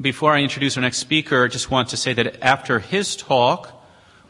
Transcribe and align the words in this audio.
before 0.00 0.32
I 0.32 0.42
introduce 0.42 0.76
our 0.76 0.80
next 0.80 0.98
speaker, 0.98 1.44
I 1.44 1.48
just 1.48 1.70
want 1.70 1.90
to 1.90 1.96
say 1.96 2.12
that 2.14 2.42
after 2.42 2.80
his 2.80 3.14
talk, 3.14 3.66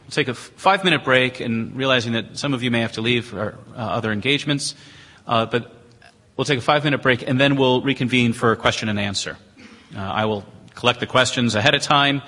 we'll 0.03 0.11
take 0.11 0.27
a 0.27 0.35
five 0.35 0.83
minute 0.83 1.03
break 1.03 1.39
and 1.39 1.75
realizing 1.75 2.13
that 2.13 2.37
some 2.37 2.53
of 2.53 2.61
you 2.61 2.69
may 2.69 2.81
have 2.81 2.93
to 2.93 3.01
leave 3.01 3.25
for 3.25 3.57
uh, 3.75 3.77
other 3.79 4.11
engagements, 4.11 4.75
uh, 5.27 5.45
but 5.47 5.73
we'll 6.37 6.45
take 6.45 6.59
a 6.59 6.61
five 6.61 6.83
minute 6.83 7.01
break 7.01 7.27
and 7.27 7.39
then 7.39 7.55
we'll 7.55 7.81
reconvene 7.81 8.33
for 8.33 8.51
a 8.51 8.55
question 8.55 8.89
and 8.89 8.99
answer. 8.99 9.37
Uh, 9.95 9.99
I 9.99 10.25
will 10.25 10.45
collect 10.75 10.99
the 10.99 11.07
questions 11.07 11.55
ahead 11.55 11.73
of 11.73 11.81
time, 11.81 12.21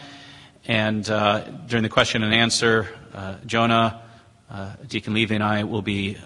and 0.66 1.08
uh, 1.10 1.42
during 1.68 1.84
the 1.84 1.90
question 1.90 2.24
and 2.24 2.34
answer, 2.34 2.90
uh, 3.14 3.36
Jonah, 3.46 4.02
uh, 4.50 4.72
Deacon 4.88 5.14
Levy, 5.14 5.36
and 5.36 5.44
I 5.44 5.64
will 5.64 5.82
be 5.82 6.18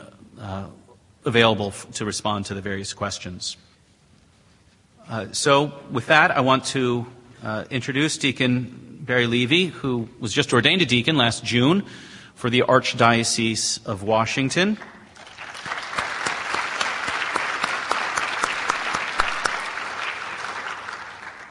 available 1.24 1.68
f- 1.68 1.92
to 1.92 2.06
respond 2.06 2.46
to 2.46 2.54
the 2.54 2.62
various 2.62 2.94
questions. 2.94 3.58
Uh, 5.10 5.28
so, 5.32 5.74
with 5.92 6.08
that, 6.08 6.32
I 6.32 6.42
want 6.42 6.66
to 6.66 7.06
uh, 7.44 7.66
introduce 7.70 8.18
Deacon 8.18 9.00
Barry 9.02 9.28
Levy, 9.28 9.66
who 9.68 10.08
was 10.20 10.32
just 10.32 10.54
ordained 10.54 10.82
a 10.82 10.86
deacon 10.86 11.18
last 11.18 11.44
June 11.44 11.84
for 12.36 12.50
the 12.50 12.62
Archdiocese 12.62 13.86
of 13.86 14.04
Washington. 14.04 14.78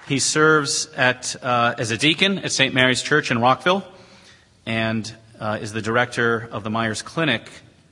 He 0.08 0.18
serves 0.18 0.86
at, 0.96 1.36
uh, 1.42 1.74
as 1.78 1.90
a 1.90 1.96
deacon 1.96 2.38
at 2.38 2.52
St. 2.52 2.74
Mary's 2.74 3.02
Church 3.02 3.30
in 3.30 3.40
Rockville 3.40 3.84
and 4.66 5.12
uh, 5.38 5.58
is 5.60 5.72
the 5.72 5.82
director 5.82 6.48
of 6.50 6.64
the 6.64 6.70
Myers 6.70 7.02
Clinic 7.02 7.48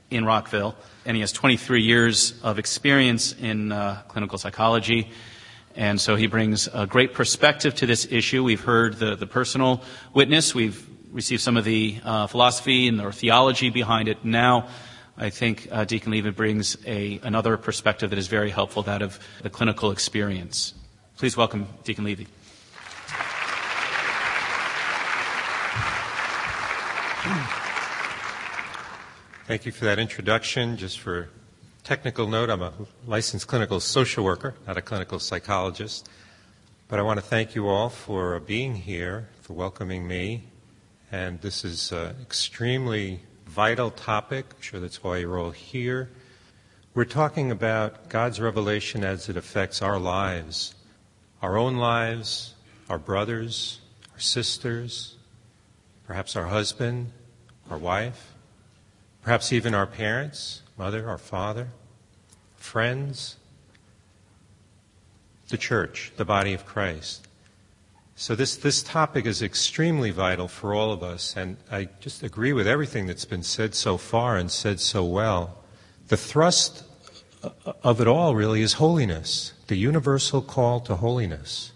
in 0.09 0.25
Rockville. 0.25 0.75
And 1.05 1.15
he 1.15 1.21
has 1.21 1.31
23 1.31 1.81
years 1.81 2.33
of 2.43 2.59
experience 2.59 3.33
in 3.33 3.71
uh, 3.71 4.01
clinical 4.07 4.37
psychology 4.37 5.09
and 5.79 5.99
so 5.99 6.17
he 6.17 6.27
brings 6.27 6.67
a 6.73 6.85
great 6.85 7.13
perspective 7.13 7.73
to 7.75 7.85
this 7.85 8.05
issue. 8.11 8.43
We've 8.43 8.59
heard 8.59 8.95
the, 8.95 9.15
the 9.15 9.25
personal 9.25 9.81
witness. 10.13 10.53
We've 10.53 10.85
received 11.09 11.41
some 11.41 11.55
of 11.55 11.63
the 11.63 12.01
uh, 12.03 12.27
philosophy 12.27 12.89
and 12.89 12.99
or 12.99 13.13
theology 13.13 13.69
behind 13.69 14.09
it. 14.09 14.25
Now, 14.25 14.67
I 15.17 15.29
think 15.29 15.69
uh, 15.71 15.85
Deacon 15.85 16.11
Levy 16.11 16.31
brings 16.31 16.75
a, 16.85 17.21
another 17.23 17.55
perspective 17.55 18.09
that 18.09 18.19
is 18.19 18.27
very 18.27 18.49
helpful, 18.49 18.83
that 18.83 19.01
of 19.01 19.21
the 19.41 19.49
clinical 19.49 19.91
experience. 19.91 20.73
Please 21.17 21.37
welcome 21.37 21.65
Deacon 21.85 22.03
Levy. 22.03 22.27
Thank 29.47 29.65
you 29.65 29.71
for 29.71 29.85
that 29.85 29.97
introduction. 29.97 30.75
Just 30.75 30.99
for 30.99 31.29
technical 31.89 32.27
note, 32.27 32.51
I'm 32.51 32.61
a 32.61 32.71
licensed 33.07 33.47
clinical 33.47 33.79
social 33.79 34.23
worker, 34.23 34.53
not 34.67 34.77
a 34.77 34.81
clinical 34.81 35.17
psychologist. 35.17 36.07
But 36.87 36.99
I 36.99 37.01
want 37.01 37.19
to 37.19 37.25
thank 37.25 37.55
you 37.55 37.67
all 37.67 37.89
for 37.89 38.39
being 38.41 38.75
here, 38.75 39.27
for 39.41 39.53
welcoming 39.53 40.07
me. 40.07 40.43
And 41.11 41.41
this 41.41 41.65
is 41.65 41.91
an 41.91 42.15
extremely 42.21 43.21
vital 43.47 43.89
topic. 43.89 44.45
I'm 44.55 44.61
sure 44.61 44.79
that's 44.79 45.03
why 45.03 45.17
you're 45.17 45.39
all 45.39 45.49
here. 45.49 46.11
We're 46.93 47.05
talking 47.05 47.49
about 47.49 48.07
God's 48.07 48.39
revelation 48.39 49.03
as 49.03 49.27
it 49.27 49.35
affects 49.35 49.81
our 49.81 49.97
lives, 49.97 50.75
our 51.41 51.57
own 51.57 51.77
lives, 51.77 52.53
our 52.87 52.99
brothers, 52.99 53.79
our 54.13 54.19
sisters, 54.19 55.15
perhaps 56.05 56.35
our 56.35 56.45
husband, 56.45 57.13
our 57.67 57.79
wife, 57.79 58.35
perhaps 59.23 59.51
even 59.51 59.73
our 59.73 59.87
parents, 59.87 60.61
mother, 60.77 61.09
our 61.09 61.17
father 61.17 61.69
friends, 62.59 63.37
the 65.49 65.57
church, 65.57 66.11
the 66.17 66.25
body 66.25 66.53
of 66.53 66.65
Christ. 66.65 67.27
So 68.15 68.35
this, 68.35 68.57
this 68.57 68.83
topic 68.83 69.25
is 69.25 69.41
extremely 69.41 70.11
vital 70.11 70.47
for 70.47 70.73
all 70.73 70.91
of 70.91 71.01
us, 71.01 71.35
and 71.37 71.57
I 71.71 71.87
just 72.01 72.21
agree 72.21 72.51
with 72.51 72.67
everything 72.67 73.07
that's 73.07 73.25
been 73.25 73.43
said 73.43 73.73
so 73.73 73.97
far 73.97 74.35
and 74.35 74.51
said 74.51 74.79
so 74.79 75.05
well. 75.05 75.57
The 76.09 76.17
thrust 76.17 76.83
of 77.83 78.01
it 78.01 78.07
all 78.07 78.35
really 78.35 78.61
is 78.61 78.73
holiness, 78.73 79.53
the 79.67 79.77
universal 79.77 80.41
call 80.41 80.81
to 80.81 80.95
holiness. 80.95 81.71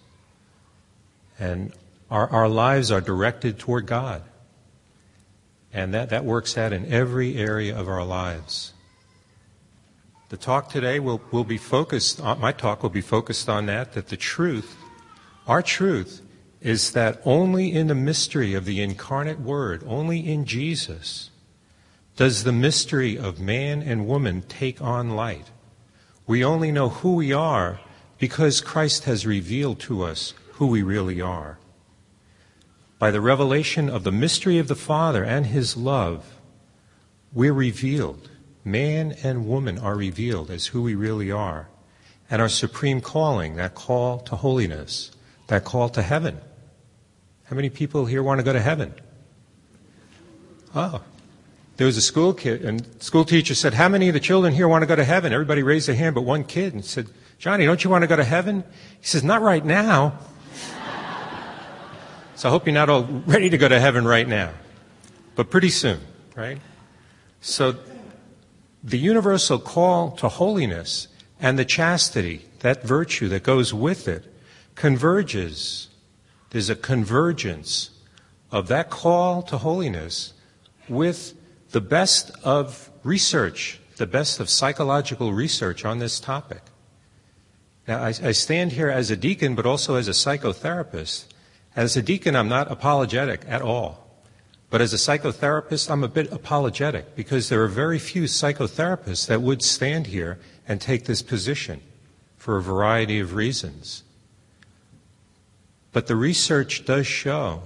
And 1.40 1.72
our, 2.12 2.30
our 2.30 2.50
lives 2.50 2.92
are 2.92 3.02
directed 3.02 3.58
toward 3.58 3.86
God. 3.86 4.22
And 5.72 5.94
that, 5.94 6.10
that 6.10 6.26
works 6.26 6.58
out 6.58 6.74
in 6.74 6.92
every 6.92 7.38
area 7.38 7.76
of 7.76 7.88
our 7.88 8.04
lives. 8.04 8.73
The 10.34 10.38
talk 10.38 10.68
today 10.68 11.00
will, 11.00 11.22
will 11.30 11.44
be 11.44 11.60
focused 11.60 12.20
on, 12.20 12.42
my 12.42 12.52
talk 12.52 12.82
will 12.82 12.90
be 12.90 13.02
focused 13.02 13.48
on 13.48 13.68
that, 13.68 13.94
that 13.94 14.08
the 14.08 14.18
truth, 14.18 14.76
our 15.46 15.62
truth, 15.62 16.24
is 16.60 16.94
that 16.94 17.22
only 17.24 17.72
in 17.72 17.86
the 17.86 17.94
mystery 17.94 18.56
of 18.56 18.66
the 18.66 18.82
incarnate 18.82 19.40
Word, 19.40 19.84
only 19.86 20.28
in 20.28 20.46
Jesus, 20.46 21.30
does 22.16 22.46
the 22.46 22.52
mystery 22.52 23.16
of 23.16 23.40
man 23.40 23.84
and 23.84 24.08
woman 24.08 24.42
take 24.50 24.82
on 24.82 25.12
light. 25.12 25.52
We 26.26 26.44
only 26.44 26.72
know 26.72 26.90
who 26.90 27.14
we 27.14 27.32
are 27.32 27.80
because 28.18 28.60
Christ 28.60 29.04
has 29.04 29.28
revealed 29.28 29.80
to 29.82 30.02
us 30.02 30.34
who 30.54 30.66
we 30.66 30.82
really 30.82 31.22
are. 31.22 31.60
By 32.98 33.12
the 33.12 33.22
revelation 33.22 33.88
of 33.88 34.04
the 34.04 34.12
mystery 34.12 34.58
of 34.58 34.68
the 34.68 34.74
Father 34.74 35.24
and 35.24 35.46
His 35.46 35.78
love, 35.78 36.40
we're 37.32 37.54
revealed 37.54 38.32
man 38.64 39.16
and 39.24 39.48
woman 39.48 39.78
are 39.78 39.96
revealed 39.96 40.50
as 40.50 40.68
who 40.68 40.82
we 40.82 40.96
really 40.96 41.32
are. 41.32 41.68
And 42.30 42.42
our 42.42 42.50
supreme 42.50 43.02
calling, 43.02 43.56
that 43.58 43.76
call 43.76 44.20
to 44.22 44.36
holiness, 44.36 45.12
that 45.48 45.64
call 45.64 45.90
to 45.90 46.02
heaven. 46.02 46.40
How 47.46 47.56
many 47.56 47.70
people 47.70 48.06
here 48.06 48.24
want 48.24 48.40
to 48.40 48.44
go 48.44 48.54
to 48.54 48.62
heaven? 48.62 48.94
Oh. 50.74 51.02
There 51.78 51.88
was 51.88 51.98
a 51.98 52.02
school 52.02 52.34
kid, 52.34 52.64
and 52.64 52.86
school 53.02 53.26
teacher 53.26 53.56
said, 53.56 53.74
How 53.74 53.90
many 53.90 54.08
of 54.08 54.14
the 54.14 54.20
children 54.20 54.54
here 54.54 54.68
want 54.68 54.84
to 54.84 54.86
go 54.86 54.96
to 54.96 55.04
heaven? 55.04 55.34
Everybody 55.34 55.64
raised 55.64 55.88
their 55.88 55.96
hand 55.96 56.16
but 56.16 56.22
one 56.22 56.44
kid 56.44 56.74
and 56.74 56.86
said, 56.86 57.08
Johnny, 57.40 57.66
don't 57.66 57.84
you 57.84 57.90
want 57.90 58.04
to 58.04 58.08
go 58.08 58.16
to 58.16 58.24
heaven? 58.24 58.64
He 59.02 59.08
says, 59.08 59.24
Not 59.24 59.42
right 59.42 59.66
now. 59.66 60.20
so 62.36 62.48
I 62.48 62.52
hope 62.52 62.68
you're 62.68 62.74
not 62.74 62.90
all 62.90 63.04
ready 63.26 63.50
to 63.50 63.58
go 63.58 63.68
to 63.68 63.80
heaven 63.80 64.06
right 64.06 64.28
now, 64.28 64.54
but 65.36 65.50
pretty 65.50 65.70
soon, 65.70 66.00
right? 66.36 66.60
So 67.42 67.76
the 68.84 68.98
universal 68.98 69.60
call 69.60 70.12
to 70.12 70.28
holiness 70.28 71.08
and 71.40 71.58
the 71.58 71.66
chastity, 71.66 72.46
that 72.60 72.84
virtue 72.84 73.30
that 73.30 73.44
goes 73.44 73.74
with 73.74 74.08
it, 74.08 74.26
converges. 74.76 75.90
There's 76.50 76.70
a 76.70 76.76
convergence 76.76 77.92
of 78.52 78.68
that 78.68 78.90
call 78.90 79.42
to 79.44 79.58
holiness 79.58 80.34
with 80.88 81.34
the 81.72 81.82
best 81.82 82.32
of 82.44 82.90
research, 83.04 83.80
the 83.98 84.06
best 84.06 84.40
of 84.40 84.50
psychological 84.50 85.34
research 85.34 85.86
on 85.86 86.00
this 86.00 86.20
topic. 86.20 86.62
Now, 87.88 88.02
I, 88.02 88.08
I, 88.08 88.32
stand 88.32 88.74
here 88.74 88.90
as 88.90 89.12
a 89.12 89.18
deacon, 89.18 89.56
but 89.56 89.66
also 89.66 89.96
as 89.96 90.08
a 90.08 90.12
psychotherapist. 90.12 91.26
As 91.76 91.98
a 91.98 92.02
deacon, 92.02 92.36
I'm 92.36 92.48
not 92.48 92.72
apologetic 92.72 93.42
at 93.48 93.62
all. 93.62 94.03
But 94.74 94.82
as 94.82 94.92
a 94.92 94.98
psychotherapist, 94.98 95.92
I'm 95.92 96.04
a 96.04 96.08
bit 96.08 96.32
apologetic 96.32 97.16
because 97.16 97.48
there 97.48 97.62
are 97.62 97.68
very 97.68 98.00
few 98.00 98.24
psychotherapists 98.24 99.28
that 99.28 99.44
would 99.44 99.62
stand 99.62 100.08
here 100.08 100.40
and 100.68 100.82
take 100.82 101.06
this 101.06 101.22
position 101.22 101.80
for 102.38 102.58
a 102.58 102.62
variety 102.64 103.20
of 103.20 103.36
reasons. 103.36 104.02
But 105.92 106.08
the 106.08 106.16
research 106.16 106.86
does 106.86 107.06
show 107.06 107.62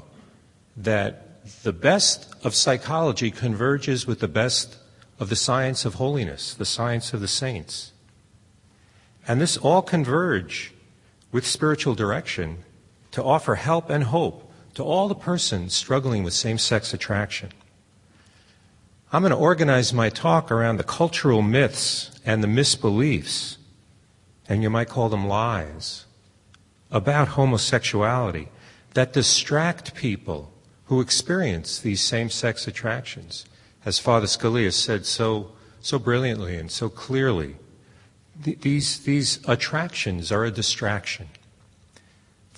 that 0.76 1.46
the 1.64 1.72
best 1.72 2.28
of 2.44 2.54
psychology 2.54 3.32
converges 3.32 4.06
with 4.06 4.20
the 4.20 4.28
best 4.28 4.76
of 5.18 5.30
the 5.30 5.38
science 5.38 5.86
of 5.86 5.94
holiness, 5.94 6.54
the 6.56 6.66
science 6.66 7.14
of 7.14 7.22
the 7.22 7.28
saints. 7.30 7.94
And 9.26 9.40
this 9.40 9.56
all 9.56 9.82
converge 9.82 10.74
with 11.32 11.48
spiritual 11.48 11.96
direction 11.96 12.66
to 13.12 13.24
offer 13.24 13.56
help 13.56 13.90
and 13.90 14.04
hope 14.04 14.47
to 14.78 14.84
all 14.84 15.08
the 15.08 15.16
persons 15.16 15.74
struggling 15.74 16.22
with 16.22 16.36
same 16.36 16.60
sex 16.60 16.94
attraction. 16.94 17.50
I'm 19.12 19.24
going 19.24 19.32
to 19.32 19.36
organize 19.36 19.92
my 19.92 20.10
talk 20.10 20.52
around 20.52 20.78
the 20.78 20.84
cultural 20.84 21.42
myths 21.42 22.12
and 22.24 22.44
the 22.44 22.48
misbeliefs, 22.48 23.58
and 24.48 24.62
you 24.62 24.70
might 24.70 24.88
call 24.88 25.10
them 25.10 25.28
lies, 25.28 26.06
about 26.92 27.30
homosexuality 27.30 28.50
that 28.94 29.14
distract 29.14 29.96
people 29.96 30.54
who 30.86 31.02
experience 31.02 31.80
these 31.80 32.02
same 32.02 32.30
sex 32.30 32.68
attractions. 32.68 33.46
As 33.84 33.98
Father 33.98 34.28
Scalia 34.28 34.72
said 34.72 35.08
so, 35.08 35.54
so 35.82 35.98
brilliantly 35.98 36.56
and 36.56 36.70
so 36.70 36.88
clearly, 36.88 37.56
th- 38.44 38.62
these, 38.62 39.00
these 39.00 39.40
attractions 39.48 40.32
are 40.32 40.46
a 40.46 40.52
distraction 40.52 41.30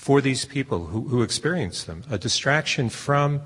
for 0.10 0.22
these 0.22 0.44
people 0.44 0.88
who, 0.88 1.02
who 1.02 1.22
experience 1.22 1.84
them, 1.84 2.04
a 2.10 2.18
distraction 2.18 2.90
from 2.90 3.42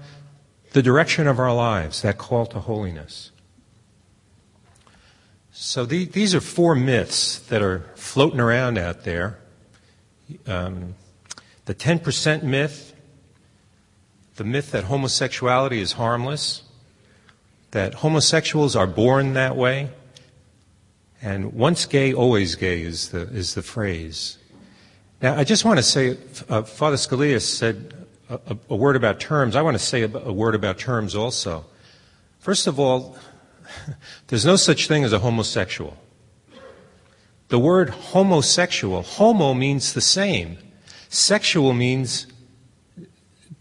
the 0.71 0.81
direction 0.81 1.27
of 1.27 1.37
our 1.37 1.53
lives, 1.53 2.01
that 2.03 2.17
call 2.17 2.45
to 2.45 2.57
holiness. 2.57 3.31
So 5.51 5.83
the, 5.83 6.05
these 6.05 6.33
are 6.33 6.39
four 6.39 6.73
myths 6.73 7.37
that 7.49 7.61
are 7.61 7.79
floating 7.95 8.39
around 8.39 8.77
out 8.77 9.03
there. 9.03 9.39
Um, 10.47 10.95
the 11.65 11.75
10% 11.75 12.43
myth, 12.43 12.95
the 14.37 14.45
myth 14.45 14.71
that 14.71 14.85
homosexuality 14.85 15.81
is 15.81 15.91
harmless, 15.91 16.63
that 17.71 17.95
homosexuals 17.95 18.73
are 18.73 18.87
born 18.87 19.33
that 19.33 19.57
way, 19.57 19.89
and 21.21 21.51
once 21.51 21.85
gay, 21.85 22.13
always 22.13 22.55
gay 22.55 22.83
is 22.83 23.09
the, 23.09 23.23
is 23.23 23.53
the 23.53 23.63
phrase. 23.63 24.37
Now, 25.23 25.37
I 25.37 25.45
just 25.45 25.63
want 25.63 25.77
to 25.79 25.83
say, 25.83 26.17
uh, 26.49 26.63
Father 26.63 26.97
Scalia 26.97 27.41
said 27.41 27.93
a, 28.29 28.57
a, 28.69 28.75
word 28.75 28.97
about 28.97 29.21
terms. 29.21 29.55
I 29.55 29.61
want 29.61 29.75
to 29.75 29.83
say 29.83 30.01
a, 30.01 30.07
word 30.09 30.53
about 30.53 30.77
terms 30.77 31.15
also. 31.15 31.63
First 32.39 32.67
of 32.67 32.77
all, 32.77 33.15
there's 34.27 34.45
no 34.45 34.57
such 34.57 34.89
thing 34.89 35.05
as 35.05 35.13
a 35.13 35.19
homosexual. 35.19 35.95
The 37.47 37.57
word 37.57 37.91
homosexual, 37.91 39.01
homo 39.01 39.53
means 39.53 39.93
the 39.93 40.01
same. 40.01 40.57
Sexual 41.07 41.71
means 41.71 42.27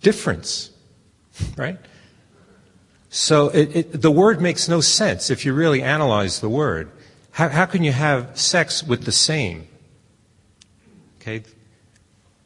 difference, 0.00 0.70
right? 1.56 1.78
So 3.08 3.50
it, 3.50 3.76
it, 3.76 4.02
the 4.02 4.10
word 4.10 4.40
makes 4.40 4.68
no 4.68 4.80
sense 4.80 5.30
if 5.30 5.46
you 5.46 5.54
really 5.54 5.80
analyze 5.80 6.40
the 6.40 6.48
word. 6.48 6.90
How, 7.30 7.50
how 7.50 7.66
can 7.66 7.84
you 7.84 7.92
have 7.92 8.36
sex 8.36 8.82
with 8.82 9.04
the 9.04 9.12
same? 9.12 9.68
Okay. 11.22 11.44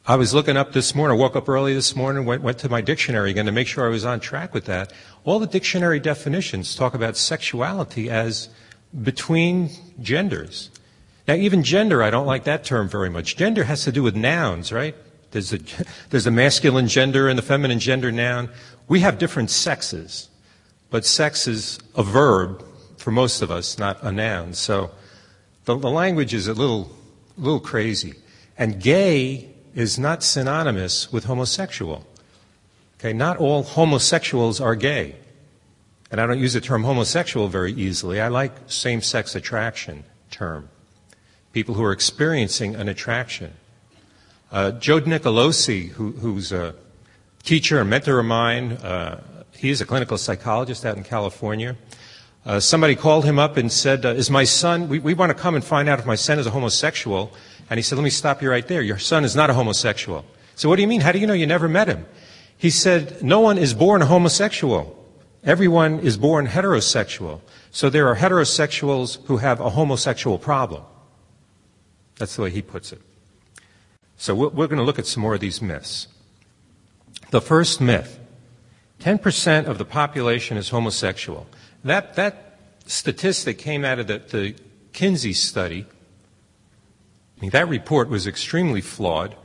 I 0.05 0.17
was 0.17 0.35
looking 0.35 0.55
up 0.55 0.71
this 0.71 0.93
morning, 0.93 1.17
woke 1.17 1.35
up 1.35 1.49
early 1.49 1.73
this 1.73 1.95
morning, 1.95 2.25
went, 2.25 2.43
went 2.43 2.59
to 2.59 2.69
my 2.69 2.79
dictionary 2.79 3.31
again 3.31 3.47
to 3.47 3.51
make 3.51 3.65
sure 3.65 3.87
I 3.87 3.89
was 3.89 4.05
on 4.05 4.19
track 4.19 4.53
with 4.53 4.65
that. 4.65 4.93
All 5.23 5.39
the 5.39 5.47
dictionary 5.47 5.99
definitions 5.99 6.75
talk 6.75 6.93
about 6.93 7.17
sexuality 7.17 8.07
as 8.07 8.49
between 9.01 9.71
genders. 9.99 10.69
Now, 11.27 11.33
even 11.33 11.63
gender, 11.63 12.03
I 12.03 12.11
don't 12.11 12.27
like 12.27 12.43
that 12.43 12.63
term 12.65 12.87
very 12.87 13.09
much. 13.09 13.35
Gender 13.35 13.63
has 13.63 13.83
to 13.85 13.91
do 13.91 14.03
with 14.03 14.15
nouns, 14.15 14.71
right? 14.71 14.95
There's 15.31 15.53
a, 15.53 15.59
there's 16.11 16.27
a 16.27 16.31
masculine 16.31 16.87
gender 16.87 17.27
and 17.27 17.35
the 17.35 17.41
feminine 17.41 17.79
gender 17.79 18.11
noun. 18.11 18.51
We 18.87 18.99
have 18.99 19.17
different 19.17 19.49
sexes, 19.49 20.29
but 20.91 21.03
sex 21.03 21.47
is 21.47 21.79
a 21.95 22.03
verb 22.03 22.63
for 22.97 23.09
most 23.09 23.41
of 23.41 23.49
us, 23.49 23.79
not 23.79 24.03
a 24.03 24.11
noun. 24.11 24.53
So 24.53 24.91
the, 25.65 25.75
the 25.75 25.89
language 25.89 26.35
is 26.35 26.47
a 26.47 26.53
little, 26.53 26.91
little 27.39 27.59
crazy. 27.59 28.13
And 28.57 28.81
gay 28.81 29.49
is 29.75 29.99
not 29.99 30.23
synonymous 30.23 31.11
with 31.11 31.25
homosexual. 31.25 32.05
Okay, 32.99 33.13
not 33.13 33.37
all 33.37 33.63
homosexuals 33.63 34.59
are 34.59 34.75
gay. 34.75 35.15
And 36.09 36.19
I 36.19 36.25
don't 36.25 36.39
use 36.39 36.53
the 36.53 36.61
term 36.61 36.83
homosexual 36.83 37.47
very 37.47 37.73
easily. 37.73 38.19
I 38.19 38.29
like 38.29 38.53
same 38.67 39.01
sex 39.01 39.35
attraction 39.35 40.03
term 40.31 40.69
people 41.57 41.73
who 41.73 41.83
are 41.83 41.91
experiencing 41.91 42.75
an 42.75 42.87
attraction. 42.87 43.51
Uh, 44.51 44.69
Joe 44.73 45.01
Nicolosi, 45.01 45.89
who, 45.89 46.11
who's 46.11 46.51
a 46.51 46.75
teacher 47.41 47.79
and 47.79 47.89
mentor 47.89 48.19
of 48.19 48.27
mine, 48.27 48.73
uh, 48.73 49.23
he's 49.53 49.81
a 49.81 49.85
clinical 49.85 50.19
psychologist 50.19 50.85
out 50.85 50.97
in 50.97 51.03
California. 51.03 51.75
Uh, 52.45 52.59
somebody 52.59 52.95
called 52.95 53.25
him 53.25 53.39
up 53.39 53.57
and 53.57 53.71
said, 53.71 54.05
uh, 54.05 54.09
Is 54.09 54.29
my 54.29 54.43
son, 54.43 54.87
we, 54.87 54.99
we 54.99 55.15
want 55.15 55.31
to 55.31 55.33
come 55.33 55.55
and 55.55 55.65
find 55.65 55.89
out 55.89 55.97
if 55.97 56.05
my 56.05 56.13
son 56.13 56.37
is 56.37 56.45
a 56.45 56.51
homosexual. 56.51 57.33
And 57.69 57.77
he 57.77 57.81
said, 57.81 57.97
Let 57.97 58.03
me 58.03 58.09
stop 58.09 58.41
you 58.41 58.49
right 58.49 58.67
there. 58.67 58.81
Your 58.81 58.97
son 58.97 59.23
is 59.23 59.35
not 59.35 59.49
a 59.49 59.53
homosexual. 59.53 60.25
So, 60.55 60.69
what 60.69 60.75
do 60.75 60.81
you 60.81 60.87
mean? 60.87 61.01
How 61.01 61.11
do 61.11 61.19
you 61.19 61.27
know 61.27 61.33
you 61.33 61.47
never 61.47 61.67
met 61.67 61.87
him? 61.87 62.05
He 62.57 62.69
said, 62.69 63.21
No 63.23 63.39
one 63.39 63.57
is 63.57 63.73
born 63.73 64.01
homosexual. 64.01 64.93
Everyone 65.43 65.99
is 65.99 66.17
born 66.17 66.47
heterosexual. 66.47 67.41
So, 67.71 67.89
there 67.89 68.07
are 68.07 68.15
heterosexuals 68.15 69.25
who 69.25 69.37
have 69.37 69.59
a 69.59 69.71
homosexual 69.71 70.37
problem. 70.37 70.83
That's 72.17 72.35
the 72.35 72.43
way 72.43 72.49
he 72.49 72.61
puts 72.61 72.91
it. 72.91 73.01
So 74.17 74.33
we're 74.33 74.67
going 74.67 74.79
to 74.79 74.83
look 74.83 74.99
at 74.99 75.05
some 75.05 75.21
more 75.21 75.35
of 75.35 75.39
these 75.39 75.61
myths. 75.61 76.07
The 77.29 77.41
first 77.41 77.79
myth 77.79 78.19
10% 78.99 79.65
of 79.65 79.77
the 79.77 79.85
population 79.85 80.57
is 80.57 80.69
homosexual. 80.69 81.45
That, 81.83 82.15
that 82.15 82.57
statistic 82.87 83.59
came 83.59 83.85
out 83.85 83.99
of 83.99 84.07
the, 84.07 84.17
the 84.17 84.55
Kinsey 84.91 85.33
study. 85.33 85.85
I 87.37 87.41
mean, 87.41 87.51
that 87.51 87.69
report 87.69 88.09
was 88.09 88.25
extremely 88.25 88.81
flawed. 88.81 89.35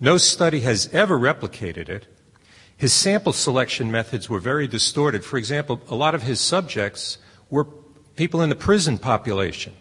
No 0.00 0.18
study 0.18 0.60
has 0.60 0.92
ever 0.92 1.18
replicated 1.18 1.88
it. 1.88 2.06
His 2.76 2.92
sample 2.92 3.32
selection 3.32 3.90
methods 3.90 4.28
were 4.28 4.40
very 4.40 4.66
distorted. 4.66 5.24
For 5.24 5.38
example, 5.38 5.80
a 5.88 5.94
lot 5.94 6.14
of 6.14 6.22
his 6.22 6.40
subjects 6.40 7.18
were 7.48 7.64
people 8.16 8.42
in 8.42 8.50
the 8.50 8.56
prison 8.56 8.98
population. 8.98 9.72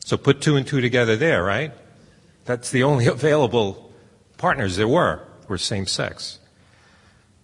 So 0.00 0.16
put 0.16 0.40
two 0.40 0.56
and 0.56 0.66
two 0.66 0.80
together 0.80 1.16
there, 1.16 1.42
right? 1.42 1.72
That's 2.44 2.70
the 2.70 2.82
only 2.82 3.06
available 3.18 3.92
partners 4.36 4.76
there 4.76 4.88
were, 4.88 5.22
were 5.48 5.58
same 5.58 5.86
sex. 5.86 6.38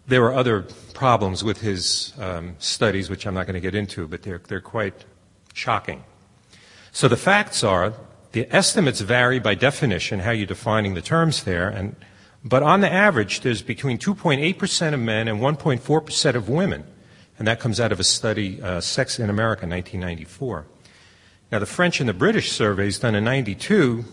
There 0.07 0.21
were 0.21 0.35
other 0.35 0.63
problems 0.95 1.45
with 1.45 1.61
his 1.61 2.13
um, 2.19 2.57
studies, 2.59 3.09
which 3.09 3.27
I'm 3.27 3.35
not 3.35 3.47
going 3.47 3.55
to 3.55 3.61
get 3.61 3.75
into, 3.75 4.07
but 4.09 4.23
they're, 4.23 4.43
they're 4.49 4.61
quite 4.61 5.05
shocking. 5.55 6.05
So 6.91 7.09
the 7.09 7.17
facts 7.17 7.65
are 7.65 7.95
the 8.33 8.47
estimates 8.55 9.01
vary 9.01 9.39
by 9.39 9.55
definition, 9.55 10.21
how 10.21 10.31
you're 10.31 10.47
defining 10.47 10.95
the 10.95 11.03
terms 11.03 11.45
there, 11.45 11.69
and, 11.69 11.97
but 12.45 12.63
on 12.63 12.81
the 12.81 12.93
average, 12.93 13.41
there's 13.41 13.63
between 13.63 13.99
2.8% 13.99 14.95
of 14.95 15.01
men 15.01 15.29
and 15.29 15.41
1.4% 15.41 16.35
of 16.35 16.49
women. 16.49 16.85
And 17.39 17.47
that 17.47 17.61
comes 17.61 17.81
out 17.81 17.93
of 17.93 18.01
a 18.01 18.05
study, 18.05 18.61
uh, 18.63 18.81
Sex 18.81 19.19
in 19.19 19.31
America, 19.31 19.67
1994. 19.67 20.67
Now, 21.51 21.59
the 21.59 21.67
French 21.67 22.01
and 22.01 22.09
the 22.09 22.15
British 22.15 22.51
surveys 22.51 22.99
done 22.99 23.15
in 23.15 23.25
92 23.25 24.05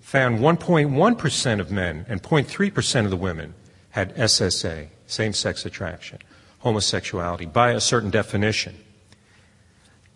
found 0.00 0.40
1.1% 0.40 1.60
of 1.60 1.70
men 1.70 2.06
and 2.08 2.22
0.3% 2.22 3.04
of 3.04 3.10
the 3.10 3.16
women 3.16 3.54
had 3.90 4.14
SSA, 4.16 4.88
same 5.06 5.32
sex 5.32 5.64
attraction, 5.64 6.18
homosexuality, 6.60 7.46
by 7.46 7.70
a 7.70 7.80
certain 7.80 8.10
definition. 8.10 8.76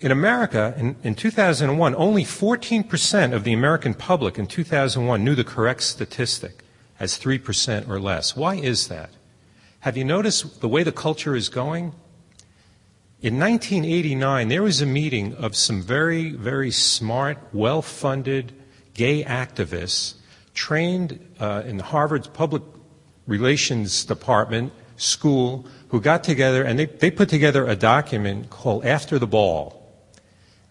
In 0.02 0.10
America, 0.10 0.74
in, 0.76 0.96
in 1.04 1.14
2001, 1.14 1.94
only 1.94 2.24
14% 2.24 3.32
of 3.32 3.44
the 3.44 3.52
American 3.52 3.94
public 3.94 4.36
in 4.36 4.48
2001 4.48 5.22
knew 5.22 5.36
the 5.36 5.44
correct 5.44 5.84
statistic 5.84 6.64
as 6.98 7.16
3% 7.16 7.88
or 7.88 8.00
less. 8.00 8.34
Why 8.34 8.56
is 8.56 8.88
that? 8.88 9.10
Have 9.80 9.96
you 9.96 10.04
noticed 10.04 10.60
the 10.60 10.68
way 10.68 10.82
the 10.82 10.90
culture 10.90 11.36
is 11.36 11.48
going? 11.48 11.92
In 13.20 13.38
1989, 13.38 14.48
there 14.48 14.64
was 14.64 14.80
a 14.80 14.86
meeting 14.86 15.36
of 15.36 15.54
some 15.54 15.80
very, 15.80 16.32
very 16.32 16.72
smart, 16.72 17.38
well 17.52 17.80
funded 17.80 18.52
gay 18.94 19.22
activists 19.22 20.14
trained 20.52 21.20
uh, 21.38 21.62
in 21.64 21.78
Harvard's 21.78 22.26
public 22.26 22.64
relations 23.28 24.04
department, 24.04 24.72
school, 24.96 25.64
who 25.90 26.00
got 26.00 26.24
together 26.24 26.64
and 26.64 26.76
they, 26.76 26.86
they 26.86 27.10
put 27.12 27.28
together 27.28 27.68
a 27.68 27.76
document 27.76 28.50
called 28.50 28.84
After 28.84 29.20
the 29.20 29.28
Ball. 29.28 29.81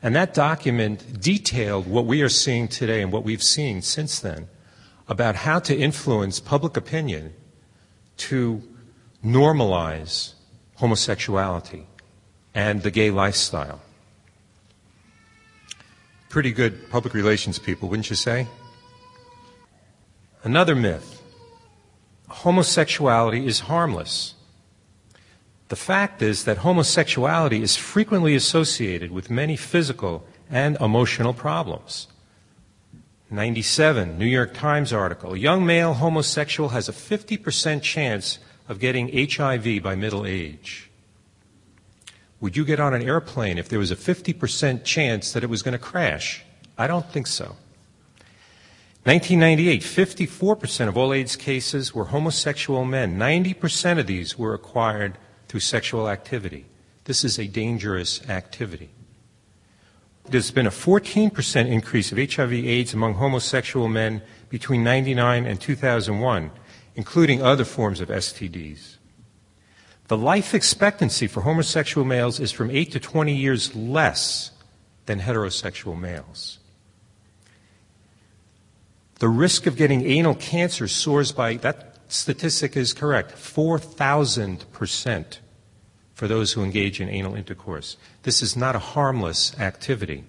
And 0.03 0.15
that 0.15 0.33
document 0.33 1.21
detailed 1.21 1.87
what 1.87 2.05
we 2.05 2.21
are 2.21 2.29
seeing 2.29 2.67
today 2.67 3.01
and 3.01 3.11
what 3.11 3.23
we've 3.23 3.43
seen 3.43 3.81
since 3.81 4.19
then 4.19 4.47
about 5.07 5.35
how 5.35 5.59
to 5.59 5.75
influence 5.75 6.39
public 6.39 6.75
opinion 6.75 7.33
to 8.17 8.63
normalize 9.23 10.33
homosexuality 10.75 11.85
and 12.55 12.81
the 12.81 12.91
gay 12.91 13.11
lifestyle. 13.11 13.81
Pretty 16.29 16.51
good 16.51 16.89
public 16.89 17.13
relations 17.13 17.59
people, 17.59 17.89
wouldn't 17.89 18.09
you 18.09 18.15
say? 18.15 18.47
Another 20.43 20.75
myth 20.75 21.21
homosexuality 22.31 23.45
is 23.45 23.61
harmless. 23.61 24.35
The 25.71 25.77
fact 25.77 26.21
is 26.21 26.43
that 26.43 26.57
homosexuality 26.57 27.61
is 27.61 27.77
frequently 27.77 28.35
associated 28.35 29.09
with 29.09 29.29
many 29.29 29.55
physical 29.55 30.25
and 30.49 30.75
emotional 30.81 31.33
problems. 31.33 32.09
97, 33.29 34.19
New 34.19 34.25
York 34.25 34.53
Times 34.53 34.91
article. 34.91 35.33
A 35.33 35.37
young 35.37 35.65
male 35.65 35.93
homosexual 35.93 36.71
has 36.75 36.89
a 36.89 36.91
50% 36.91 37.81
chance 37.83 38.39
of 38.67 38.81
getting 38.81 39.07
HIV 39.15 39.81
by 39.81 39.95
middle 39.95 40.25
age. 40.25 40.89
Would 42.41 42.57
you 42.57 42.65
get 42.65 42.81
on 42.81 42.93
an 42.93 43.03
airplane 43.03 43.57
if 43.57 43.69
there 43.69 43.79
was 43.79 43.91
a 43.91 43.95
50% 43.95 44.83
chance 44.83 45.31
that 45.31 45.41
it 45.41 45.49
was 45.49 45.61
going 45.61 45.71
to 45.71 45.79
crash? 45.79 46.43
I 46.77 46.87
don't 46.87 47.09
think 47.09 47.27
so. 47.27 47.55
1998, 49.05 49.83
54% 49.83 50.89
of 50.89 50.97
all 50.97 51.13
AIDS 51.13 51.37
cases 51.37 51.95
were 51.95 52.11
homosexual 52.11 52.83
men. 52.83 53.17
90% 53.17 53.99
of 53.99 54.07
these 54.07 54.37
were 54.37 54.53
acquired 54.53 55.17
through 55.51 55.59
sexual 55.59 56.07
activity. 56.07 56.63
This 57.03 57.25
is 57.25 57.37
a 57.37 57.45
dangerous 57.45 58.25
activity. 58.29 58.89
There's 60.29 60.49
been 60.49 60.65
a 60.65 60.71
14% 60.71 61.67
increase 61.67 62.13
of 62.13 62.17
HIV 62.17 62.53
AIDS 62.53 62.93
among 62.93 63.15
homosexual 63.15 63.89
men 63.89 64.21
between 64.47 64.81
99 64.81 65.45
and 65.45 65.59
2001, 65.59 66.51
including 66.95 67.41
other 67.41 67.65
forms 67.65 67.99
of 67.99 68.07
STDs. 68.07 68.95
The 70.07 70.17
life 70.17 70.53
expectancy 70.53 71.27
for 71.27 71.41
homosexual 71.41 72.07
males 72.07 72.39
is 72.39 72.53
from 72.53 72.71
8 72.71 72.89
to 72.93 73.01
20 73.01 73.35
years 73.35 73.75
less 73.75 74.51
than 75.05 75.19
heterosexual 75.19 75.99
males. 75.99 76.59
The 79.19 79.27
risk 79.27 79.67
of 79.67 79.75
getting 79.75 80.05
anal 80.05 80.35
cancer 80.35 80.87
soars 80.87 81.33
by 81.33 81.55
that 81.57 81.90
statistic 82.11 82.75
is 82.75 82.93
correct 82.93 83.35
4,000% 83.35 85.37
for 86.13 86.27
those 86.27 86.53
who 86.53 86.63
engage 86.63 87.01
in 87.01 87.09
anal 87.09 87.35
intercourse. 87.35 87.97
This 88.23 88.41
is 88.41 88.55
not 88.55 88.75
a 88.75 88.79
harmless 88.79 89.57
activity. 89.59 90.23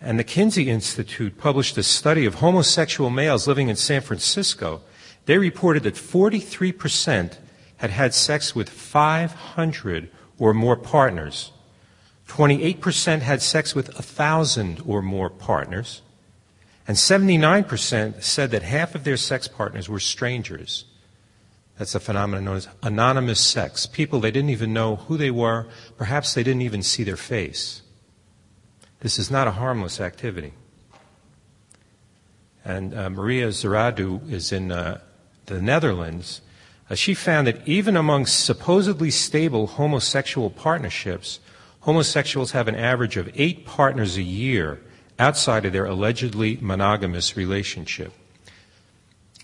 And 0.00 0.18
the 0.18 0.24
Kinsey 0.24 0.70
Institute 0.70 1.38
published 1.38 1.76
a 1.76 1.82
study 1.82 2.24
of 2.24 2.36
homosexual 2.36 3.10
males 3.10 3.46
living 3.46 3.68
in 3.68 3.76
San 3.76 4.00
Francisco. 4.00 4.80
They 5.26 5.38
reported 5.38 5.82
that 5.82 5.94
43% 5.94 7.36
had 7.78 7.90
had 7.90 8.14
sex 8.14 8.54
with 8.54 8.68
500 8.68 10.10
or 10.38 10.54
more 10.54 10.76
partners. 10.76 11.52
28% 12.28 13.20
had 13.20 13.42
sex 13.42 13.74
with 13.74 13.92
1,000 13.94 14.82
or 14.86 15.02
more 15.02 15.30
partners. 15.30 16.02
And 16.88 16.96
79% 16.96 18.22
said 18.22 18.50
that 18.50 18.62
half 18.62 18.94
of 18.94 19.04
their 19.04 19.18
sex 19.18 19.46
partners 19.46 19.90
were 19.90 20.00
strangers. 20.00 20.86
That's 21.78 21.94
a 21.94 22.00
phenomenon 22.00 22.46
known 22.46 22.56
as 22.56 22.68
anonymous 22.82 23.40
sex. 23.40 23.84
People 23.84 24.20
they 24.20 24.30
didn't 24.30 24.48
even 24.48 24.72
know 24.72 24.96
who 24.96 25.18
they 25.18 25.30
were, 25.30 25.68
perhaps 25.98 26.32
they 26.32 26.42
didn't 26.42 26.62
even 26.62 26.82
see 26.82 27.04
their 27.04 27.18
face. 27.18 27.82
This 29.00 29.18
is 29.18 29.30
not 29.30 29.46
a 29.46 29.52
harmless 29.52 30.00
activity. 30.00 30.54
And 32.64 32.94
uh, 32.94 33.10
Maria 33.10 33.48
Xiridou 33.48 34.32
is 34.32 34.50
in 34.50 34.72
uh, 34.72 35.00
the 35.44 35.60
Netherlands. 35.60 36.40
Uh, 36.88 36.94
she 36.94 37.12
found 37.12 37.46
that 37.46 37.68
even 37.68 37.98
among 37.98 38.24
supposedly 38.24 39.10
stable 39.10 39.66
homosexual 39.66 40.48
partnerships, 40.48 41.38
homosexuals 41.80 42.52
have 42.52 42.66
an 42.66 42.74
average 42.74 43.18
of 43.18 43.30
eight 43.34 43.66
partners 43.66 44.16
a 44.16 44.22
year 44.22 44.80
outside 45.18 45.64
of 45.64 45.72
their 45.72 45.86
allegedly 45.86 46.58
monogamous 46.60 47.36
relationship. 47.36 48.12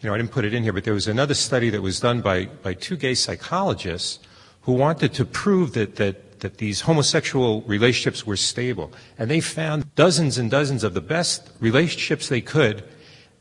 You 0.01 0.09
know, 0.09 0.15
I 0.15 0.19
didn't 0.19 0.33
put 0.33 0.45
it 0.45 0.55
in 0.55 0.63
here, 0.63 0.73
but 0.73 0.85
there 0.85 0.95
was 0.95 1.09
another 1.09 1.35
study 1.35 1.71
that 1.71 1.83
was 1.83 2.01
done 2.01 2.21
by, 2.21 2.47
by 2.47 2.75
two 2.75 2.97
gay 2.97 3.15
psychologists 3.15 4.19
who 4.63 4.73
wanted 4.73 5.15
to 5.15 5.25
prove 5.25 5.73
that, 5.75 5.97
that 5.97 6.25
that 6.45 6.59
these 6.59 6.83
homosexual 6.83 7.63
relationships 7.63 8.27
were 8.27 8.37
stable. 8.37 8.93
And 9.19 9.31
they 9.31 9.41
found 9.41 9.95
dozens 9.95 10.37
and 10.37 10.51
dozens 10.51 10.85
of 10.85 10.93
the 10.93 11.01
best 11.01 11.51
relationships 11.59 12.29
they 12.29 12.43
could, 12.43 12.85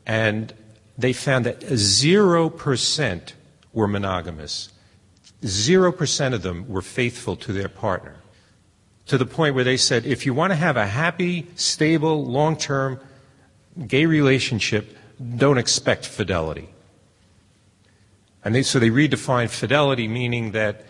and 0.06 0.54
they 0.96 1.12
found 1.12 1.44
that 1.44 1.60
0% 1.60 3.32
were 3.74 3.86
monogamous. 3.86 4.70
0% 5.42 6.32
of 6.32 6.40
them 6.40 6.66
were 6.66 6.80
faithful 6.80 7.36
to 7.36 7.52
their 7.52 7.68
partner. 7.68 8.16
To 9.06 9.18
the 9.18 9.26
point 9.26 9.54
where 9.54 9.64
they 9.64 9.76
said, 9.76 10.06
if 10.06 10.24
you 10.24 10.32
want 10.32 10.52
to 10.52 10.56
have 10.56 10.76
a 10.76 10.86
happy, 10.86 11.46
stable, 11.56 12.24
long 12.24 12.56
term 12.56 13.00
gay 13.86 14.06
relationship, 14.06 14.96
don't 15.36 15.58
expect 15.58 16.06
fidelity. 16.06 16.68
And 18.44 18.54
they, 18.54 18.62
so 18.62 18.78
they 18.78 18.90
redefined 18.90 19.50
fidelity, 19.50 20.08
meaning 20.08 20.52
that 20.52 20.84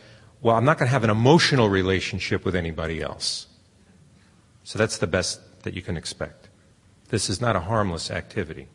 well, 0.44 0.56
I'm 0.56 0.66
not 0.66 0.76
going 0.76 0.88
to 0.88 0.92
have 0.92 1.04
an 1.04 1.10
emotional 1.10 1.70
relationship 1.70 2.44
with 2.44 2.54
anybody 2.54 3.00
else. 3.00 3.46
So 4.62 4.78
that's 4.78 4.98
the 4.98 5.06
best 5.06 5.40
that 5.62 5.72
you 5.72 5.80
can 5.80 5.96
expect. 5.96 6.50
This 7.08 7.30
is 7.30 7.40
not 7.40 7.56
a 7.56 7.60
harmless 7.60 8.10
activity. 8.10 8.68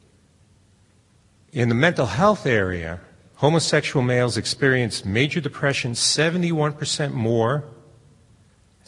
In 1.53 1.69
the 1.69 1.75
mental 1.75 2.08
health 2.08 2.48
area, 2.48 3.01
homosexual 3.36 4.03
males 4.03 4.36
experience 4.36 5.05
major 5.05 5.39
depression 5.39 5.91
71% 5.91 7.13
more 7.13 7.65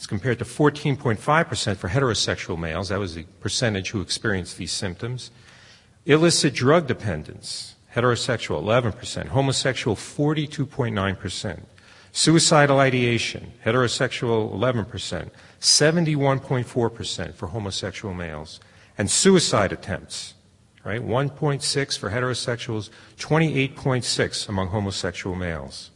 as 0.02 0.06
compared 0.08 0.36
to 0.40 0.44
14.5% 0.44 1.76
for 1.76 1.88
heterosexual 1.88 2.58
males. 2.58 2.88
That 2.88 2.98
was 2.98 3.14
the 3.14 3.22
percentage 3.38 3.90
who 3.90 4.00
experienced 4.00 4.58
these 4.58 4.72
symptoms. 4.72 5.30
Illicit 6.06 6.52
drug 6.54 6.88
dependence, 6.88 7.76
heterosexual 7.94 8.60
11%, 8.64 9.28
homosexual 9.28 9.94
42.9%. 9.94 11.60
Suicidal 12.10 12.80
ideation, 12.80 13.52
heterosexual 13.64 14.52
11%, 14.52 15.30
71.4% 15.60 17.34
for 17.34 17.46
homosexual 17.46 18.12
males. 18.12 18.58
And 18.98 19.08
suicide 19.08 19.70
attempts, 19.70 20.34
right? 20.82 21.00
1.6 21.00 21.96
for 21.98 22.10
heterosexuals, 22.10 22.90
28.6 23.18 24.48
among 24.48 24.66
homosexual 24.68 25.36
males. 25.36 25.92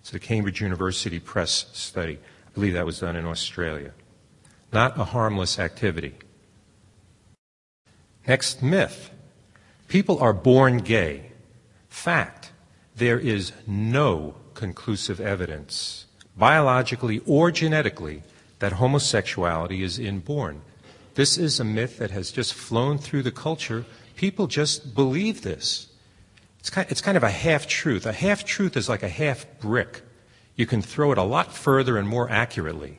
It's 0.00 0.10
the 0.10 0.18
Cambridge 0.18 0.60
University 0.60 1.18
Press 1.18 1.70
study. 1.72 2.18
Believe 2.58 2.74
that 2.74 2.86
was 2.86 2.98
done 2.98 3.14
in 3.14 3.24
Australia. 3.24 3.92
Not 4.72 4.98
a 4.98 5.04
harmless 5.04 5.60
activity. 5.60 6.14
Next 8.26 8.64
myth. 8.64 9.12
People 9.86 10.18
are 10.18 10.32
born 10.32 10.78
gay. 10.78 11.30
Fact. 11.88 12.50
There 12.96 13.20
is 13.20 13.52
no 13.64 14.34
conclusive 14.54 15.20
evidence, 15.20 16.06
biologically 16.36 17.20
or 17.26 17.52
genetically, 17.52 18.24
that 18.58 18.72
homosexuality 18.72 19.84
is 19.84 20.00
inborn. 20.00 20.62
This 21.14 21.38
is 21.38 21.60
a 21.60 21.64
myth 21.64 21.98
that 21.98 22.10
has 22.10 22.32
just 22.32 22.54
flown 22.54 22.98
through 22.98 23.22
the 23.22 23.30
culture. 23.30 23.84
People 24.16 24.48
just 24.48 24.96
believe 24.96 25.42
this. 25.42 25.86
It's 26.58 27.00
kind 27.00 27.16
of 27.16 27.22
a 27.22 27.30
half 27.30 27.68
truth. 27.68 28.04
A 28.04 28.12
half 28.12 28.44
truth 28.44 28.76
is 28.76 28.88
like 28.88 29.04
a 29.04 29.08
half 29.08 29.46
brick. 29.60 30.02
You 30.58 30.66
can 30.66 30.82
throw 30.82 31.12
it 31.12 31.18
a 31.18 31.22
lot 31.22 31.54
further 31.54 31.96
and 31.96 32.08
more 32.08 32.28
accurately, 32.28 32.98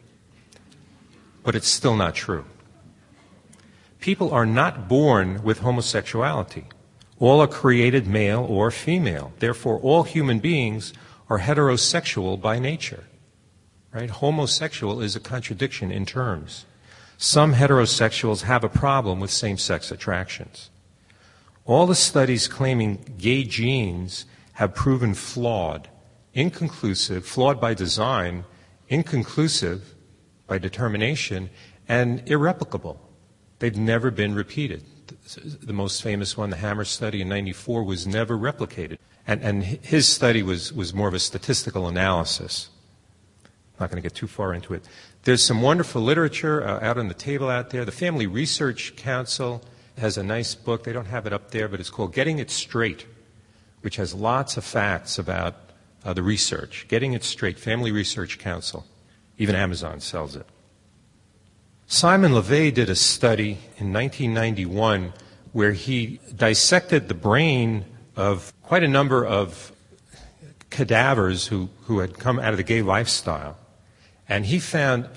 but 1.44 1.56
it's 1.56 1.68
still 1.68 1.98
not 1.98 2.16
true. 2.16 2.46
People 4.00 4.32
are 4.32 4.46
not 4.46 4.88
born 4.88 5.44
with 5.44 5.60
homosexuality. 5.60 6.68
All 7.20 7.42
are 7.42 7.48
created 7.48 8.08
male 8.08 8.46
or 8.50 8.72
female. 8.72 9.34
Therefore, 9.40 9.78
all 9.80 10.04
human 10.04 10.40
beings 10.40 10.94
are 11.30 11.40
heterosexual 11.40 12.40
by 12.40 12.60
nature. 12.60 13.04
Right? 13.92 14.10
Homosexual 14.10 15.02
is 15.02 15.18
a 15.18 15.20
contradiction 15.20 15.92
in 15.92 16.06
terms. 16.06 16.66
Some 17.18 17.56
heterosexuals 17.56 18.44
have 18.44 18.64
a 18.64 18.70
problem 18.70 19.20
with 19.20 19.32
same 19.32 19.58
sex 19.58 19.92
attractions. 19.92 20.70
All 21.66 21.88
the 21.88 21.94
studies 21.94 22.48
claiming 22.48 23.16
gay 23.18 23.44
genes 23.44 24.26
have 24.54 24.74
proven 24.74 25.14
flawed, 25.14 25.90
inconclusive, 26.40 27.26
flawed 27.26 27.60
by 27.60 27.74
design, 27.74 28.46
inconclusive 28.88 29.94
by 30.48 30.58
determination, 30.58 31.50
and 31.88 32.24
irreplicable. 32.28 32.98
They've 33.60 33.76
never 33.76 34.10
been 34.10 34.34
repeated. 34.34 34.84
The 35.36 35.74
most 35.74 36.02
famous 36.02 36.38
one, 36.38 36.50
the 36.50 36.56
Hamer 36.56 36.86
study 36.86 37.22
in 37.22 37.30
94, 37.30 37.84
was 37.84 38.08
never 38.08 38.38
replicated. 38.38 38.98
And, 39.28 39.42
and 39.42 39.64
his 39.64 40.08
study 40.08 40.42
was, 40.42 40.72
was 40.72 40.94
more 40.94 41.10
of 41.10 41.14
a 41.14 41.20
statistical 41.20 41.88
analysis. 41.88 42.70
I'm 43.44 43.52
not 43.82 43.92
going 43.92 44.02
to 44.02 44.06
get 44.06 44.16
too 44.16 44.28
far 44.28 44.54
into 44.54 44.74
it. 44.74 44.88
There's 45.24 45.44
some 45.44 45.62
wonderful 45.62 46.02
literature 46.02 46.66
uh, 46.66 46.80
out 46.82 46.98
on 46.98 47.10
the 47.10 47.14
table 47.14 47.50
out 47.50 47.70
there. 47.72 47.84
The 47.84 47.92
Family 47.92 48.28
Research 48.28 48.96
Council 48.96 49.62
has 49.98 50.18
a 50.18 50.24
nice 50.24 50.56
book. 50.56 50.86
They 50.86 50.94
don't 50.94 51.08
have 51.08 51.26
it 51.26 51.34
up 51.34 51.52
there, 51.52 51.68
but 51.68 51.82
it's 51.82 51.90
called 51.90 52.14
Getting 52.14 52.40
It 52.40 52.50
Straight, 52.50 53.06
which 53.82 53.98
has 53.98 54.14
lots 54.14 54.56
of 54.56 54.64
facts 54.64 55.20
about 55.20 55.69
uh, 56.10 56.14
the 56.14 56.24
research. 56.24 56.88
Getting 56.88 57.14
It 57.14 57.24
Straight, 57.24 57.60
Family 57.60 57.92
Research 57.92 58.40
Council. 58.40 58.84
Even 59.38 59.56
Amazon 59.56 60.00
sells 60.00 60.36
it. 60.36 60.46
Simon 61.86 62.32
LeVay 62.32 62.74
did 62.74 62.90
a 62.90 62.96
study 62.96 63.60
in 63.78 63.94
1991 63.94 65.14
where 65.52 65.74
he 65.74 66.20
dissected 66.36 67.08
the 67.08 67.14
brain 67.14 67.86
of 68.16 68.52
quite 68.64 68.84
a 68.84 68.88
number 68.88 69.24
of 69.24 69.72
cadavers 70.72 71.46
who, 71.48 71.70
who 71.84 72.00
had 72.00 72.18
come 72.18 72.40
out 72.40 72.52
of 72.54 72.58
the 72.58 72.64
gay 72.64 72.82
lifestyle. 72.82 73.56
And 74.28 74.48
he 74.48 74.60
found 74.60 75.08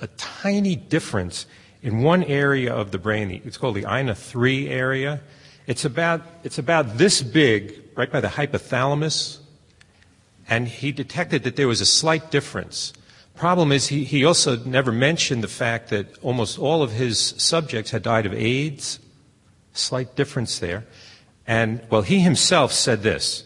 a 0.00 0.06
tiny 0.06 0.74
difference 0.74 1.46
in 1.82 2.02
one 2.02 2.22
area 2.24 2.72
of 2.72 2.92
the 2.92 2.98
brain. 2.98 3.42
It's 3.44 3.58
called 3.58 3.76
the 3.76 3.86
INA 3.86 4.14
3 4.14 4.68
area. 4.70 5.20
It's 5.66 5.84
about, 5.84 6.22
it's 6.44 6.58
about 6.58 6.96
this 6.96 7.22
big, 7.22 7.74
right 7.94 8.10
by 8.10 8.20
the 8.22 8.28
hypothalamus. 8.28 9.40
And 10.48 10.68
he 10.68 10.92
detected 10.92 11.42
that 11.44 11.56
there 11.56 11.68
was 11.68 11.80
a 11.80 11.86
slight 11.86 12.30
difference. 12.30 12.92
Problem 13.34 13.72
is, 13.72 13.88
he, 13.88 14.04
he 14.04 14.24
also 14.24 14.56
never 14.64 14.92
mentioned 14.92 15.42
the 15.42 15.48
fact 15.48 15.90
that 15.90 16.18
almost 16.22 16.58
all 16.58 16.82
of 16.82 16.92
his 16.92 17.18
subjects 17.18 17.90
had 17.90 18.02
died 18.02 18.26
of 18.26 18.34
AIDS. 18.34 19.00
Slight 19.72 20.14
difference 20.14 20.58
there. 20.58 20.84
And, 21.46 21.80
well, 21.90 22.02
he 22.02 22.20
himself 22.20 22.72
said 22.72 23.02
this 23.02 23.44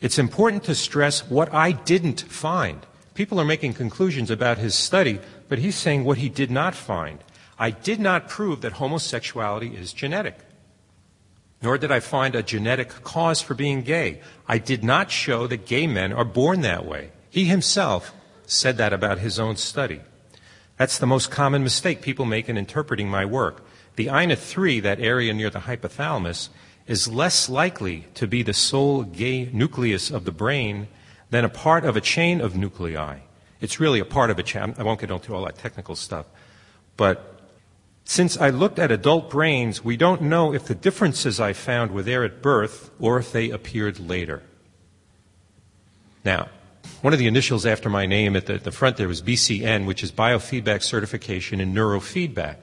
It's 0.00 0.18
important 0.18 0.64
to 0.64 0.74
stress 0.74 1.28
what 1.28 1.52
I 1.54 1.72
didn't 1.72 2.20
find. 2.22 2.86
People 3.14 3.40
are 3.40 3.44
making 3.44 3.74
conclusions 3.74 4.30
about 4.30 4.58
his 4.58 4.74
study, 4.74 5.20
but 5.48 5.58
he's 5.58 5.76
saying 5.76 6.04
what 6.04 6.18
he 6.18 6.28
did 6.28 6.50
not 6.50 6.74
find. 6.74 7.20
I 7.58 7.70
did 7.70 8.00
not 8.00 8.28
prove 8.28 8.60
that 8.62 8.72
homosexuality 8.72 9.76
is 9.76 9.92
genetic, 9.92 10.38
nor 11.64 11.78
did 11.78 11.90
I 11.90 12.00
find 12.00 12.34
a 12.34 12.42
genetic 12.42 12.90
cause 13.02 13.40
for 13.40 13.54
being 13.54 13.80
gay. 13.82 14.20
I 14.46 14.58
did 14.58 14.84
not 14.84 15.10
show 15.10 15.46
that 15.46 15.64
gay 15.64 15.86
men 15.86 16.12
are 16.12 16.24
born 16.24 16.60
that 16.60 16.84
way. 16.84 17.10
He 17.30 17.46
himself 17.46 18.12
said 18.46 18.76
that 18.76 18.92
about 18.92 19.18
his 19.18 19.40
own 19.40 19.56
study. 19.56 20.02
That's 20.76 20.98
the 20.98 21.06
most 21.06 21.30
common 21.30 21.62
mistake 21.62 22.02
people 22.02 22.26
make 22.26 22.50
in 22.50 22.58
interpreting 22.58 23.08
my 23.08 23.24
work. 23.24 23.64
The 23.96 24.08
INA 24.08 24.36
3, 24.36 24.80
that 24.80 25.00
area 25.00 25.32
near 25.32 25.48
the 25.48 25.60
hypothalamus, 25.60 26.50
is 26.86 27.08
less 27.08 27.48
likely 27.48 28.06
to 28.14 28.26
be 28.26 28.42
the 28.42 28.52
sole 28.52 29.02
gay 29.02 29.48
nucleus 29.52 30.10
of 30.10 30.26
the 30.26 30.32
brain 30.32 30.88
than 31.30 31.44
a 31.44 31.48
part 31.48 31.86
of 31.86 31.96
a 31.96 32.00
chain 32.00 32.42
of 32.42 32.54
nuclei. 32.54 33.20
It's 33.60 33.80
really 33.80 34.00
a 34.00 34.04
part 34.04 34.28
of 34.28 34.38
a 34.38 34.42
chain. 34.42 34.74
I 34.76 34.82
won't 34.82 35.00
get 35.00 35.10
into 35.10 35.34
all 35.34 35.46
that 35.46 35.56
technical 35.56 35.96
stuff. 35.96 36.26
But 36.98 37.33
since 38.04 38.36
I 38.36 38.50
looked 38.50 38.78
at 38.78 38.92
adult 38.92 39.30
brains, 39.30 39.82
we 39.82 39.96
don't 39.96 40.22
know 40.22 40.52
if 40.52 40.66
the 40.66 40.74
differences 40.74 41.40
I 41.40 41.54
found 41.54 41.90
were 41.90 42.02
there 42.02 42.24
at 42.24 42.42
birth 42.42 42.90
or 43.00 43.18
if 43.18 43.32
they 43.32 43.50
appeared 43.50 43.98
later. 43.98 44.42
Now, 46.24 46.48
one 47.00 47.12
of 47.12 47.18
the 47.18 47.26
initials 47.26 47.64
after 47.64 47.88
my 47.88 48.06
name 48.06 48.36
at 48.36 48.46
the, 48.46 48.58
the, 48.58 48.70
front 48.70 48.98
there 48.98 49.08
was 49.08 49.22
BCN, 49.22 49.86
which 49.86 50.02
is 50.02 50.12
Biofeedback 50.12 50.82
Certification 50.82 51.60
in 51.60 51.74
Neurofeedback. 51.74 52.56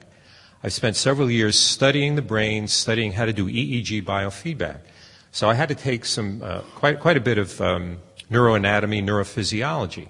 I've 0.62 0.72
spent 0.72 0.94
several 0.94 1.28
years 1.28 1.58
studying 1.58 2.14
the 2.14 2.22
brain, 2.22 2.68
studying 2.68 3.12
how 3.12 3.24
to 3.24 3.32
do 3.32 3.46
EEG 3.46 4.04
biofeedback. 4.04 4.78
So 5.32 5.48
I 5.48 5.54
had 5.54 5.68
to 5.70 5.74
take 5.74 6.04
some, 6.04 6.40
uh, 6.42 6.60
quite, 6.76 7.00
quite 7.00 7.16
a 7.16 7.20
bit 7.20 7.38
of 7.38 7.60
um, 7.60 7.98
neuroanatomy, 8.30 9.02
neurophysiology. 9.02 10.08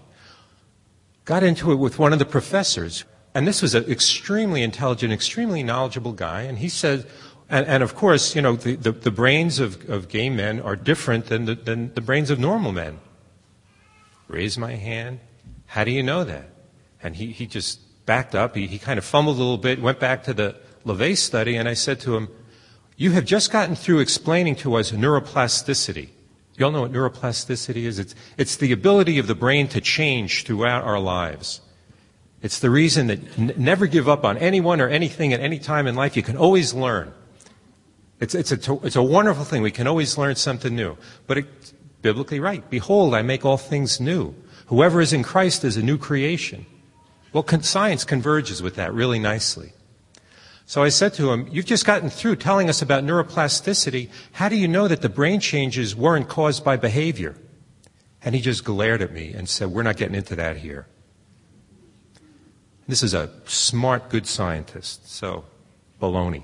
Got 1.25 1.43
into 1.43 1.73
it 1.73 1.77
with 1.77 1.99
one 1.99 2.13
of 2.13 2.19
the 2.19 2.25
professors, 2.27 3.05
and 3.35 3.47
this 3.47 3.63
was 3.63 3.75
an 3.75 3.91
extremely 3.91 4.63
intelligent, 4.63 5.13
extremely 5.13 5.63
knowledgeable 5.63 6.13
guy, 6.13 6.43
and 6.43 6.59
he 6.59 6.69
said, 6.69 7.07
and, 7.49 7.67
and 7.67 7.83
of 7.83 7.95
course, 7.95 8.35
you 8.35 8.43
know, 8.43 8.57
the, 8.57 8.77
the, 8.77 8.93
the 8.93 9.11
brains 9.11 9.59
of, 9.59 9.89
of, 9.89 10.09
gay 10.09 10.31
men 10.31 10.61
are 10.61 10.77
different 10.77 11.27
than 11.27 11.45
the, 11.45 11.55
than 11.55 11.93
the 11.95 12.01
brains 12.01 12.31
of 12.31 12.39
normal 12.39 12.73
men. 12.73 12.99
Raise 14.29 14.57
my 14.57 14.75
hand. 14.75 15.21
How 15.67 15.85
do 15.85 15.91
you 15.91 16.03
know 16.03 16.25
that? 16.25 16.49
And 17.03 17.17
he, 17.17 17.33
he 17.33 17.47
just 17.47 18.07
backed 18.07 18.35
up. 18.35 18.57
He, 18.57 18.67
he 18.67 18.79
kind 18.79 18.99
of 18.99 19.05
fumbled 19.05 19.37
a 19.37 19.41
little 19.41 19.59
bit, 19.59 19.83
went 19.83 20.01
back 20.01 20.25
to 20.25 20.35
the 20.35 20.57
LeVay 20.85 21.17
study, 21.17 21.57
and 21.57 21.69
I 21.69 21.75
said 21.75 22.01
to 22.01 22.17
him, 22.17 22.29
You 22.97 23.13
have 23.13 23.25
just 23.25 23.53
gotten 23.53 23.75
through 23.75 24.01
explaining 24.01 24.57
to 24.57 24.75
us 24.75 24.93
neuroplasticity. 24.93 26.09
You 26.57 26.67
all 26.67 26.73
know 26.73 26.83
what 26.83 26.93
neuroplasticity 26.93 27.85
is? 27.85 27.99
It's, 27.99 28.15
it's 28.37 28.57
the 28.57 28.73
ability 28.73 29.19
of 29.19 29.27
the 29.27 29.35
brain 29.35 29.69
to 29.69 29.81
change 29.81 30.45
throughout 30.45 30.85
our 30.85 31.01
lives. 31.01 31.61
It's 32.43 32.59
the 32.59 32.71
reason 32.71 33.07
that 33.07 33.21
n- 33.39 33.55
never 33.57 33.87
give 33.87 34.09
up 34.09 34.25
on 34.25 34.37
anyone 34.37 34.81
or 34.81 34.89
anything 34.89 35.33
at 35.33 35.41
any 35.41 35.59
time 35.59 35.87
in 35.87 35.95
life. 35.95 36.17
You 36.17 36.23
can 36.23 36.37
always 36.37 36.75
learn. 36.75 37.13
It's, 38.21 38.35
it's, 38.35 38.53
a, 38.53 38.79
it's 38.85 38.97
a 38.97 39.03
wonderful 39.03 39.45
thing. 39.45 39.63
We 39.63 39.71
can 39.71 39.87
always 39.87 40.19
learn 40.19 40.35
something 40.35 40.75
new. 40.75 40.97
But 41.27 41.39
it's 41.39 41.75
biblically 42.03 42.41
right. 42.41 42.69
Behold, 42.69 43.15
I 43.15 43.23
make 43.23 43.45
all 43.45 43.57
things 43.57 44.01
new. 44.01 44.35
Whoever 44.67 45.01
is 45.01 45.13
in 45.13 45.23
Christ 45.23 45.65
is 45.65 45.77
a 45.77 45.83
new 45.83 45.99
creation. 45.99 46.67
Well, 47.33 47.43
con- 47.45 47.63
science 47.63 48.05
converges 48.05 48.61
with 48.61 48.75
that 48.75 48.93
really 48.93 49.19
nicely. 49.19 49.73
So 50.67 50.83
I 50.83 50.89
said 50.89 51.15
to 51.15 51.33
him, 51.33 51.49
You've 51.51 51.67
just 51.67 51.85
gotten 51.85 52.11
through 52.11 52.37
telling 52.37 52.69
us 52.69 52.83
about 52.83 53.05
neuroplasticity. 53.05 54.09
How 54.33 54.49
do 54.49 54.57
you 54.57 54.69
know 54.69 54.89
that 54.89 55.03
the 55.03 55.09
brain 55.09 55.41
changes 55.41 55.95
weren't 55.95 56.29
caused 56.29 56.65
by 56.65 56.77
behavior? 56.77 57.37
And 58.25 58.35
he 58.35 58.41
just 58.41 58.65
glared 58.65 59.03
at 59.03 59.13
me 59.13 59.33
and 59.33 59.49
said, 59.49 59.69
We're 59.69 59.83
not 59.83 59.97
getting 59.97 60.15
into 60.15 60.37
that 60.37 60.59
here. 60.59 60.87
This 62.93 63.03
is 63.03 63.15
a 63.15 63.31
smart, 63.47 64.11
good 64.11 64.27
scientist, 64.27 65.11
so 65.11 65.47
baloney. 65.99 66.43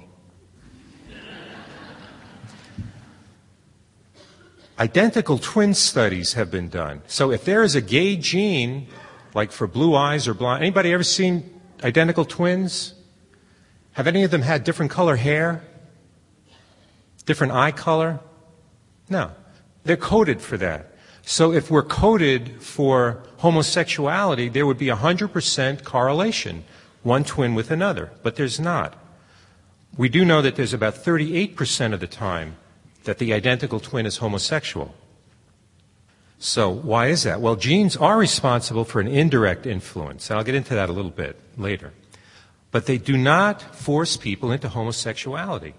Identical 4.78 5.36
twin 5.36 5.74
studies 5.74 6.32
have 6.32 6.50
been 6.50 6.70
done. 6.70 7.02
So 7.06 7.30
if 7.30 7.44
there 7.44 7.62
is 7.62 7.74
a 7.74 7.82
gay 7.82 8.16
gene, 8.16 8.86
like 9.34 9.52
for 9.52 9.66
blue 9.66 9.94
eyes 9.94 10.26
or 10.26 10.32
blonde, 10.32 10.62
anybody 10.62 10.90
ever 10.90 11.02
seen 11.02 11.60
identical 11.84 12.24
twins? 12.24 12.94
Have 13.92 14.06
any 14.06 14.22
of 14.22 14.30
them 14.30 14.40
had 14.40 14.64
different 14.64 14.90
color 14.90 15.16
hair? 15.16 15.62
Different 17.26 17.52
eye 17.52 17.72
color? 17.72 18.20
No. 19.10 19.32
They're 19.84 19.98
coded 19.98 20.40
for 20.40 20.56
that. 20.56 20.94
So 21.20 21.52
if 21.52 21.70
we're 21.70 21.82
coded 21.82 22.62
for 22.62 23.27
homosexuality, 23.38 24.48
there 24.48 24.66
would 24.66 24.78
be 24.78 24.86
100% 24.86 25.84
correlation, 25.84 26.64
one 27.02 27.24
twin 27.24 27.54
with 27.54 27.70
another, 27.70 28.10
but 28.22 28.36
there's 28.36 28.60
not. 28.60 28.94
We 29.96 30.08
do 30.08 30.24
know 30.24 30.42
that 30.42 30.56
there's 30.56 30.74
about 30.74 30.94
38% 30.94 31.92
of 31.92 32.00
the 32.00 32.06
time 32.06 32.56
that 33.04 33.18
the 33.18 33.32
identical 33.32 33.80
twin 33.80 34.06
is 34.06 34.18
homosexual. 34.18 34.94
So 36.38 36.68
why 36.70 37.08
is 37.08 37.24
that? 37.24 37.40
Well, 37.40 37.56
genes 37.56 37.96
are 37.96 38.16
responsible 38.16 38.84
for 38.84 39.00
an 39.00 39.08
indirect 39.08 39.66
influence, 39.66 40.30
and 40.30 40.38
I'll 40.38 40.44
get 40.44 40.54
into 40.54 40.74
that 40.74 40.88
a 40.88 40.92
little 40.92 41.10
bit 41.10 41.36
later. 41.56 41.92
But 42.70 42.86
they 42.86 42.98
do 42.98 43.16
not 43.16 43.74
force 43.74 44.16
people 44.16 44.52
into 44.52 44.68
homosexuality. 44.68 45.74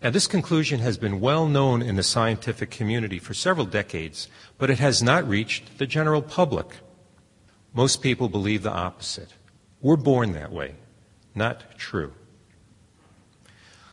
Now, 0.00 0.10
this 0.10 0.28
conclusion 0.28 0.78
has 0.78 0.96
been 0.96 1.20
well 1.20 1.48
known 1.48 1.82
in 1.82 1.96
the 1.96 2.04
scientific 2.04 2.70
community 2.70 3.18
for 3.18 3.34
several 3.34 3.66
decades, 3.66 4.28
but 4.56 4.70
it 4.70 4.78
has 4.78 5.02
not 5.02 5.28
reached 5.28 5.78
the 5.78 5.86
general 5.86 6.22
public. 6.22 6.66
Most 7.78 8.02
people 8.02 8.28
believe 8.28 8.64
the 8.64 8.72
opposite. 8.72 9.32
We're 9.80 9.94
born 9.94 10.32
that 10.32 10.50
way. 10.50 10.74
Not 11.36 11.78
true. 11.78 12.12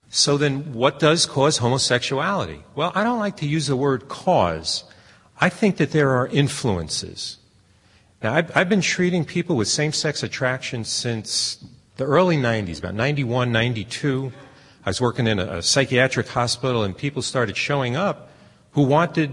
So 0.09 0.39
then, 0.39 0.73
what 0.73 0.97
does 0.97 1.27
cause 1.27 1.59
homosexuality? 1.59 2.63
Well, 2.73 2.91
I 2.95 3.03
don't 3.03 3.19
like 3.19 3.37
to 3.37 3.45
use 3.45 3.67
the 3.67 3.75
word 3.75 4.07
cause. 4.07 4.85
I 5.39 5.49
think 5.49 5.77
that 5.77 5.91
there 5.91 6.09
are 6.17 6.25
influences. 6.25 7.37
Now, 8.23 8.33
I've, 8.33 8.57
I've 8.57 8.69
been 8.69 8.81
treating 8.81 9.23
people 9.23 9.55
with 9.55 9.67
same 9.67 9.93
sex 9.93 10.23
attraction 10.23 10.83
since 10.83 11.63
the 11.97 12.05
early 12.05 12.37
90s, 12.37 12.79
about 12.79 12.95
91, 12.95 13.51
92. 13.51 14.33
I 14.83 14.89
was 14.89 14.99
working 14.99 15.27
in 15.27 15.37
a, 15.37 15.57
a 15.57 15.61
psychiatric 15.61 16.27
hospital 16.29 16.81
and 16.83 16.97
people 16.97 17.21
started 17.21 17.55
showing 17.55 17.95
up 17.95 18.31
who 18.71 18.81
wanted 18.81 19.29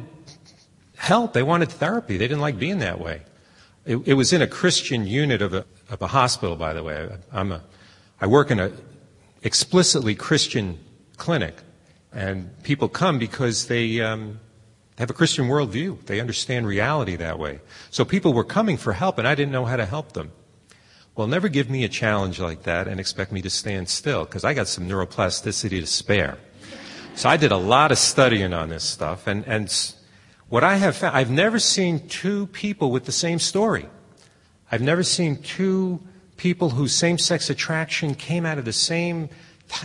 help. 0.98 1.32
They 1.32 1.42
wanted 1.42 1.70
therapy. 1.70 2.18
They 2.18 2.28
didn't 2.28 2.42
like 2.42 2.58
being 2.58 2.80
that 2.80 3.00
way. 3.00 3.22
It, 3.84 3.96
it 4.06 4.14
was 4.14 4.32
in 4.32 4.42
a 4.42 4.46
Christian 4.46 5.06
unit 5.06 5.42
of 5.42 5.54
a, 5.54 5.64
of 5.90 6.00
a 6.02 6.06
hospital, 6.06 6.56
by 6.56 6.72
the 6.72 6.82
way. 6.82 7.08
I'm 7.32 7.52
a, 7.52 7.62
I 8.20 8.26
work 8.26 8.50
in 8.50 8.60
an 8.60 8.76
explicitly 9.42 10.14
Christian 10.14 10.78
clinic, 11.16 11.56
and 12.12 12.50
people 12.62 12.88
come 12.88 13.18
because 13.18 13.66
they 13.66 14.00
um, 14.00 14.38
have 14.98 15.10
a 15.10 15.12
Christian 15.12 15.46
worldview. 15.46 16.04
They 16.06 16.20
understand 16.20 16.66
reality 16.66 17.16
that 17.16 17.38
way. 17.38 17.60
So 17.90 18.04
people 18.04 18.32
were 18.32 18.44
coming 18.44 18.76
for 18.76 18.92
help, 18.92 19.18
and 19.18 19.26
I 19.26 19.34
didn't 19.34 19.52
know 19.52 19.64
how 19.64 19.76
to 19.76 19.86
help 19.86 20.12
them. 20.12 20.30
Well, 21.16 21.26
never 21.26 21.48
give 21.48 21.68
me 21.68 21.84
a 21.84 21.88
challenge 21.88 22.40
like 22.40 22.62
that 22.62 22.88
and 22.88 23.00
expect 23.00 23.32
me 23.32 23.42
to 23.42 23.50
stand 23.50 23.88
still, 23.88 24.24
because 24.24 24.44
I 24.44 24.54
got 24.54 24.68
some 24.68 24.88
neuroplasticity 24.88 25.80
to 25.80 25.86
spare. 25.86 26.38
So 27.16 27.28
I 27.28 27.36
did 27.36 27.52
a 27.52 27.56
lot 27.56 27.92
of 27.92 27.98
studying 27.98 28.54
on 28.54 28.68
this 28.68 28.84
stuff, 28.84 29.26
and, 29.26 29.44
and 29.46 29.68
what 30.52 30.62
I 30.62 30.74
have 30.74 30.98
found, 30.98 31.16
I've 31.16 31.30
never 31.30 31.58
seen 31.58 32.06
two 32.08 32.46
people 32.48 32.90
with 32.90 33.06
the 33.06 33.10
same 33.10 33.38
story. 33.38 33.86
I've 34.70 34.82
never 34.82 35.02
seen 35.02 35.42
two 35.42 35.98
people 36.36 36.68
whose 36.68 36.94
same 36.94 37.16
sex 37.16 37.48
attraction 37.48 38.14
came 38.14 38.44
out 38.44 38.58
of 38.58 38.66
the 38.66 38.72
same 38.74 39.30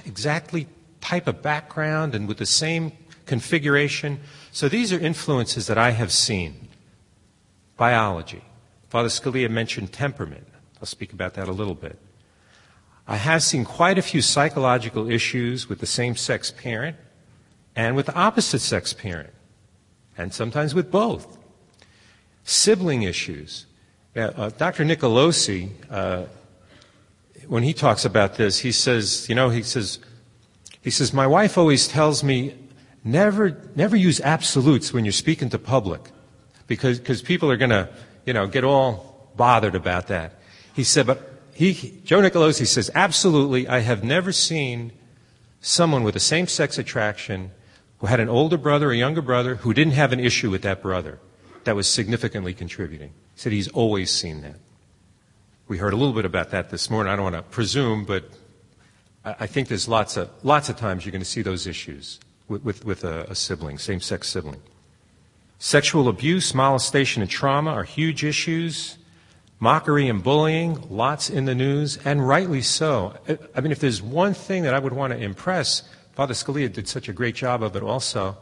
exactly 0.06 0.68
type 1.00 1.26
of 1.26 1.42
background 1.42 2.14
and 2.14 2.28
with 2.28 2.38
the 2.38 2.46
same 2.46 2.92
configuration. 3.26 4.20
So 4.52 4.68
these 4.68 4.92
are 4.92 5.00
influences 5.00 5.68
that 5.68 5.78
I 5.78 5.92
have 5.92 6.12
seen. 6.12 6.68
Biology. 7.78 8.44
Father 8.90 9.08
Scalia 9.08 9.50
mentioned 9.50 9.94
temperament. 9.94 10.48
I'll 10.82 10.86
speak 10.86 11.14
about 11.14 11.36
that 11.36 11.48
a 11.48 11.54
little 11.54 11.76
bit. 11.76 11.98
I 13.08 13.16
have 13.16 13.42
seen 13.42 13.64
quite 13.64 13.98
a 13.98 14.02
few 14.02 14.22
psychological 14.22 15.10
issues 15.10 15.70
with 15.70 15.80
the 15.80 15.86
same 15.86 16.18
sex 16.18 16.52
parent 16.52 16.98
and 17.74 17.96
with 17.96 18.08
the 18.08 18.16
opposite 18.16 18.60
sex 18.60 18.92
parent, 18.92 19.30
and 20.18 20.34
sometimes 20.34 20.74
with 20.74 20.92
both. 20.92 21.38
Sibling 22.44 23.04
issues. 23.04 23.66
Uh, 24.16 24.50
Dr. 24.50 24.84
Nicolosi, 24.84 25.70
uh, 25.92 26.24
when 27.48 27.64
he 27.64 27.74
talks 27.74 28.04
about 28.04 28.36
this, 28.36 28.60
he 28.60 28.72
says, 28.72 29.30
you 29.30 29.36
know, 29.36 29.50
he 29.50 29.62
says, 29.62 30.00
he 30.82 30.90
says, 30.90 31.14
my 31.14 31.28
wife 31.28 31.58
always 31.58 31.88
tells 31.88 32.24
me, 32.24 32.56
never, 33.04 33.62
never 33.76 33.96
use 33.96 34.20
absolutes 34.22 34.92
when 34.92 35.06
you're 35.06 35.12
speaking 35.12 35.50
to 35.50 35.60
public, 35.60 36.02
because 36.66 37.00
because 37.00 37.22
people 37.22 37.52
are 37.52 37.58
going 37.58 37.70
to, 37.70 37.90
you 38.26 38.34
know, 38.34 38.48
get 38.48 38.64
all 38.64 39.32
bothered 39.36 39.76
about 39.76 40.08
that. 40.08 40.40
He 40.74 40.84
said, 40.84 41.06
but 41.06 41.22
he, 41.54 42.00
Joe 42.04 42.22
Nicolosi 42.22 42.66
says, 42.66 42.90
absolutely, 42.96 43.68
I 43.68 43.80
have 43.80 44.04
never 44.04 44.32
seen 44.32 44.92
someone 45.62 46.04
with 46.04 46.16
a 46.16 46.20
same 46.20 46.48
sex 46.48 46.78
attraction 46.78 47.52
who 48.00 48.08
had 48.08 48.20
an 48.20 48.30
older 48.30 48.58
brother, 48.58 48.92
a 48.92 48.98
younger 48.98 49.22
brother, 49.22 49.56
who 49.56 49.74
didn't 49.74 49.94
have 49.94 50.14
an 50.14 50.20
issue 50.20 50.50
with 50.50 50.62
that 50.62 50.82
brother 50.82 51.20
that 51.64 51.76
was 51.76 51.88
significantly 51.88 52.54
contributing. 52.54 53.10
He 53.34 53.42
said 53.42 53.52
he's 53.52 53.68
always 53.70 54.12
seen 54.12 54.42
that. 54.42 54.56
We 55.68 55.78
heard 55.78 55.94
a 55.94 55.98
little 55.98 56.14
bit 56.14 56.26
about 56.26 56.52
that 56.52 56.70
this 56.70 56.90
morning. 56.90 57.12
I 57.12 57.16
don't 57.16 57.24
want 57.24 57.36
to 57.36 57.42
presume, 57.42 58.06
but 58.06 58.24
I 59.26 59.48
think 59.48 59.68
there's 59.68 59.88
lots 59.88 60.16
of, 60.16 60.30
lots 60.44 60.70
of 60.70 60.78
times 60.78 61.06
you're 61.06 61.12
going 61.12 61.22
to 61.22 61.26
see 61.26 61.42
those 61.42 61.68
issues 61.68 62.20
with, 62.48 62.64
with, 62.64 62.86
with 62.86 63.04
a, 63.04 63.24
a 63.24 63.36
sibling, 63.36 63.78
same 63.78 64.00
sex 64.00 64.30
sibling. 64.30 64.62
Sexual 65.60 66.08
abuse, 66.08 66.54
molestation, 66.54 67.22
and 67.22 67.30
trauma 67.30 67.72
are 67.72 67.84
huge 67.84 68.24
issues. 68.24 68.98
Mockery 69.60 70.08
and 70.08 70.24
bullying, 70.24 70.88
lots 70.90 71.32
in 71.32 71.46
the 71.46 71.56
news, 71.56 71.98
and 72.06 72.28
rightly 72.28 72.62
so. 72.62 73.18
I 73.56 73.60
mean, 73.60 73.72
if 73.72 73.80
there's 73.80 74.04
one 74.04 74.36
thing 74.36 74.64
that 74.64 74.76
I 74.76 74.80
would 74.80 74.94
want 74.94 75.14
to 75.14 75.20
impress 75.20 75.82
Father 76.18 76.34
Scalia 76.34 76.74
did 76.74 76.88
such 76.88 77.08
a 77.08 77.14
great 77.14 77.36
job 77.36 77.62
of 77.62 77.76
it 77.76 77.84
also. 77.84 78.38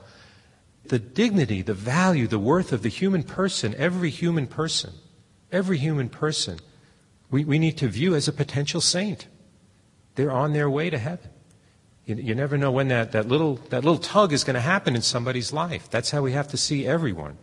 The 0.85 0.97
dignity, 0.97 1.61
the 1.61 1.73
value, 1.73 2.25
the 2.25 2.39
worth 2.39 2.71
of 2.71 2.83
the 2.83 2.89
human 2.89 3.21
person, 3.21 3.75
every 3.77 4.09
human 4.09 4.47
person, 4.47 4.93
every 5.51 5.77
human 5.77 6.07
person, 6.07 6.59
we, 7.29 7.43
we 7.43 7.59
need 7.59 7.77
to 7.79 7.89
view 7.89 8.15
as 8.15 8.29
a 8.29 8.31
potential 8.31 8.79
saint. 8.79 9.27
They're 10.15 10.31
on 10.31 10.53
their 10.53 10.69
way 10.69 10.89
to 10.89 10.97
heaven. 10.97 11.29
You, 12.05 12.15
you 12.15 12.33
never 12.33 12.57
know 12.57 12.71
when 12.71 12.87
that, 12.87 13.11
that, 13.11 13.27
little, 13.27 13.55
that 13.71 13.83
little 13.83 13.99
tug 13.99 14.31
is 14.31 14.45
going 14.45 14.53
to 14.53 14.61
happen 14.61 14.95
in 14.95 15.01
somebody's 15.01 15.51
life. 15.51 15.89
That's 15.89 16.11
how 16.11 16.21
we 16.21 16.31
have 16.31 16.47
to 16.51 16.57
see 16.57 16.87
everyone. 16.87 17.37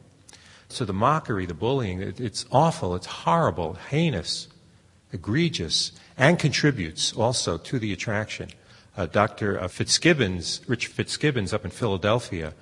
So 0.71 0.87
the 0.87 0.95
mockery, 0.95 1.45
the 1.45 1.53
bullying, 1.53 2.01
it, 2.01 2.19
it's 2.19 2.47
awful, 2.51 2.95
it's 2.95 3.05
horrible, 3.05 3.75
heinous, 3.91 4.49
egregious, 5.13 5.93
and 6.17 6.39
contributes 6.39 7.13
also 7.13 7.59
to 7.59 7.79
the 7.79 7.93
attraction. 7.93 8.49
Uh, 8.97 9.07
Dr. 9.07 9.61
Uh, 9.61 9.69
Fitzgibbons, 9.69 10.61
Rich 10.67 10.89
Fitzgibbons 10.89 11.53
up 11.53 11.65
in 11.65 11.71
Philadelphia, 11.71 12.53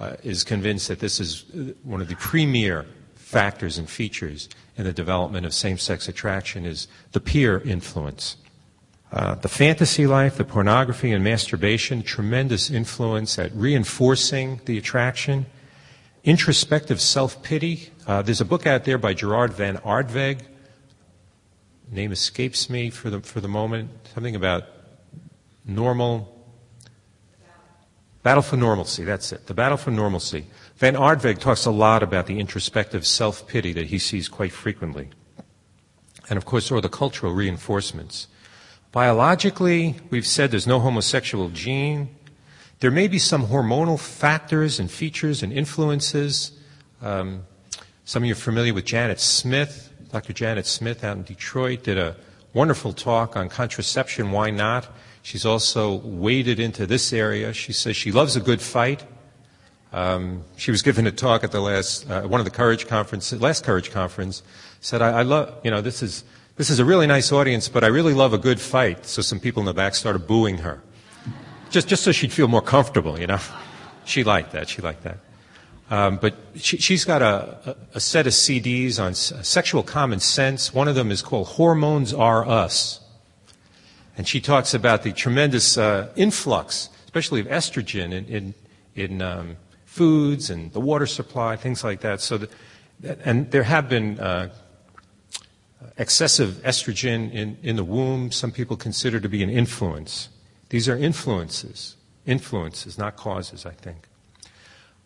uh, 0.00 0.16
is 0.22 0.42
convinced 0.42 0.88
that 0.88 1.00
this 1.00 1.20
is 1.20 1.44
uh, 1.54 1.72
one 1.82 2.00
of 2.00 2.08
the 2.08 2.16
premier 2.16 2.86
factors 3.14 3.78
and 3.78 3.88
features 3.88 4.48
in 4.76 4.84
the 4.84 4.92
development 4.92 5.46
of 5.46 5.52
same-sex 5.52 6.08
attraction 6.08 6.64
is 6.64 6.88
the 7.12 7.20
peer 7.20 7.60
influence. 7.60 8.36
Uh, 9.12 9.34
the 9.36 9.48
fantasy 9.48 10.06
life, 10.06 10.36
the 10.36 10.44
pornography 10.44 11.12
and 11.12 11.22
masturbation, 11.22 12.02
tremendous 12.02 12.70
influence 12.70 13.38
at 13.38 13.52
reinforcing 13.54 14.60
the 14.64 14.76
attraction. 14.76 15.46
Introspective 16.24 17.00
self-pity. 17.00 17.90
Uh, 18.06 18.22
there's 18.22 18.40
a 18.40 18.44
book 18.44 18.66
out 18.66 18.84
there 18.84 18.98
by 18.98 19.14
Gerard 19.14 19.52
Van 19.52 19.76
Aardweg. 19.78 20.40
Name 21.92 22.10
escapes 22.10 22.68
me 22.68 22.90
for 22.90 23.10
the, 23.10 23.20
for 23.20 23.40
the 23.40 23.48
moment. 23.48 23.90
Something 24.14 24.34
about 24.34 24.64
normal. 25.64 26.30
Battle 28.22 28.42
for 28.42 28.56
normalcy, 28.56 29.04
that's 29.04 29.32
it. 29.32 29.46
The 29.46 29.54
battle 29.54 29.76
for 29.76 29.90
normalcy. 29.90 30.46
Van 30.76 30.94
Aardweg 30.94 31.38
talks 31.38 31.66
a 31.66 31.70
lot 31.70 32.02
about 32.02 32.26
the 32.26 32.40
introspective 32.40 33.06
self-pity 33.06 33.72
that 33.74 33.86
he 33.86 33.98
sees 33.98 34.28
quite 34.28 34.52
frequently. 34.52 35.10
And 36.30 36.36
of 36.38 36.44
course, 36.44 36.70
or 36.70 36.80
the 36.80 36.88
cultural 36.88 37.34
reinforcements. 37.34 38.28
Biologically, 38.92 39.96
we've 40.10 40.26
said 40.26 40.50
there's 40.50 40.66
no 40.66 40.80
homosexual 40.80 41.48
gene. 41.50 42.14
There 42.80 42.90
may 42.90 43.08
be 43.08 43.18
some 43.18 43.46
hormonal 43.46 43.98
factors 44.00 44.78
and 44.78 44.90
features 44.90 45.42
and 45.42 45.52
influences. 45.52 46.52
Um, 47.02 47.42
some 48.04 48.22
of 48.22 48.26
you 48.26 48.32
are 48.32 48.36
familiar 48.36 48.72
with 48.72 48.84
Janet 48.84 49.20
Smith. 49.20 49.92
Dr. 50.12 50.32
Janet 50.32 50.66
Smith 50.66 51.04
out 51.04 51.16
in 51.16 51.24
Detroit 51.24 51.82
did 51.82 51.98
a 51.98 52.16
wonderful 52.52 52.92
talk 52.92 53.36
on 53.36 53.48
contraception. 53.48 54.30
Why 54.30 54.50
not? 54.50 54.86
She's 55.24 55.46
also 55.46 55.94
waded 55.94 56.60
into 56.60 56.86
this 56.86 57.10
area. 57.10 57.54
She 57.54 57.72
says 57.72 57.96
she 57.96 58.12
loves 58.12 58.36
a 58.36 58.40
good 58.40 58.60
fight. 58.60 59.02
Um, 59.90 60.44
she 60.56 60.70
was 60.70 60.82
given 60.82 61.06
a 61.06 61.10
talk 61.10 61.42
at 61.42 61.50
the 61.50 61.62
last 61.62 62.10
uh, 62.10 62.22
one 62.24 62.42
of 62.42 62.44
the 62.44 62.50
Courage 62.50 62.86
conference, 62.86 63.32
last 63.32 63.64
Courage 63.64 63.90
conference. 63.90 64.42
Said, 64.82 65.00
I, 65.00 65.20
I 65.20 65.22
love, 65.22 65.54
you 65.64 65.70
know, 65.70 65.80
this 65.80 66.02
is 66.02 66.24
this 66.56 66.68
is 66.68 66.78
a 66.78 66.84
really 66.84 67.06
nice 67.06 67.32
audience, 67.32 67.70
but 67.70 67.82
I 67.82 67.86
really 67.86 68.12
love 68.12 68.34
a 68.34 68.38
good 68.38 68.60
fight. 68.60 69.06
So 69.06 69.22
some 69.22 69.40
people 69.40 69.60
in 69.60 69.66
the 69.66 69.72
back 69.72 69.94
started 69.94 70.26
booing 70.26 70.58
her. 70.58 70.82
Just, 71.70 71.88
just 71.88 72.04
so 72.04 72.12
she'd 72.12 72.30
feel 72.30 72.46
more 72.46 72.60
comfortable, 72.60 73.18
you 73.18 73.26
know. 73.26 73.40
She 74.04 74.24
liked 74.24 74.52
that. 74.52 74.68
She 74.68 74.82
liked 74.82 75.04
that. 75.04 75.20
Um, 75.90 76.18
but 76.18 76.34
she, 76.56 76.92
has 76.92 77.06
got 77.06 77.22
a, 77.22 77.70
a, 77.70 77.76
a, 77.94 78.00
set 78.00 78.26
of 78.26 78.34
CDs 78.34 79.02
on 79.02 79.14
sexual 79.14 79.82
common 79.82 80.20
sense. 80.20 80.74
One 80.74 80.86
of 80.86 80.94
them 80.94 81.10
is 81.10 81.22
called 81.22 81.46
Hormones 81.46 82.12
Are 82.12 82.46
Us. 82.46 83.00
And 84.16 84.28
she 84.28 84.40
talks 84.40 84.74
about 84.74 85.02
the 85.02 85.12
tremendous 85.12 85.76
uh, 85.76 86.12
influx, 86.16 86.88
especially 87.04 87.40
of 87.40 87.46
estrogen 87.46 88.12
in, 88.12 88.24
in, 88.26 88.54
in 88.94 89.22
um, 89.22 89.56
foods 89.84 90.50
and 90.50 90.72
the 90.72 90.80
water 90.80 91.06
supply, 91.06 91.56
things 91.56 91.82
like 91.82 92.00
that. 92.00 92.20
So, 92.20 92.38
that, 92.38 93.18
and 93.24 93.50
there 93.50 93.64
have 93.64 93.88
been 93.88 94.20
uh, 94.20 94.50
excessive 95.98 96.54
estrogen 96.64 97.32
in, 97.32 97.56
in 97.62 97.76
the 97.76 97.84
womb, 97.84 98.30
some 98.30 98.50
people 98.50 98.76
consider 98.76 99.20
to 99.20 99.28
be 99.28 99.42
an 99.42 99.50
influence. 99.50 100.28
These 100.70 100.88
are 100.88 100.96
influences, 100.96 101.96
influences, 102.26 102.98
not 102.98 103.16
causes, 103.16 103.66
I 103.66 103.70
think. 103.70 104.08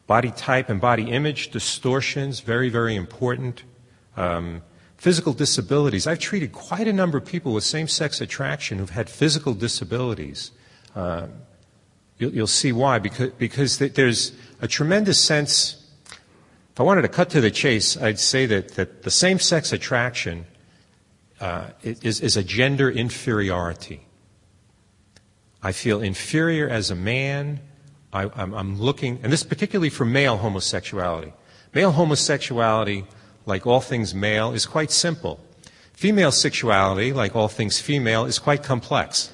Body 0.07 0.31
type 0.31 0.71
and 0.71 0.81
body 0.81 1.11
image 1.11 1.51
distortions, 1.51 2.41
very, 2.41 2.71
very 2.71 2.97
important. 2.97 3.65
Um, 4.17 4.63
physical 4.99 5.33
disabilities. 5.33 6.07
I've 6.07 6.19
treated 6.19 6.53
quite 6.53 6.87
a 6.89 6.93
number 6.93 7.17
of 7.17 7.25
people 7.25 7.55
with 7.55 7.65
same 7.65 7.89
sex 7.89 8.21
attraction 8.21 8.79
who've 8.79 8.91
had 8.91 9.09
physical 9.09 9.55
disabilities. 9.55 10.51
Uh, 10.95 11.29
you'll, 12.19 12.33
you'll, 12.33 12.47
see 12.47 12.73
why, 12.73 12.99
because, 12.99 13.31
because 13.31 13.79
there's 13.79 14.33
a 14.61 14.69
tremendous 14.69 15.21
sense. 15.21 15.89
If 16.73 16.81
I 16.81 16.83
wanted 16.83 17.03
to 17.03 17.09
cut 17.09 17.31
to 17.31 17.41
the 17.41 17.51
chase, 17.51 17.97
I'd 17.97 18.19
say 18.19 18.45
that, 18.47 18.75
that 18.75 19.05
the 19.05 19.11
same 19.11 19.39
sex 19.39 19.73
attraction 19.73 20.47
uh, 21.41 21.69
is, 21.83 22.21
is 22.21 22.37
a 22.37 22.43
gender 22.43 22.91
inferiority. 22.91 24.05
I 25.63 25.73
feel 25.73 26.03
inferior 26.03 26.69
as 26.69 26.91
a 26.91 26.97
man. 26.97 27.61
I, 28.13 28.29
am 28.35 28.81
looking, 28.81 29.21
and 29.23 29.33
this 29.33 29.45
particularly 29.45 29.91
for 29.91 30.05
male 30.05 30.39
homosexuality. 30.39 31.33
Male 31.75 31.93
homosexuality, 31.93 33.05
like 33.49 33.67
all 33.67 33.81
things 33.81 34.15
male, 34.15 34.53
is 34.53 34.67
quite 34.67 34.91
simple. 34.91 35.41
Female 35.95 36.31
sexuality, 36.31 37.13
like 37.13 37.35
all 37.35 37.49
things 37.49 37.81
female, 37.81 38.27
is 38.27 38.39
quite 38.39 38.63
complex. 38.63 39.33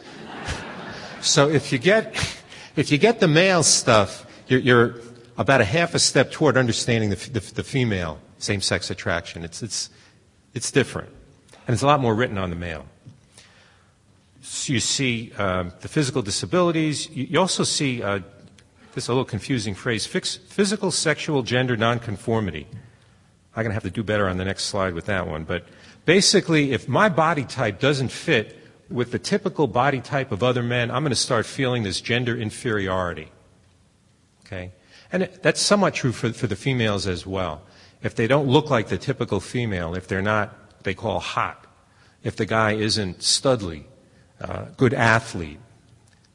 so 1.21 1.49
if 1.49 1.73
you 1.73 1.79
get, 1.79 2.15
if 2.77 2.91
you 2.91 2.97
get 2.97 3.21
the 3.21 3.29
male 3.29 3.63
stuff, 3.63 4.25
you're, 4.47 4.61
you're 4.61 4.95
about 5.37 5.61
a 5.61 5.65
half 5.65 5.95
a 5.95 5.99
step 5.99 6.31
toward 6.31 6.57
understanding 6.57 7.11
the, 7.11 7.17
the, 7.17 7.41
the 7.55 7.65
female 7.65 8.21
same-sex 8.39 8.89
attraction. 8.91 9.45
It's, 9.45 9.63
it's, 9.63 9.91
it's 10.55 10.71
different. 10.71 11.09
And 11.09 11.69
there's 11.69 11.83
a 11.83 11.87
lot 11.87 12.01
more 12.01 12.15
written 12.15 12.39
on 12.39 12.51
the 12.51 12.57
male. 12.57 12.87
So 14.43 14.73
you 14.73 14.81
see 14.81 15.33
uh, 15.37 15.65
the 15.81 15.89
physical 15.89 16.23
disabilities. 16.23 17.11
You 17.11 17.41
also 17.41 17.65
see 17.65 18.03
uh, 18.03 18.21
this 18.95 19.09
a 19.09 19.13
little 19.13 19.25
confusing 19.25 19.75
phrase 19.75 20.07
physical 20.07 20.91
sexual 20.91 21.43
gender 21.43 21.77
nonconformity. 21.77 22.67
I'm 23.57 23.63
going 23.63 23.71
to 23.71 23.75
have 23.75 23.85
to 23.85 23.91
do 23.91 24.03
better 24.03 24.29
on 24.29 24.37
the 24.37 24.45
next 24.45 24.65
slide 24.65 24.95
with 24.95 25.07
that 25.07 25.27
one. 25.27 25.45
But 25.45 25.65
basically, 26.05 26.73
if 26.73 26.89
my 26.89 27.09
body 27.09 27.45
type 27.45 27.79
doesn't 27.81 28.11
fit 28.11 28.59
with 28.91 29.13
the 29.13 29.19
typical 29.19 29.67
body 29.67 30.01
type 30.01 30.33
of 30.33 30.43
other 30.43 30.63
men, 30.63 30.91
I'm 30.91 31.03
going 31.03 31.11
to 31.11 31.17
start 31.17 31.47
feeling 31.47 31.83
this 31.83 32.01
gender 32.01 32.37
inferiority. 32.37 33.31
Okay? 34.45 34.73
And 35.13 35.29
that's 35.43 35.61
somewhat 35.61 35.95
true 35.95 36.13
for, 36.13 36.33
for 36.33 36.47
the 36.47 36.57
females 36.57 37.07
as 37.07 37.27
well. 37.27 37.63
If 38.03 38.17
they 38.17 38.27
don't 38.27 38.49
look 38.49 38.71
like 38.71 38.89
the 38.89 38.99
typical 38.99 39.41
female, 39.41 39.95
if 39.95 40.09
they're 40.09 40.21
not 40.21 40.65
they 40.85 40.95
call 40.95 41.19
hot. 41.19 41.67
If 42.23 42.37
the 42.37 42.47
guy 42.47 42.73
isn't 42.73 43.19
studly, 43.19 43.85
uh, 44.41 44.67
good 44.77 44.95
athlete, 44.95 45.59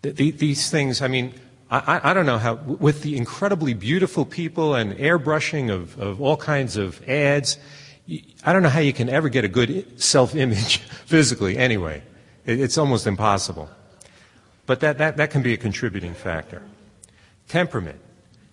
th- 0.03 0.15
th- 0.15 0.37
these 0.37 0.69
things, 0.69 1.01
I 1.01 1.07
mean, 1.07 1.33
I, 1.71 2.11
I, 2.11 2.13
don't 2.13 2.25
know 2.25 2.39
how, 2.39 2.55
with 2.55 3.03
the 3.03 3.15
incredibly 3.15 3.75
beautiful 3.75 4.25
people 4.25 4.73
and 4.73 4.93
airbrushing 4.93 5.71
of, 5.71 5.99
of 5.99 6.19
all 6.19 6.35
kinds 6.35 6.77
of 6.77 7.07
ads, 7.07 7.59
I 8.43 8.53
don't 8.53 8.63
know 8.63 8.69
how 8.69 8.79
you 8.79 8.93
can 8.93 9.07
ever 9.07 9.29
get 9.29 9.45
a 9.45 9.47
good 9.47 10.01
self 10.01 10.35
image 10.35 10.77
physically 11.05 11.57
anyway. 11.57 12.01
It, 12.45 12.59
it's 12.59 12.77
almost 12.77 13.05
impossible. 13.05 13.69
But 14.65 14.79
that, 14.79 14.97
that, 14.97 15.17
that 15.17 15.29
can 15.29 15.43
be 15.43 15.53
a 15.53 15.57
contributing 15.57 16.15
factor. 16.15 16.63
Temperament. 17.47 17.99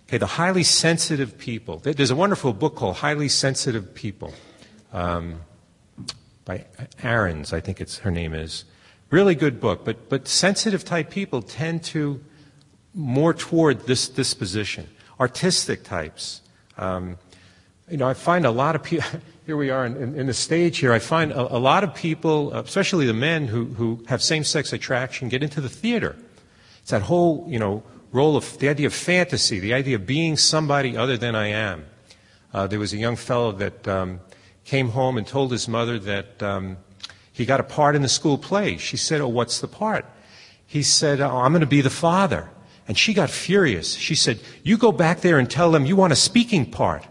Okay, 0.08 0.18
the 0.18 0.26
highly 0.26 0.62
sensitive 0.62 1.38
people. 1.38 1.78
There's 1.78 2.10
a 2.10 2.16
wonderful 2.16 2.52
book 2.52 2.76
called 2.76 2.96
Highly 2.96 3.28
Sensitive 3.28 3.94
People. 3.94 4.32
Um, 4.92 5.40
by 6.44 6.64
Ahrens, 7.02 7.52
I 7.52 7.60
think 7.60 7.80
it's 7.80 7.98
her 7.98 8.10
name 8.10 8.34
is. 8.34 8.64
Really 9.10 9.34
good 9.34 9.60
book, 9.60 9.84
but, 9.84 10.08
but 10.08 10.28
sensitive 10.28 10.84
type 10.84 11.10
people 11.10 11.42
tend 11.42 11.82
to 11.84 12.20
more 12.96 13.32
toward 13.32 13.86
this 13.86 14.08
disposition. 14.08 14.88
Artistic 15.20 15.84
types. 15.84 16.40
Um, 16.76 17.18
you 17.88 17.98
know, 17.98 18.08
I 18.08 18.14
find 18.14 18.44
a 18.44 18.50
lot 18.50 18.74
of 18.74 18.82
people, 18.82 19.06
here 19.46 19.56
we 19.56 19.70
are 19.70 19.86
in, 19.86 19.96
in, 19.96 20.18
in, 20.18 20.26
the 20.26 20.34
stage 20.34 20.78
here, 20.78 20.92
I 20.92 20.98
find 20.98 21.30
a, 21.30 21.54
a, 21.54 21.60
lot 21.60 21.84
of 21.84 21.94
people, 21.94 22.52
especially 22.54 23.06
the 23.06 23.14
men 23.14 23.46
who, 23.46 23.66
who 23.66 24.02
have 24.08 24.22
same 24.22 24.42
sex 24.42 24.72
attraction, 24.72 25.28
get 25.28 25.42
into 25.42 25.60
the 25.60 25.68
theater. 25.68 26.16
It's 26.80 26.90
that 26.90 27.02
whole, 27.02 27.46
you 27.48 27.58
know, 27.58 27.82
role 28.12 28.36
of 28.36 28.58
the 28.58 28.68
idea 28.68 28.86
of 28.86 28.94
fantasy, 28.94 29.60
the 29.60 29.74
idea 29.74 29.96
of 29.96 30.06
being 30.06 30.36
somebody 30.36 30.96
other 30.96 31.16
than 31.16 31.36
I 31.36 31.48
am. 31.48 31.84
Uh, 32.52 32.66
there 32.66 32.78
was 32.78 32.92
a 32.92 32.96
young 32.96 33.16
fellow 33.16 33.52
that 33.52 33.86
um, 33.86 34.20
came 34.64 34.88
home 34.90 35.18
and 35.18 35.26
told 35.26 35.52
his 35.52 35.68
mother 35.68 35.98
that 35.98 36.42
um, 36.42 36.78
he 37.32 37.44
got 37.44 37.60
a 37.60 37.64
part 37.64 37.94
in 37.94 38.02
the 38.02 38.08
school 38.08 38.38
play. 38.38 38.78
She 38.78 38.96
said, 38.96 39.20
Oh, 39.20 39.28
what's 39.28 39.60
the 39.60 39.68
part? 39.68 40.06
He 40.66 40.82
said, 40.82 41.20
oh, 41.20 41.38
I'm 41.38 41.52
going 41.52 41.60
to 41.60 41.66
be 41.66 41.80
the 41.80 41.90
father. 41.90 42.50
And 42.88 42.96
she 42.96 43.14
got 43.14 43.30
furious. 43.30 43.94
She 43.94 44.14
said, 44.14 44.40
You 44.62 44.78
go 44.78 44.92
back 44.92 45.20
there 45.20 45.38
and 45.38 45.50
tell 45.50 45.70
them 45.72 45.86
you 45.86 45.96
want 45.96 46.12
a 46.12 46.16
speaking 46.16 46.70
part. 46.70 47.06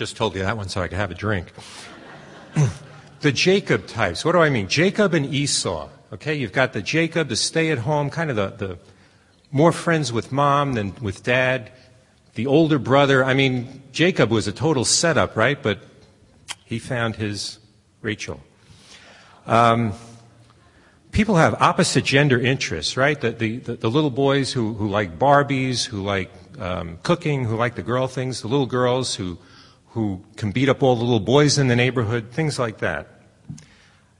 Just 0.00 0.16
told 0.16 0.34
you 0.34 0.40
that 0.40 0.56
one 0.56 0.68
so 0.70 0.80
I 0.80 0.88
could 0.88 0.96
have 0.96 1.10
a 1.10 1.14
drink. 1.14 1.52
the 3.20 3.30
Jacob 3.30 3.86
types. 3.86 4.24
What 4.24 4.32
do 4.32 4.38
I 4.38 4.48
mean? 4.48 4.66
Jacob 4.66 5.12
and 5.12 5.26
Esau. 5.26 5.90
Okay, 6.12 6.34
you've 6.34 6.52
got 6.52 6.72
the 6.72 6.82
Jacob, 6.82 7.28
the 7.28 7.36
stay 7.36 7.70
at 7.70 7.78
home, 7.78 8.10
kind 8.10 8.30
of 8.30 8.36
the, 8.36 8.48
the 8.66 8.78
more 9.52 9.72
friends 9.72 10.12
with 10.12 10.32
mom 10.32 10.72
than 10.72 10.94
with 11.00 11.22
dad. 11.22 11.70
The 12.34 12.46
older 12.46 12.78
brother, 12.78 13.22
I 13.22 13.34
mean, 13.34 13.82
Jacob 13.92 14.30
was 14.30 14.48
a 14.48 14.52
total 14.52 14.84
setup, 14.84 15.36
right? 15.36 15.62
But 15.62 15.80
he 16.64 16.78
found 16.78 17.16
his 17.16 17.59
Rachel. 18.02 18.40
Um, 19.46 19.92
people 21.12 21.36
have 21.36 21.54
opposite 21.60 22.04
gender 22.04 22.40
interests, 22.40 22.96
right? 22.96 23.20
The, 23.20 23.32
the, 23.32 23.58
the, 23.58 23.76
the 23.76 23.90
little 23.90 24.10
boys 24.10 24.52
who, 24.52 24.74
who 24.74 24.88
like 24.88 25.18
Barbies, 25.18 25.84
who 25.84 26.02
like 26.02 26.30
um, 26.58 26.98
cooking, 27.02 27.44
who 27.44 27.56
like 27.56 27.74
the 27.74 27.82
girl 27.82 28.06
things, 28.06 28.42
the 28.42 28.48
little 28.48 28.66
girls 28.66 29.14
who, 29.14 29.38
who 29.88 30.24
can 30.36 30.52
beat 30.52 30.68
up 30.68 30.82
all 30.82 30.96
the 30.96 31.04
little 31.04 31.20
boys 31.20 31.58
in 31.58 31.68
the 31.68 31.76
neighborhood, 31.76 32.30
things 32.30 32.58
like 32.58 32.78
that. 32.78 33.08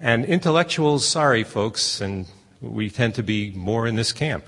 And 0.00 0.24
intellectuals, 0.24 1.06
sorry 1.06 1.44
folks, 1.44 2.00
and 2.00 2.26
we 2.60 2.90
tend 2.90 3.14
to 3.16 3.22
be 3.22 3.52
more 3.52 3.86
in 3.86 3.96
this 3.96 4.12
camp. 4.12 4.44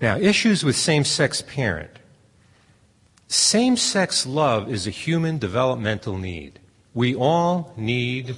Now, 0.00 0.16
issues 0.16 0.64
with 0.64 0.76
same 0.76 1.04
sex 1.04 1.42
parent. 1.42 1.90
Same 3.26 3.76
sex 3.76 4.24
love 4.26 4.70
is 4.70 4.86
a 4.86 4.90
human 4.90 5.38
developmental 5.38 6.16
need. 6.16 6.60
We 6.98 7.14
all 7.14 7.72
need 7.76 8.34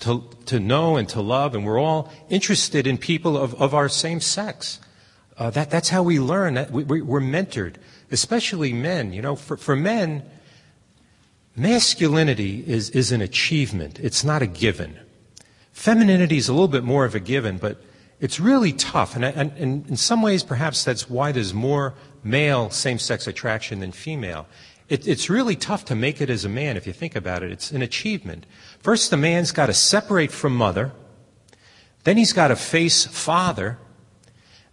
to, 0.00 0.28
to 0.46 0.58
know 0.58 0.96
and 0.96 1.08
to 1.10 1.20
love, 1.20 1.54
and 1.54 1.64
we're 1.64 1.78
all 1.78 2.12
interested 2.28 2.84
in 2.84 2.98
people 2.98 3.38
of, 3.38 3.54
of 3.62 3.74
our 3.74 3.88
same 3.88 4.20
sex. 4.20 4.80
Uh, 5.38 5.50
that, 5.50 5.70
that's 5.70 5.90
how 5.90 6.02
we 6.02 6.18
learn. 6.18 6.54
That 6.54 6.72
we, 6.72 7.00
we're 7.00 7.20
mentored, 7.20 7.76
especially 8.10 8.72
men. 8.72 9.12
You 9.12 9.22
know, 9.22 9.36
for, 9.36 9.56
for 9.56 9.76
men, 9.76 10.24
masculinity 11.54 12.64
is, 12.66 12.90
is 12.90 13.12
an 13.12 13.20
achievement. 13.20 14.00
It's 14.00 14.24
not 14.24 14.42
a 14.42 14.48
given. 14.48 14.98
Femininity 15.70 16.38
is 16.38 16.48
a 16.48 16.52
little 16.52 16.66
bit 16.66 16.82
more 16.82 17.04
of 17.04 17.14
a 17.14 17.20
given, 17.20 17.56
but 17.56 17.80
it's 18.18 18.40
really 18.40 18.72
tough. 18.72 19.14
And, 19.14 19.24
and, 19.24 19.52
and 19.52 19.88
in 19.88 19.96
some 19.96 20.22
ways, 20.22 20.42
perhaps 20.42 20.82
that's 20.82 21.08
why 21.08 21.30
there's 21.30 21.54
more 21.54 21.94
male 22.24 22.68
same-sex 22.68 23.28
attraction 23.28 23.78
than 23.78 23.92
female. 23.92 24.48
It, 24.92 25.08
it's 25.08 25.30
really 25.30 25.56
tough 25.56 25.86
to 25.86 25.94
make 25.94 26.20
it 26.20 26.28
as 26.28 26.44
a 26.44 26.50
man 26.50 26.76
if 26.76 26.86
you 26.86 26.92
think 26.92 27.16
about 27.16 27.42
it. 27.42 27.50
It's 27.50 27.70
an 27.70 27.80
achievement. 27.80 28.44
First, 28.78 29.10
the 29.10 29.16
man's 29.16 29.50
got 29.50 29.66
to 29.66 29.72
separate 29.72 30.30
from 30.30 30.54
mother. 30.54 30.92
Then 32.04 32.18
he's 32.18 32.34
got 32.34 32.48
to 32.48 32.56
face 32.56 33.06
father. 33.06 33.78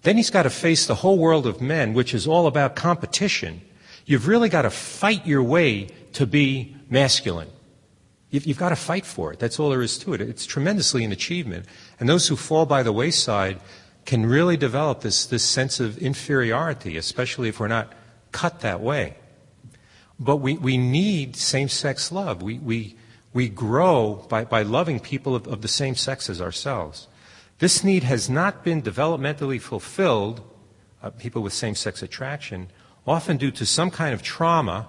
Then 0.02 0.18
he's 0.18 0.30
got 0.30 0.44
to 0.44 0.50
face 0.50 0.86
the 0.86 0.96
whole 0.96 1.18
world 1.18 1.48
of 1.48 1.62
men, 1.62 1.94
which 1.94 2.14
is 2.14 2.28
all 2.28 2.48
about 2.48 2.76
competition. 2.76 3.62
You've 4.06 4.28
really 4.28 4.50
got 4.50 4.64
to 4.64 4.70
fight 4.70 5.26
your 5.26 5.42
way 5.42 5.88
to 6.12 6.28
be 6.28 6.76
masculine. 6.90 7.52
You've, 8.30 8.46
you've, 8.46 8.60
got 8.60 8.70
to 8.70 8.76
fight 8.76 9.06
for 9.06 9.32
it. 9.32 9.40
That's 9.40 9.58
all 9.58 9.70
there 9.70 9.82
is 9.82 9.98
to 10.00 10.14
it. 10.14 10.20
It's 10.20 10.46
tremendously 10.46 11.06
an 11.06 11.14
achievement. 11.14 11.66
And 11.98 12.10
those 12.10 12.28
who 12.28 12.36
fall 12.36 12.66
by 12.66 12.84
the 12.84 12.92
wayside 12.92 13.62
can 14.06 14.26
really 14.26 14.58
develop 14.58 15.00
this, 15.00 15.26
this 15.26 15.46
sense 15.46 15.80
of 15.80 15.98
inferiority, 15.98 16.98
especially 16.98 17.48
if 17.48 17.62
we're 17.62 17.70
not 17.70 17.94
cut 18.34 18.60
that 18.60 18.82
way. 18.82 19.16
But 20.20 20.38
we, 20.38 20.58
we 20.58 20.78
need 20.78 21.36
same 21.36 21.70
sex 21.70 22.12
love. 22.12 22.42
We, 22.42 22.60
we, 22.60 22.96
we 23.34 23.48
grow 23.48 24.26
by, 24.30 24.44
by 24.44 24.64
loving 24.64 25.00
people 25.00 25.36
of, 25.36 25.48
of 25.48 25.62
the 25.62 25.68
same 25.68 25.96
sex 25.96 26.30
as 26.30 26.42
ourselves. 26.42 27.08
This 27.60 27.84
need 27.84 28.04
has 28.04 28.30
not 28.30 28.64
been 28.64 28.82
developmentally 28.82 29.62
fulfilled, 29.62 30.42
uh, 31.02 31.10
people 31.12 31.42
with 31.42 31.54
same 31.54 31.76
sex 31.76 32.02
attraction, 32.02 32.70
often 33.06 33.38
due 33.38 33.52
to 33.52 33.66
some 33.66 33.92
kind 33.92 34.14
of 34.14 34.22
trauma, 34.22 34.88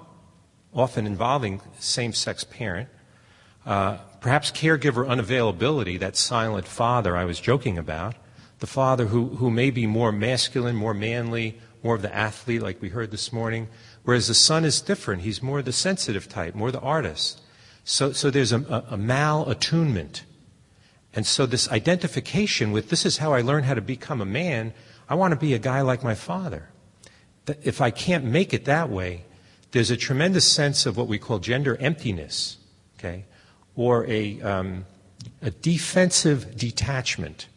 often 0.75 1.07
involving 1.07 1.61
same 1.79 2.13
sex 2.13 2.45
parent, 2.45 2.89
uh, 3.67 3.97
perhaps 4.21 4.51
caregiver 4.51 5.07
unavailability, 5.07 5.99
that 5.99 6.17
silent 6.17 6.67
father 6.67 7.17
I 7.17 7.25
was 7.25 7.41
joking 7.41 7.79
about, 7.79 8.15
the 8.61 8.67
father 8.67 9.07
who, 9.07 9.29
who 9.29 9.51
may 9.51 9.71
be 9.71 9.87
more 9.87 10.13
masculine, 10.13 10.77
more 10.77 10.95
manly, 10.95 11.59
more 11.83 11.95
of 11.95 12.03
the 12.03 12.15
athlete, 12.15 12.63
like 12.63 12.81
we 12.81 12.91
heard 12.91 13.11
this 13.11 13.33
morning, 13.33 13.69
Whereas 14.05 14.29
the 14.29 14.35
son 14.35 14.65
is 14.65 14.81
different. 14.81 15.23
He's 15.23 15.43
more 15.43 15.63
the 15.63 15.73
sensitive 15.73 16.29
type, 16.29 16.55
more 16.55 16.71
the 16.71 16.81
artist. 16.81 17.41
So, 17.85 18.13
so 18.13 18.31
there's 18.31 18.53
a, 18.53 18.61
a, 18.61 18.95
a 18.95 18.99
malattunement. 18.99 20.23
And 21.13 21.27
so 21.27 21.47
this 21.47 21.69
identification 21.71 22.73
with 22.73 22.89
this 22.89 23.05
is 23.05 23.19
how 23.19 23.33
I 23.33 23.41
learn 23.41 23.65
how 23.65 23.75
to 23.75 23.81
become 23.81 24.21
a 24.21 24.27
man, 24.27 24.73
I 25.09 25.15
want 25.15 25.33
to 25.33 25.37
be 25.37 25.55
a 25.55 25.59
guy 25.59 25.81
like 25.81 26.05
my 26.05 26.15
father. 26.15 26.69
If 27.63 27.81
I 27.81 27.91
can't 27.91 28.25
make 28.25 28.55
it 28.55 28.65
that 28.67 28.91
way, 28.91 29.25
there's 29.73 29.91
a 29.91 29.97
tremendous 29.97 30.51
sense 30.51 30.87
of 30.87 30.97
what 30.97 31.09
we 31.09 31.19
call 31.19 31.39
gender 31.39 31.77
emptiness, 31.77 32.59
okay, 32.99 33.25
or 33.75 34.07
a, 34.07 34.41
um, 34.43 34.87
a 35.43 35.51
defensive 35.51 36.57
detachment. 36.57 37.49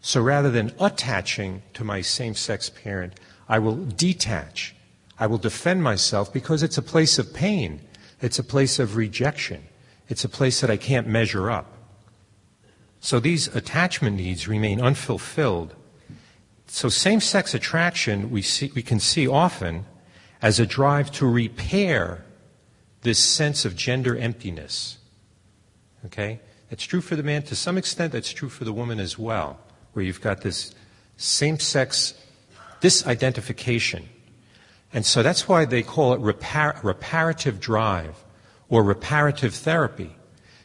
So 0.00 0.20
rather 0.20 0.50
than 0.50 0.72
attaching 0.80 1.62
to 1.74 1.84
my 1.84 2.00
same 2.00 2.34
sex 2.34 2.70
parent, 2.70 3.18
I 3.48 3.58
will 3.58 3.76
detach. 3.76 4.74
I 5.18 5.26
will 5.26 5.38
defend 5.38 5.82
myself 5.82 6.32
because 6.32 6.62
it's 6.62 6.78
a 6.78 6.82
place 6.82 7.18
of 7.18 7.32
pain. 7.32 7.80
It's 8.20 8.38
a 8.38 8.44
place 8.44 8.78
of 8.78 8.96
rejection. 8.96 9.64
It's 10.08 10.24
a 10.24 10.28
place 10.28 10.60
that 10.60 10.70
I 10.70 10.76
can't 10.76 11.06
measure 11.06 11.50
up. 11.50 11.72
So 13.00 13.20
these 13.20 13.54
attachment 13.54 14.16
needs 14.16 14.48
remain 14.48 14.80
unfulfilled. 14.80 15.74
So 16.66 16.88
same 16.88 17.20
sex 17.20 17.54
attraction 17.54 18.30
we, 18.30 18.42
see, 18.42 18.72
we 18.74 18.82
can 18.82 18.98
see 18.98 19.28
often 19.28 19.84
as 20.42 20.58
a 20.58 20.66
drive 20.66 21.10
to 21.12 21.26
repair 21.26 22.24
this 23.02 23.18
sense 23.18 23.64
of 23.64 23.76
gender 23.76 24.16
emptiness. 24.16 24.98
Okay? 26.06 26.40
That's 26.70 26.84
true 26.84 27.00
for 27.00 27.14
the 27.14 27.22
man 27.22 27.42
to 27.44 27.54
some 27.54 27.78
extent, 27.78 28.12
that's 28.12 28.32
true 28.32 28.48
for 28.48 28.64
the 28.64 28.72
woman 28.72 28.98
as 28.98 29.18
well, 29.18 29.58
where 29.92 30.04
you've 30.04 30.20
got 30.20 30.40
this 30.40 30.74
same 31.16 31.58
sex 31.60 32.14
disidentification 32.80 34.04
and 34.94 35.04
so 35.04 35.22
that's 35.24 35.48
why 35.48 35.64
they 35.64 35.82
call 35.82 36.14
it 36.14 36.20
repar- 36.20 36.82
reparative 36.82 37.58
drive 37.58 38.24
or 38.68 38.84
reparative 38.84 39.52
therapy. 39.52 40.14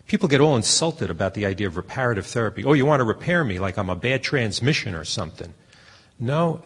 People 0.06 0.30
get 0.30 0.40
all 0.40 0.56
insulted 0.56 1.10
about 1.10 1.34
the 1.34 1.46
idea 1.46 1.68
of 1.68 1.76
reparative 1.76 2.28
therapy. 2.28 2.64
Oh, 2.64 2.74
you 2.74 2.86
want 2.86 3.00
to 3.00 3.04
repair 3.04 3.44
me 3.44 3.60
like 3.60 3.78
I'm 3.78 3.90
a 3.90 3.96
bad 3.96 4.24
transmission 4.24 4.94
or 4.94 5.04
something. 5.04 5.54
No, 6.20 6.64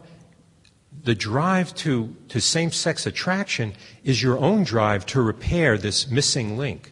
the 1.04 1.15
drive 1.15 1.73
to, 1.76 2.15
to 2.30 2.41
same 2.41 2.71
sex 2.71 3.06
attraction 3.06 3.73
is 4.04 4.21
your 4.21 4.38
own 4.38 4.63
drive 4.63 5.06
to 5.08 5.21
repair 5.21 5.78
this 5.78 6.10
missing 6.10 6.58
link. 6.58 6.91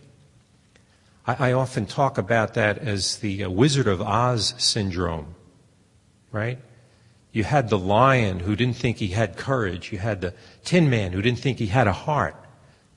I, 1.27 1.49
I 1.49 1.53
often 1.53 1.85
talk 1.85 2.17
about 2.17 2.53
that 2.53 2.77
as 2.77 3.17
the 3.17 3.43
uh, 3.43 3.49
Wizard 3.49 3.87
of 3.87 4.01
Oz 4.01 4.53
syndrome, 4.57 5.35
right? 6.31 6.59
You 7.31 7.43
had 7.43 7.69
the 7.69 7.77
lion 7.77 8.41
who 8.41 8.55
didn't 8.55 8.75
think 8.75 8.97
he 8.97 9.09
had 9.09 9.37
courage. 9.37 9.91
You 9.91 9.99
had 9.99 10.21
the 10.21 10.33
tin 10.63 10.89
man 10.89 11.13
who 11.13 11.21
didn't 11.21 11.39
think 11.39 11.59
he 11.59 11.67
had 11.67 11.87
a 11.87 11.93
heart. 11.93 12.35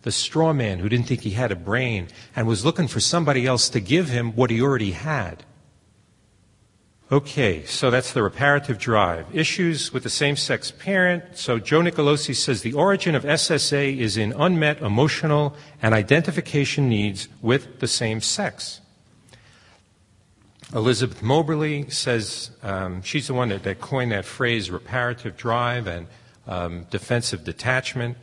The 0.02 0.12
straw 0.12 0.52
man 0.52 0.80
who 0.80 0.88
didn't 0.88 1.06
think 1.06 1.22
he 1.22 1.30
had 1.30 1.52
a 1.52 1.56
brain 1.56 2.08
and 2.34 2.46
was 2.46 2.64
looking 2.64 2.88
for 2.88 3.00
somebody 3.00 3.46
else 3.46 3.68
to 3.70 3.80
give 3.80 4.08
him 4.08 4.32
what 4.32 4.50
he 4.50 4.60
already 4.60 4.92
had. 4.92 5.44
Okay, 7.12 7.64
so 7.64 7.90
that's 7.90 8.12
the 8.12 8.22
reparative 8.22 8.78
drive. 8.78 9.26
Issues 9.32 9.92
with 9.92 10.02
the 10.02 10.10
same 10.10 10.36
sex 10.36 10.70
parent. 10.70 11.36
So 11.36 11.58
Joe 11.58 11.80
Nicolosi 11.80 12.34
says 12.34 12.62
the 12.62 12.72
origin 12.72 13.14
of 13.14 13.24
SSA 13.24 13.98
is 13.98 14.16
in 14.16 14.32
unmet 14.32 14.80
emotional 14.80 15.54
and 15.80 15.94
identification 15.94 16.88
needs 16.88 17.28
with 17.40 17.78
the 17.80 17.86
same 17.86 18.20
sex. 18.20 18.80
Elizabeth 20.74 21.22
Moberly 21.22 21.88
says 21.88 22.50
um, 22.64 23.00
she's 23.02 23.28
the 23.28 23.34
one 23.34 23.50
that, 23.50 23.62
that, 23.62 23.80
coined 23.80 24.10
that 24.10 24.24
phrase 24.24 24.72
reparative 24.72 25.36
drive 25.36 25.86
and 25.86 26.08
um, 26.48 26.84
defensive 26.90 27.44
detachment. 27.44 28.16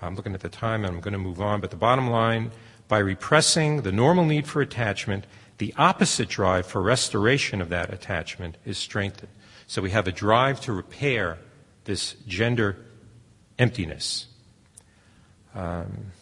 I'm 0.00 0.14
looking 0.14 0.34
at 0.34 0.40
the 0.40 0.48
time 0.48 0.84
and 0.84 0.94
I'm 0.94 1.00
going 1.00 1.12
to 1.12 1.18
move 1.18 1.40
on, 1.40 1.60
but 1.60 1.70
the 1.70 1.76
bottom 1.76 2.08
line 2.08 2.52
by 2.86 2.98
repressing 2.98 3.82
the 3.82 3.90
normal 3.90 4.24
need 4.24 4.46
for 4.46 4.62
attachment, 4.62 5.26
the 5.58 5.74
opposite 5.76 6.28
drive 6.28 6.66
for 6.66 6.80
restoration 6.80 7.60
of 7.60 7.68
that 7.70 7.92
attachment 7.92 8.58
is 8.64 8.78
strengthened. 8.78 9.32
So 9.66 9.82
we 9.82 9.90
have 9.90 10.06
a 10.06 10.12
drive 10.12 10.60
to 10.62 10.72
repair 10.72 11.38
this 11.84 12.14
gender 12.28 12.76
emptiness. 13.58 14.26
Um, 15.54 16.12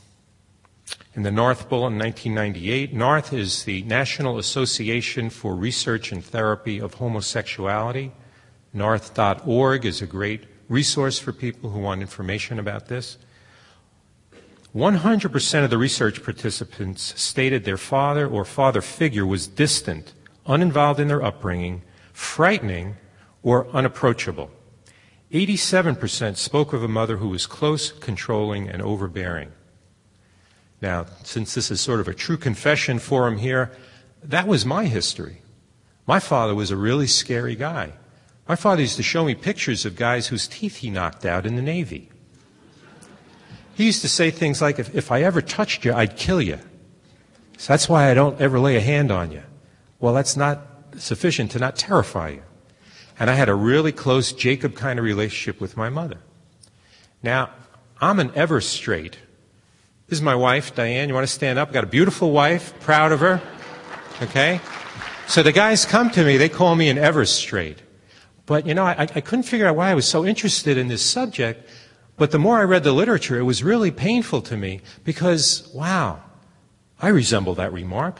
in 1.14 1.22
the 1.22 1.30
NARTH 1.30 1.68
Bulletin 1.68 1.98
1998. 1.98 2.94
NARTH 2.94 3.32
is 3.32 3.64
the 3.64 3.82
National 3.82 4.38
Association 4.38 5.28
for 5.28 5.56
Research 5.56 6.12
and 6.12 6.24
Therapy 6.24 6.80
of 6.80 6.94
Homosexuality. 6.94 8.12
NARTH.org 8.74 9.84
is 9.84 10.00
a 10.00 10.06
great 10.06 10.44
resource 10.68 11.18
for 11.18 11.32
people 11.32 11.70
who 11.70 11.80
want 11.80 12.00
information 12.00 12.60
about 12.60 12.86
this. 12.86 13.18
100% 14.74 15.64
of 15.64 15.70
the 15.70 15.78
research 15.78 16.22
participants 16.22 17.20
stated 17.20 17.64
their 17.64 17.76
father 17.76 18.28
or 18.28 18.44
father 18.44 18.80
figure 18.80 19.26
was 19.26 19.48
distant, 19.48 20.12
uninvolved 20.46 21.00
in 21.00 21.08
their 21.08 21.24
upbringing, 21.24 21.82
frightening, 22.12 22.96
or 23.42 23.66
unapproachable. 23.70 24.48
87% 25.32 26.36
spoke 26.36 26.72
of 26.72 26.84
a 26.84 26.88
mother 26.88 27.16
who 27.16 27.28
was 27.28 27.46
close, 27.46 27.90
controlling, 27.90 28.68
and 28.68 28.80
overbearing. 28.80 29.50
Now, 30.80 31.06
since 31.24 31.54
this 31.54 31.70
is 31.70 31.80
sort 31.80 32.00
of 32.00 32.08
a 32.08 32.14
true 32.14 32.36
confession 32.36 32.98
forum 32.98 33.38
here, 33.38 33.70
that 34.22 34.46
was 34.46 34.64
my 34.64 34.86
history. 34.86 35.42
My 36.06 36.20
father 36.20 36.54
was 36.54 36.70
a 36.70 36.76
really 36.76 37.06
scary 37.06 37.54
guy. 37.54 37.92
My 38.48 38.56
father 38.56 38.80
used 38.80 38.96
to 38.96 39.02
show 39.02 39.24
me 39.24 39.34
pictures 39.34 39.84
of 39.84 39.94
guys 39.94 40.26
whose 40.26 40.48
teeth 40.48 40.78
he 40.78 40.90
knocked 40.90 41.24
out 41.24 41.46
in 41.46 41.56
the 41.56 41.62
Navy. 41.62 42.10
He 43.74 43.86
used 43.86 44.02
to 44.02 44.08
say 44.08 44.30
things 44.30 44.60
like, 44.60 44.78
if, 44.78 44.94
if 44.94 45.12
I 45.12 45.22
ever 45.22 45.40
touched 45.40 45.84
you, 45.84 45.92
I'd 45.92 46.16
kill 46.16 46.42
you. 46.42 46.58
So 47.58 47.72
that's 47.72 47.88
why 47.88 48.10
I 48.10 48.14
don't 48.14 48.40
ever 48.40 48.58
lay 48.58 48.76
a 48.76 48.80
hand 48.80 49.10
on 49.10 49.30
you. 49.32 49.42
Well, 50.00 50.14
that's 50.14 50.36
not 50.36 50.66
sufficient 50.96 51.50
to 51.52 51.58
not 51.58 51.76
terrify 51.76 52.30
you. 52.30 52.42
And 53.18 53.30
I 53.30 53.34
had 53.34 53.48
a 53.48 53.54
really 53.54 53.92
close 53.92 54.32
Jacob 54.32 54.74
kind 54.74 54.98
of 54.98 55.04
relationship 55.04 55.60
with 55.60 55.76
my 55.76 55.90
mother. 55.90 56.18
Now, 57.22 57.50
I'm 58.00 58.18
an 58.18 58.32
ever 58.34 58.60
straight. 58.60 59.18
This 60.10 60.18
is 60.18 60.24
my 60.24 60.34
wife, 60.34 60.74
Diane. 60.74 61.08
You 61.08 61.14
want 61.14 61.28
to 61.28 61.32
stand 61.32 61.56
up? 61.56 61.68
I've 61.68 61.72
got 61.72 61.84
a 61.84 61.86
beautiful 61.86 62.32
wife, 62.32 62.74
proud 62.80 63.12
of 63.12 63.20
her. 63.20 63.40
Okay? 64.20 64.60
So 65.28 65.44
the 65.44 65.52
guys 65.52 65.84
come 65.84 66.10
to 66.10 66.24
me, 66.24 66.36
they 66.36 66.48
call 66.48 66.74
me 66.74 66.88
an 66.88 66.98
ever 66.98 67.24
straight. 67.24 67.80
But, 68.44 68.66
you 68.66 68.74
know, 68.74 68.82
I, 68.82 69.02
I 69.02 69.20
couldn't 69.20 69.44
figure 69.44 69.68
out 69.68 69.76
why 69.76 69.88
I 69.88 69.94
was 69.94 70.08
so 70.08 70.26
interested 70.26 70.76
in 70.76 70.88
this 70.88 71.00
subject. 71.00 71.70
But 72.16 72.32
the 72.32 72.40
more 72.40 72.58
I 72.58 72.64
read 72.64 72.82
the 72.82 72.90
literature, 72.90 73.38
it 73.38 73.44
was 73.44 73.62
really 73.62 73.92
painful 73.92 74.42
to 74.42 74.56
me 74.56 74.80
because, 75.04 75.70
wow, 75.72 76.20
I 77.00 77.06
resemble 77.06 77.54
that 77.54 77.72
remark. 77.72 78.18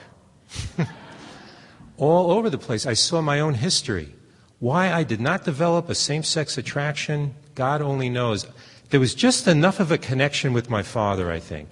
All 1.97 2.31
over 2.31 2.49
the 2.49 2.57
place, 2.57 2.87
I 2.87 2.93
saw 2.93 3.21
my 3.21 3.41
own 3.41 3.55
history. 3.55 4.15
Why 4.61 4.93
I 4.93 5.03
did 5.03 5.21
not 5.21 5.43
develop 5.45 5.89
a 5.89 5.97
same 5.97 6.23
sex 6.23 6.57
attraction, 6.57 7.35
God 7.57 7.83
only 7.83 8.09
knows. 8.09 8.47
There 8.91 9.01
was 9.01 9.13
just 9.13 9.49
enough 9.49 9.81
of 9.81 9.91
a 9.91 9.99
connection 9.99 10.53
with 10.53 10.71
my 10.71 10.85
father, 10.85 11.33
I 11.33 11.41
think. 11.41 11.71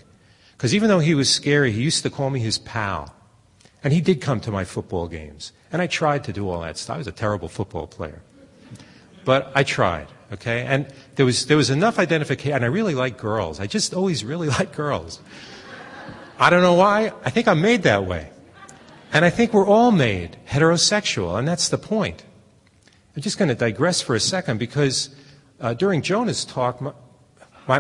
Because 0.59 0.75
even 0.75 0.89
though 0.89 0.99
he 0.99 1.15
was 1.15 1.31
scary, 1.31 1.71
he 1.71 1.83
used 1.83 2.03
to 2.03 2.11
call 2.11 2.31
me 2.31 2.41
his 2.41 2.59
pal. 2.59 3.15
And 3.85 3.93
he 3.93 4.01
did 4.01 4.21
come 4.21 4.41
to 4.41 4.51
my 4.51 4.65
football 4.65 5.07
games. 5.07 5.53
And 5.71 5.81
I 5.81 5.87
tried 5.87 6.25
to 6.25 6.33
do 6.33 6.51
all 6.51 6.63
that 6.63 6.77
stuff. 6.77 6.97
I 6.97 6.99
was 6.99 7.07
a 7.07 7.13
terrible 7.13 7.49
football 7.49 7.87
player. 7.87 8.23
But 9.25 9.53
I 9.55 9.63
tried, 9.63 10.09
okay? 10.33 10.63
And 10.63 10.93
there 11.15 11.25
was, 11.25 11.47
there 11.47 11.57
was 11.57 11.71
enough 11.71 12.01
identification. 12.01 12.57
And 12.57 12.65
I 12.65 12.69
really 12.69 12.97
like 12.97 13.19
girls. 13.19 13.61
I 13.61 13.69
just 13.69 13.95
always 13.95 14.25
really 14.25 14.49
like 14.59 14.75
girls. 14.75 15.21
I 16.41 16.51
don't 16.51 16.63
know 16.63 16.75
why. 16.75 17.13
I 17.25 17.31
think 17.31 17.47
I'm 17.47 17.61
made 17.61 17.85
that 17.85 18.05
way. 18.05 18.29
And 19.13 19.25
I 19.25 19.31
think 19.31 19.55
we're 19.55 19.67
all 19.67 19.93
made 19.93 20.39
heterosexual, 20.49 21.39
and 21.39 21.47
that's 21.47 21.69
the 21.69 21.79
point. 21.79 22.25
I'm 23.17 23.23
just 23.23 23.39
going 23.39 23.49
to 23.49 23.55
digress 23.55 24.03
for 24.03 24.15
a 24.15 24.21
second 24.21 24.59
because 24.59 25.11
uh, 25.61 25.75
during 25.75 26.03
Jonah's 26.03 26.45
talk, 26.45 26.81
my, 26.81 26.93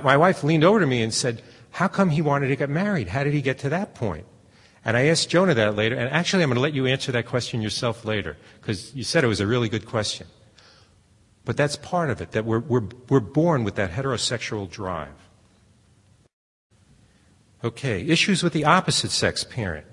my 0.01 0.17
wife 0.17 0.43
leaned 0.43 0.64
over 0.64 0.81
to 0.81 0.87
me 0.87 1.03
and 1.03 1.12
said, 1.12 1.43
How 1.70 1.88
come 1.88 2.11
he 2.11 2.22
wanted 2.22 2.48
to 2.48 2.57
get 2.57 2.70
married? 2.70 3.09
How 3.09 3.24
did 3.24 3.35
he 3.35 3.42
get 3.42 3.59
to 3.61 3.68
that 3.68 3.94
point? 3.94 4.26
And 4.85 4.96
I 4.96 5.07
asked 5.07 5.28
Jonah 5.28 5.54
that 5.54 5.76
later, 5.76 5.96
and 5.96 6.09
actually, 6.11 6.42
I'm 6.42 6.48
going 6.48 6.57
to 6.57 6.62
let 6.62 6.72
you 6.72 6.87
answer 6.87 7.12
that 7.12 7.26
question 7.26 7.61
yourself 7.61 8.04
later 8.04 8.37
because 8.61 8.94
you 8.94 9.02
said 9.02 9.24
it 9.24 9.26
was 9.26 9.40
a 9.40 9.46
really 9.46 9.68
good 9.68 9.87
question. 9.87 10.26
But 11.44 11.57
that's 11.57 11.76
part 11.76 12.11
of 12.11 12.20
it, 12.20 12.33
that 12.33 12.44
we're, 12.44 12.61
we're, 12.61 12.88
we're 13.09 13.20
born 13.20 13.64
with 13.64 13.74
that 13.76 13.90
heterosexual 13.90 14.70
drive. 14.70 15.09
Okay, 17.64 18.07
issues 18.07 18.42
with 18.42 18.52
the 18.52 18.64
opposite 18.64 19.11
sex 19.11 19.44
parent. 19.44 19.87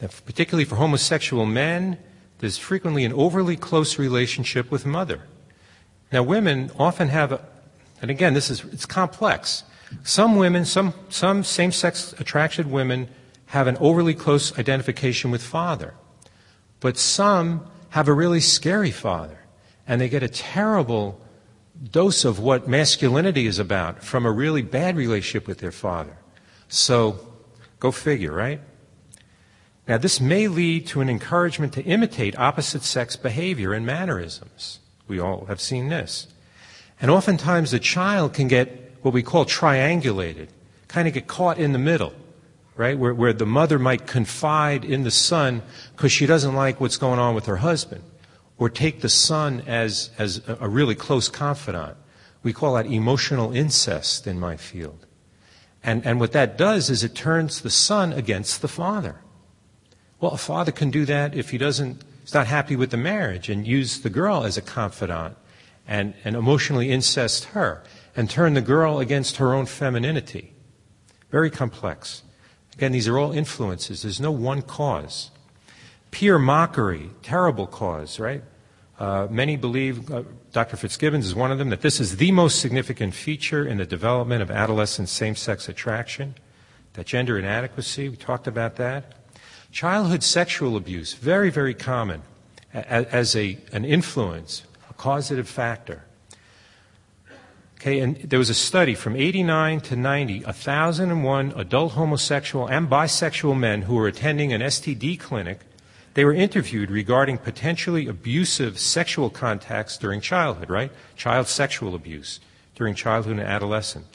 Now, 0.00 0.08
particularly 0.26 0.64
for 0.64 0.76
homosexual 0.76 1.46
men, 1.46 1.98
there's 2.38 2.58
frequently 2.58 3.04
an 3.04 3.12
overly 3.14 3.56
close 3.56 3.98
relationship 3.98 4.70
with 4.70 4.84
mother. 4.84 5.22
Now, 6.12 6.22
women 6.22 6.70
often 6.78 7.08
have, 7.08 7.32
a, 7.32 7.44
and 8.02 8.10
again, 8.10 8.34
this 8.34 8.50
is 8.50 8.64
it's 8.64 8.84
complex. 8.84 9.64
Some 10.02 10.36
women, 10.36 10.64
some 10.64 10.94
some 11.08 11.44
same-sex 11.44 12.14
attracted 12.18 12.70
women, 12.70 13.08
have 13.46 13.66
an 13.66 13.76
overly 13.78 14.14
close 14.14 14.58
identification 14.58 15.30
with 15.30 15.42
father, 15.42 15.94
but 16.80 16.96
some 16.96 17.66
have 17.90 18.08
a 18.08 18.12
really 18.12 18.40
scary 18.40 18.90
father, 18.90 19.38
and 19.86 20.00
they 20.00 20.08
get 20.08 20.22
a 20.22 20.28
terrible 20.28 21.20
dose 21.90 22.24
of 22.24 22.38
what 22.38 22.68
masculinity 22.68 23.46
is 23.46 23.58
about 23.58 24.02
from 24.02 24.26
a 24.26 24.32
really 24.32 24.62
bad 24.62 24.96
relationship 24.96 25.46
with 25.46 25.58
their 25.58 25.72
father. 25.72 26.16
So, 26.68 27.20
go 27.78 27.92
figure, 27.92 28.32
right? 28.32 28.60
Now, 29.86 29.98
this 29.98 30.20
may 30.20 30.48
lead 30.48 30.86
to 30.88 31.00
an 31.00 31.08
encouragement 31.08 31.72
to 31.74 31.84
imitate 31.84 32.36
opposite 32.38 32.82
sex 32.82 33.14
behavior 33.14 33.72
and 33.72 33.86
mannerisms. 33.86 34.80
We 35.06 35.20
all 35.20 35.44
have 35.46 35.60
seen 35.60 35.88
this. 35.88 36.26
And 37.00 37.10
oftentimes 37.10 37.70
the 37.70 37.78
child 37.78 38.32
can 38.32 38.48
get 38.48 38.85
what 39.06 39.14
we 39.14 39.22
call 39.22 39.44
triangulated, 39.44 40.48
kind 40.88 41.06
of 41.06 41.14
get 41.14 41.28
caught 41.28 41.58
in 41.58 41.70
the 41.70 41.78
middle, 41.78 42.12
right? 42.74 42.98
Where, 42.98 43.14
where 43.14 43.32
the 43.32 43.46
mother 43.46 43.78
might 43.78 44.04
confide 44.04 44.84
in 44.84 45.04
the 45.04 45.12
son 45.12 45.62
because 45.94 46.10
she 46.10 46.26
doesn't 46.26 46.56
like 46.56 46.80
what's 46.80 46.96
going 46.96 47.20
on 47.20 47.32
with 47.32 47.46
her 47.46 47.58
husband, 47.58 48.02
or 48.58 48.68
take 48.68 49.02
the 49.02 49.08
son 49.08 49.62
as, 49.64 50.10
as 50.18 50.42
a, 50.48 50.68
really 50.68 50.96
close 50.96 51.28
confidant. 51.28 51.96
We 52.42 52.52
call 52.52 52.74
that 52.74 52.86
emotional 52.86 53.52
incest 53.52 54.26
in 54.26 54.40
my 54.40 54.56
field. 54.56 55.06
And, 55.84 56.04
and 56.04 56.18
what 56.18 56.32
that 56.32 56.58
does 56.58 56.90
is 56.90 57.04
it 57.04 57.14
turns 57.14 57.60
the 57.60 57.70
son 57.70 58.12
against 58.12 58.60
the 58.60 58.66
father. 58.66 59.20
Well, 60.20 60.32
a 60.32 60.36
father 60.36 60.72
can 60.72 60.90
do 60.90 61.04
that 61.04 61.32
if 61.32 61.50
he 61.50 61.58
doesn't, 61.58 62.02
he's 62.22 62.34
not 62.34 62.48
happy 62.48 62.74
with 62.74 62.90
the 62.90 62.96
marriage 62.96 63.48
and 63.48 63.68
use 63.68 64.00
the 64.00 64.10
girl 64.10 64.42
as 64.42 64.56
a 64.56 64.62
confidant 64.62 65.36
and, 65.86 66.14
and 66.24 66.34
emotionally 66.34 66.90
incest 66.90 67.44
her 67.44 67.84
and 68.16 68.30
turn 68.30 68.54
the 68.54 68.62
girl 68.62 68.98
against 68.98 69.36
her 69.36 69.54
own 69.54 69.66
femininity. 69.66 70.54
Very 71.30 71.50
complex. 71.50 72.22
Again, 72.74 72.92
these 72.92 73.06
are 73.06 73.18
all 73.18 73.32
influences. 73.32 74.02
There's 74.02 74.20
no 74.20 74.30
one 74.30 74.62
cause. 74.62 75.30
Peer 76.10 76.38
mockery, 76.38 77.10
terrible 77.22 77.66
cause, 77.66 78.18
right? 78.18 78.42
Uh, 78.98 79.26
many 79.30 79.56
believe, 79.56 80.10
uh, 80.10 80.22
Dr. 80.52 80.78
Fitzgibbons 80.78 81.26
is 81.26 81.34
one 81.34 81.52
of 81.52 81.58
them, 81.58 81.68
that 81.68 81.82
this 81.82 82.00
is 82.00 82.16
the 82.16 82.32
most 82.32 82.60
significant 82.60 83.14
feature 83.14 83.66
in 83.66 83.76
the 83.76 83.84
development 83.84 84.40
of 84.40 84.50
adolescent 84.50 85.10
same 85.10 85.36
sex 85.36 85.68
attraction. 85.68 86.34
That 86.94 87.04
gender 87.04 87.38
inadequacy, 87.38 88.08
we 88.08 88.16
talked 88.16 88.46
about 88.46 88.76
that. 88.76 89.12
Childhood 89.70 90.22
sexual 90.22 90.78
abuse, 90.78 91.12
very, 91.12 91.50
very 91.50 91.74
common 91.74 92.22
as 92.72 93.36
a, 93.36 93.58
an 93.72 93.84
influence, 93.84 94.62
a 94.88 94.94
causative 94.94 95.48
factor. 95.48 96.05
Okay, 97.78 98.00
and 98.00 98.16
there 98.16 98.38
was 98.38 98.48
a 98.48 98.54
study 98.54 98.94
from 98.94 99.16
89 99.16 99.80
to 99.82 99.96
90, 99.96 100.44
1,001 100.44 101.52
adult 101.56 101.92
homosexual 101.92 102.66
and 102.66 102.88
bisexual 102.88 103.58
men 103.58 103.82
who 103.82 103.94
were 103.94 104.08
attending 104.08 104.52
an 104.52 104.62
STD 104.62 105.20
clinic. 105.20 105.60
They 106.14 106.24
were 106.24 106.32
interviewed 106.32 106.90
regarding 106.90 107.36
potentially 107.36 108.08
abusive 108.08 108.78
sexual 108.78 109.28
contacts 109.28 109.98
during 109.98 110.22
childhood, 110.22 110.70
right? 110.70 110.90
Child 111.16 111.48
sexual 111.48 111.94
abuse 111.94 112.40
during 112.74 112.94
childhood 112.94 113.38
and 113.38 113.46
adolescence. 113.46 114.06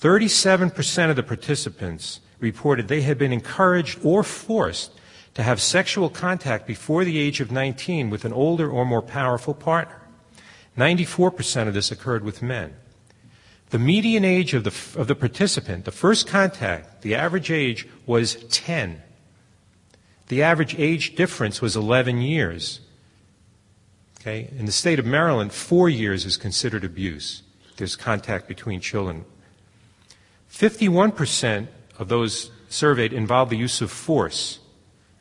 37% 0.00 1.10
of 1.10 1.16
the 1.16 1.22
participants 1.24 2.20
reported 2.38 2.86
they 2.86 3.02
had 3.02 3.18
been 3.18 3.32
encouraged 3.32 3.98
or 4.04 4.22
forced 4.22 4.92
to 5.34 5.42
have 5.42 5.60
sexual 5.60 6.08
contact 6.08 6.66
before 6.66 7.04
the 7.04 7.18
age 7.18 7.40
of 7.40 7.50
19 7.50 8.10
with 8.10 8.24
an 8.24 8.32
older 8.32 8.70
or 8.70 8.84
more 8.84 9.02
powerful 9.02 9.54
partner. 9.54 10.00
94% 10.76 11.68
of 11.68 11.74
this 11.74 11.90
occurred 11.90 12.24
with 12.24 12.42
men. 12.42 12.74
The 13.72 13.78
median 13.78 14.22
age 14.22 14.52
of 14.52 14.64
the, 14.64 15.00
of 15.00 15.06
the 15.06 15.14
participant, 15.14 15.86
the 15.86 15.92
first 15.92 16.26
contact, 16.26 17.00
the 17.00 17.14
average 17.14 17.50
age 17.50 17.88
was 18.04 18.34
10. 18.50 19.02
The 20.28 20.42
average 20.42 20.78
age 20.78 21.14
difference 21.16 21.62
was 21.62 21.74
11 21.74 22.20
years. 22.20 22.80
Okay? 24.20 24.50
In 24.58 24.66
the 24.66 24.72
state 24.72 24.98
of 24.98 25.06
Maryland, 25.06 25.54
four 25.54 25.88
years 25.88 26.26
is 26.26 26.36
considered 26.36 26.84
abuse. 26.84 27.42
There's 27.78 27.96
contact 27.96 28.46
between 28.46 28.78
children. 28.80 29.24
51% 30.50 31.68
of 31.98 32.10
those 32.10 32.50
surveyed 32.68 33.14
involved 33.14 33.50
the 33.50 33.56
use 33.56 33.80
of 33.80 33.90
force, 33.90 34.58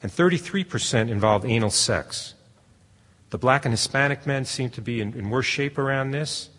and 0.04 0.12
33% 0.12 1.10
involved 1.10 1.46
anal 1.46 1.70
sex. 1.70 2.34
The 3.30 3.38
black 3.38 3.64
and 3.64 3.72
Hispanic 3.72 4.28
men 4.28 4.44
seem 4.44 4.72
to 4.72 4.82
be 4.82 5.00
in, 5.00 5.14
in 5.14 5.30
worse 5.30 5.46
shape 5.46 5.78
around 5.78 6.12
this. 6.12 6.50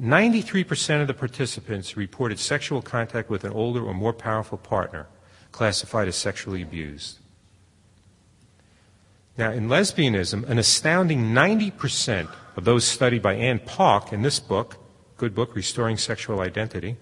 93% 0.00 1.00
of 1.00 1.08
the 1.08 1.14
participants 1.14 1.96
reported 1.96 2.38
sexual 2.38 2.82
contact 2.82 3.28
with 3.28 3.44
an 3.44 3.52
older 3.52 3.84
or 3.84 3.92
more 3.92 4.12
powerful 4.12 4.58
partner, 4.58 5.08
classified 5.50 6.06
as 6.06 6.16
sexually 6.16 6.62
abused. 6.62 7.18
Now, 9.36 9.50
in 9.52 9.68
lesbianism, 9.68 10.48
an 10.48 10.58
astounding 10.58 11.32
90% 11.32 12.28
of 12.56 12.64
those 12.64 12.84
studied 12.84 13.22
by 13.22 13.34
Anne 13.34 13.60
Paulk 13.60 14.12
in 14.12 14.22
this 14.22 14.40
book, 14.40 14.76
good 15.16 15.34
book, 15.34 15.54
Restoring 15.54 15.96
Sexual 15.96 16.40
Identity, 16.40 16.96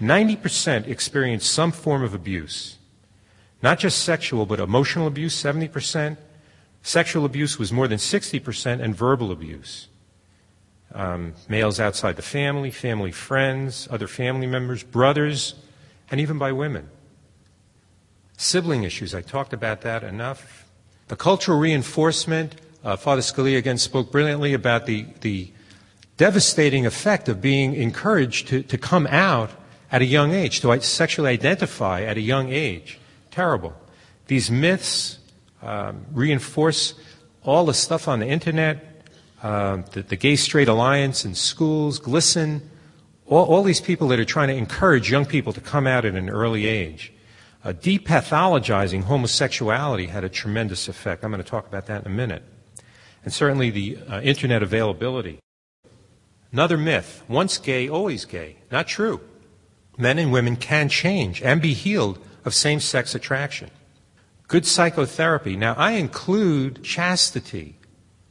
90% 0.00 0.88
experienced 0.88 1.52
some 1.52 1.72
form 1.72 2.02
of 2.02 2.14
abuse. 2.14 2.78
Not 3.62 3.78
just 3.78 4.02
sexual, 4.02 4.46
but 4.46 4.58
emotional 4.58 5.06
abuse, 5.06 5.34
70%. 5.40 6.16
Sexual 6.82 7.24
abuse 7.24 7.58
was 7.58 7.72
more 7.72 7.86
than 7.86 7.98
60%, 7.98 8.80
and 8.80 8.94
verbal 8.94 9.30
abuse. 9.30 9.88
Um, 10.92 11.34
males 11.48 11.78
outside 11.78 12.16
the 12.16 12.22
family, 12.22 12.72
family 12.72 13.12
friends, 13.12 13.86
other 13.92 14.08
family 14.08 14.48
members, 14.48 14.82
brothers, 14.82 15.54
and 16.10 16.20
even 16.20 16.36
by 16.36 16.50
women. 16.50 16.88
Sibling 18.36 18.82
issues, 18.82 19.14
I 19.14 19.22
talked 19.22 19.52
about 19.52 19.82
that 19.82 20.02
enough. 20.02 20.66
The 21.06 21.14
cultural 21.14 21.58
reinforcement, 21.60 22.56
uh, 22.82 22.96
Father 22.96 23.20
Scalia 23.20 23.58
again 23.58 23.78
spoke 23.78 24.10
brilliantly 24.10 24.52
about 24.52 24.86
the, 24.86 25.06
the 25.20 25.52
devastating 26.16 26.86
effect 26.86 27.28
of 27.28 27.40
being 27.40 27.74
encouraged 27.74 28.48
to, 28.48 28.62
to 28.64 28.76
come 28.76 29.06
out 29.06 29.50
at 29.92 30.02
a 30.02 30.06
young 30.06 30.32
age, 30.32 30.60
to 30.60 30.80
sexually 30.80 31.30
identify 31.30 32.02
at 32.02 32.16
a 32.16 32.20
young 32.20 32.50
age. 32.50 32.98
Terrible. 33.30 33.74
These 34.26 34.50
myths 34.50 35.18
um, 35.62 36.04
reinforce 36.12 36.94
all 37.42 37.64
the 37.64 37.74
stuff 37.74 38.08
on 38.08 38.20
the 38.20 38.26
internet, 38.26 38.89
uh, 39.42 39.78
the, 39.92 40.02
the, 40.02 40.16
Gay 40.16 40.36
Straight 40.36 40.68
Alliance 40.68 41.24
in 41.24 41.34
schools, 41.34 41.98
GLSEN, 41.98 42.60
all, 43.26 43.44
all, 43.46 43.62
these 43.62 43.80
people 43.80 44.08
that 44.08 44.20
are 44.20 44.24
trying 44.24 44.48
to 44.48 44.54
encourage 44.54 45.10
young 45.10 45.24
people 45.24 45.52
to 45.52 45.60
come 45.60 45.86
out 45.86 46.04
at 46.04 46.14
an 46.14 46.28
early 46.28 46.66
age. 46.66 47.12
Uh, 47.64 47.72
depathologizing 47.72 49.04
homosexuality 49.04 50.06
had 50.06 50.24
a 50.24 50.28
tremendous 50.28 50.88
effect. 50.88 51.24
I'm 51.24 51.30
going 51.30 51.42
to 51.42 51.48
talk 51.48 51.66
about 51.66 51.86
that 51.86 52.04
in 52.04 52.12
a 52.12 52.14
minute. 52.14 52.42
And 53.24 53.32
certainly 53.32 53.70
the 53.70 53.98
uh, 54.08 54.20
internet 54.20 54.62
availability. 54.62 55.38
Another 56.52 56.76
myth 56.76 57.22
once 57.28 57.58
gay, 57.58 57.88
always 57.88 58.24
gay. 58.24 58.56
Not 58.70 58.88
true. 58.88 59.20
Men 59.96 60.18
and 60.18 60.32
women 60.32 60.56
can 60.56 60.88
change 60.88 61.42
and 61.42 61.60
be 61.60 61.74
healed 61.74 62.18
of 62.44 62.54
same 62.54 62.80
sex 62.80 63.14
attraction. 63.14 63.70
Good 64.48 64.66
psychotherapy. 64.66 65.56
Now, 65.56 65.74
I 65.74 65.92
include 65.92 66.82
chastity, 66.82 67.76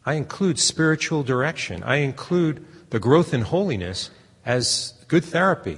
I 0.09 0.13
include 0.13 0.57
spiritual 0.57 1.21
direction, 1.21 1.83
I 1.83 1.97
include 1.97 2.65
the 2.89 2.99
growth 2.99 3.31
in 3.31 3.41
holiness 3.41 4.09
as 4.43 4.95
good 5.07 5.23
therapy. 5.23 5.77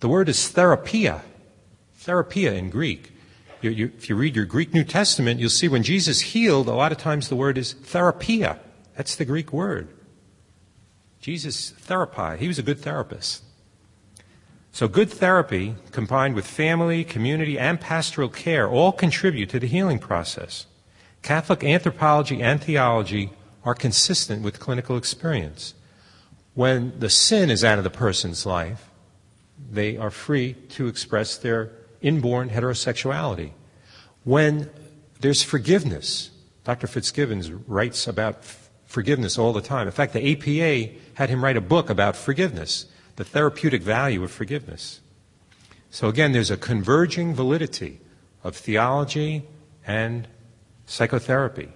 The 0.00 0.08
word 0.08 0.28
is 0.28 0.48
therapia, 0.48 1.22
therapia 1.94 2.52
in 2.52 2.68
Greek. 2.68 3.10
You, 3.62 3.70
you, 3.70 3.92
if 3.96 4.10
you 4.10 4.16
read 4.16 4.36
your 4.36 4.44
Greek 4.44 4.74
New 4.74 4.84
Testament, 4.84 5.40
you'll 5.40 5.48
see 5.48 5.66
when 5.66 5.82
Jesus 5.82 6.20
healed, 6.20 6.68
a 6.68 6.74
lot 6.74 6.92
of 6.92 6.98
times 6.98 7.30
the 7.30 7.36
word 7.36 7.56
is 7.56 7.72
therapia. 7.72 8.58
That's 8.98 9.16
the 9.16 9.24
Greek 9.24 9.50
word. 9.50 9.88
Jesus 11.18 11.72
therapi. 11.72 12.36
He 12.36 12.48
was 12.48 12.58
a 12.58 12.62
good 12.62 12.80
therapist. 12.80 13.44
So, 14.72 14.88
good 14.88 15.10
therapy 15.10 15.76
combined 15.90 16.34
with 16.34 16.46
family, 16.46 17.02
community, 17.02 17.58
and 17.58 17.80
pastoral 17.80 18.28
care 18.28 18.68
all 18.68 18.92
contribute 18.92 19.48
to 19.48 19.58
the 19.58 19.66
healing 19.66 19.98
process. 19.98 20.66
Catholic 21.22 21.64
anthropology 21.64 22.42
and 22.42 22.62
theology 22.62 23.30
are 23.64 23.74
consistent 23.74 24.42
with 24.42 24.60
clinical 24.60 24.96
experience. 24.96 25.74
When 26.54 26.98
the 26.98 27.08
sin 27.08 27.48
is 27.48 27.64
out 27.64 27.78
of 27.78 27.84
the 27.84 27.90
person's 27.90 28.44
life, 28.44 28.90
they 29.70 29.96
are 29.96 30.10
free 30.10 30.54
to 30.70 30.88
express 30.88 31.36
their 31.36 31.70
inborn 32.00 32.50
heterosexuality. 32.50 33.52
When 34.24 34.68
there's 35.20 35.42
forgiveness, 35.42 36.30
Dr. 36.64 36.86
Fitzgibbons 36.86 37.50
writes 37.52 38.06
about 38.06 38.44
forgiveness 38.86 39.38
all 39.38 39.52
the 39.52 39.62
time. 39.62 39.86
In 39.86 39.92
fact, 39.92 40.12
the 40.12 40.32
APA 40.32 40.92
had 41.14 41.30
him 41.30 41.42
write 41.42 41.56
a 41.56 41.62
book 41.62 41.88
about 41.88 42.16
forgiveness 42.16 42.86
the 43.16 43.24
therapeutic 43.24 43.82
value 43.82 44.24
of 44.24 44.30
forgiveness. 44.30 45.00
So 45.90 46.08
again, 46.08 46.32
there's 46.32 46.50
a 46.50 46.56
converging 46.56 47.34
validity 47.34 48.00
of 48.42 48.56
theology 48.56 49.44
and 49.86 50.26
psychotherapy. 50.92 51.70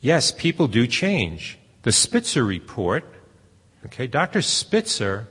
Yes, 0.00 0.32
people 0.32 0.66
do 0.66 0.86
change. 0.86 1.58
The 1.82 1.92
Spitzer 1.92 2.44
report, 2.44 3.04
okay, 3.86 4.06
Dr. 4.06 4.42
Spitzer 4.42 5.28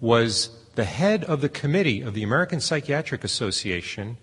was 0.00 0.50
the 0.76 0.84
head 0.84 1.24
of 1.24 1.40
the 1.40 1.48
committee 1.48 2.00
of 2.00 2.14
the 2.14 2.22
American 2.22 2.60
Psychiatric 2.60 3.24
Association 3.24 4.16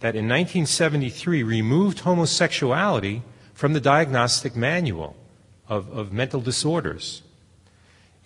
that 0.00 0.14
in 0.14 0.28
1973 0.28 1.42
removed 1.42 2.00
homosexuality 2.00 3.22
from 3.52 3.72
the 3.72 3.80
diagnostic 3.80 4.54
manual 4.54 5.16
of, 5.68 5.90
of 5.90 6.12
mental 6.12 6.40
disorders. 6.40 7.22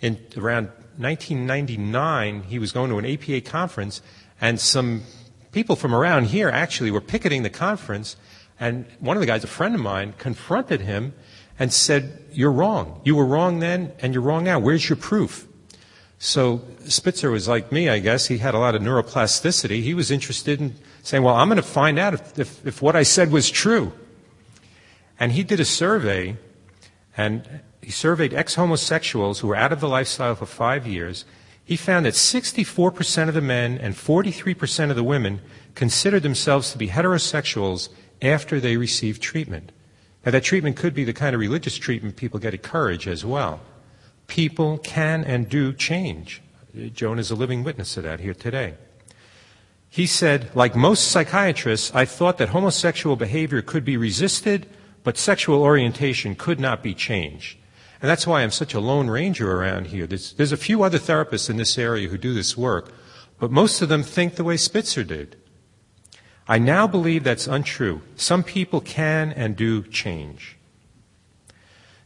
In 0.01 0.19
around 0.37 0.67
1999, 0.97 2.43
he 2.43 2.59
was 2.59 2.71
going 2.71 2.91
to 2.91 2.99
an 2.99 3.05
APA 3.05 3.41
conference, 3.49 4.03
and 4.39 4.59
some 4.59 5.01
people 5.51 5.75
from 5.75 5.95
around 5.95 6.25
here 6.25 6.49
actually 6.49 6.91
were 6.91 7.01
picketing 7.01 7.41
the 7.41 7.49
conference. 7.49 8.15
And 8.63 8.85
one 9.01 9.17
of 9.17 9.21
the 9.21 9.27
guys, 9.27 9.43
a 9.43 9.47
friend 9.47 9.75
of 9.75 9.81
mine, 9.81 10.13
confronted 10.17 10.79
him 10.79 11.13
and 11.59 11.73
said, 11.73 12.23
You're 12.31 12.49
wrong. 12.49 13.01
You 13.03 13.17
were 13.17 13.25
wrong 13.25 13.59
then, 13.59 13.91
and 13.99 14.13
you're 14.13 14.23
wrong 14.23 14.45
now. 14.45 14.57
Where's 14.57 14.87
your 14.87 14.95
proof? 14.95 15.45
So 16.17 16.61
Spitzer 16.85 17.29
was 17.29 17.49
like 17.49 17.73
me, 17.73 17.89
I 17.89 17.99
guess. 17.99 18.27
He 18.27 18.37
had 18.37 18.55
a 18.55 18.59
lot 18.59 18.73
of 18.73 18.81
neuroplasticity. 18.81 19.83
He 19.83 19.93
was 19.93 20.11
interested 20.11 20.61
in 20.61 20.75
saying, 21.01 21.23
Well, 21.23 21.35
I'm 21.35 21.49
going 21.49 21.57
to 21.57 21.61
find 21.61 21.99
out 21.99 22.13
if, 22.13 22.39
if, 22.39 22.65
if 22.65 22.81
what 22.81 22.95
I 22.95 23.03
said 23.03 23.33
was 23.33 23.49
true. 23.49 23.91
And 25.19 25.33
he 25.33 25.43
did 25.43 25.59
a 25.59 25.65
survey, 25.65 26.37
and 27.17 27.59
he 27.81 27.91
surveyed 27.91 28.33
ex 28.33 28.55
homosexuals 28.55 29.41
who 29.41 29.49
were 29.49 29.57
out 29.57 29.73
of 29.73 29.81
the 29.81 29.89
lifestyle 29.89 30.35
for 30.35 30.45
five 30.45 30.87
years. 30.87 31.25
He 31.65 31.75
found 31.75 32.05
that 32.05 32.13
64% 32.13 33.27
of 33.27 33.33
the 33.33 33.41
men 33.41 33.77
and 33.77 33.93
43% 33.93 34.89
of 34.89 34.95
the 34.95 35.03
women 35.03 35.41
considered 35.75 36.23
themselves 36.23 36.71
to 36.71 36.77
be 36.77 36.87
heterosexuals 36.87 37.89
after 38.23 38.59
they 38.59 38.77
received 38.77 39.21
treatment. 39.21 39.71
Now, 40.25 40.31
that 40.31 40.43
treatment 40.43 40.77
could 40.77 40.93
be 40.93 41.03
the 41.03 41.13
kind 41.13 41.35
of 41.35 41.41
religious 41.41 41.75
treatment 41.75 42.15
people 42.15 42.39
get 42.39 42.53
at 42.53 42.63
courage 42.63 43.07
as 43.07 43.25
well. 43.25 43.59
People 44.27 44.77
can 44.77 45.23
and 45.23 45.49
do 45.49 45.73
change. 45.73 46.41
Jonah 46.93 47.19
is 47.19 47.29
a 47.29 47.35
living 47.35 47.63
witness 47.63 47.93
to 47.95 48.01
that 48.01 48.21
here 48.21 48.33
today. 48.33 48.75
He 49.89 50.07
said, 50.07 50.49
like 50.55 50.75
most 50.75 51.09
psychiatrists, 51.09 51.93
I 51.93 52.05
thought 52.05 52.39
that 52.39 52.49
homosexual 52.49 53.15
behavior 53.15 53.61
could 53.61 53.85
be 53.85 53.97
resisted, 53.97 54.65
but 55.03 55.17
sexual 55.17 55.61
orientation 55.61 56.33
could 56.33 56.59
not 56.59 56.81
be 56.81 56.95
changed. 56.95 57.57
And 58.01 58.09
that's 58.09 58.25
why 58.25 58.41
I'm 58.41 58.51
such 58.51 58.73
a 58.73 58.79
lone 58.79 59.09
ranger 59.09 59.51
around 59.51 59.87
here. 59.87 60.07
There's, 60.07 60.33
there's 60.33 60.51
a 60.51 60.57
few 60.57 60.83
other 60.83 60.97
therapists 60.97 61.49
in 61.49 61.57
this 61.57 61.77
area 61.77 62.09
who 62.09 62.17
do 62.17 62.33
this 62.33 62.57
work, 62.57 62.91
but 63.39 63.51
most 63.51 63.81
of 63.81 63.89
them 63.89 64.03
think 64.03 64.35
the 64.35 64.43
way 64.43 64.57
Spitzer 64.57 65.03
did. 65.03 65.35
I 66.47 66.57
now 66.57 66.87
believe 66.87 67.23
that's 67.23 67.47
untrue. 67.47 68.01
Some 68.15 68.43
people 68.43 68.81
can 68.81 69.31
and 69.31 69.55
do 69.55 69.83
change. 69.83 70.57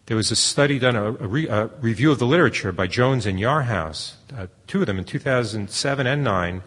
There 0.06 0.16
was 0.16 0.32
a 0.32 0.36
study 0.36 0.80
done, 0.80 0.96
a, 0.96 1.12
re, 1.12 1.48
a 1.48 1.68
review 1.82 2.12
of 2.12 2.20
the 2.20 2.26
literature 2.26 2.72
by 2.72 2.88
Jones 2.88 3.26
and 3.26 3.40
Yarhouse, 3.40 4.14
uh, 4.36 4.48
two 4.66 4.82
of 4.82 4.88
them 4.88 4.98
in 4.98 5.04
2007 5.04 6.08
and 6.08 6.24
9, 6.24 6.62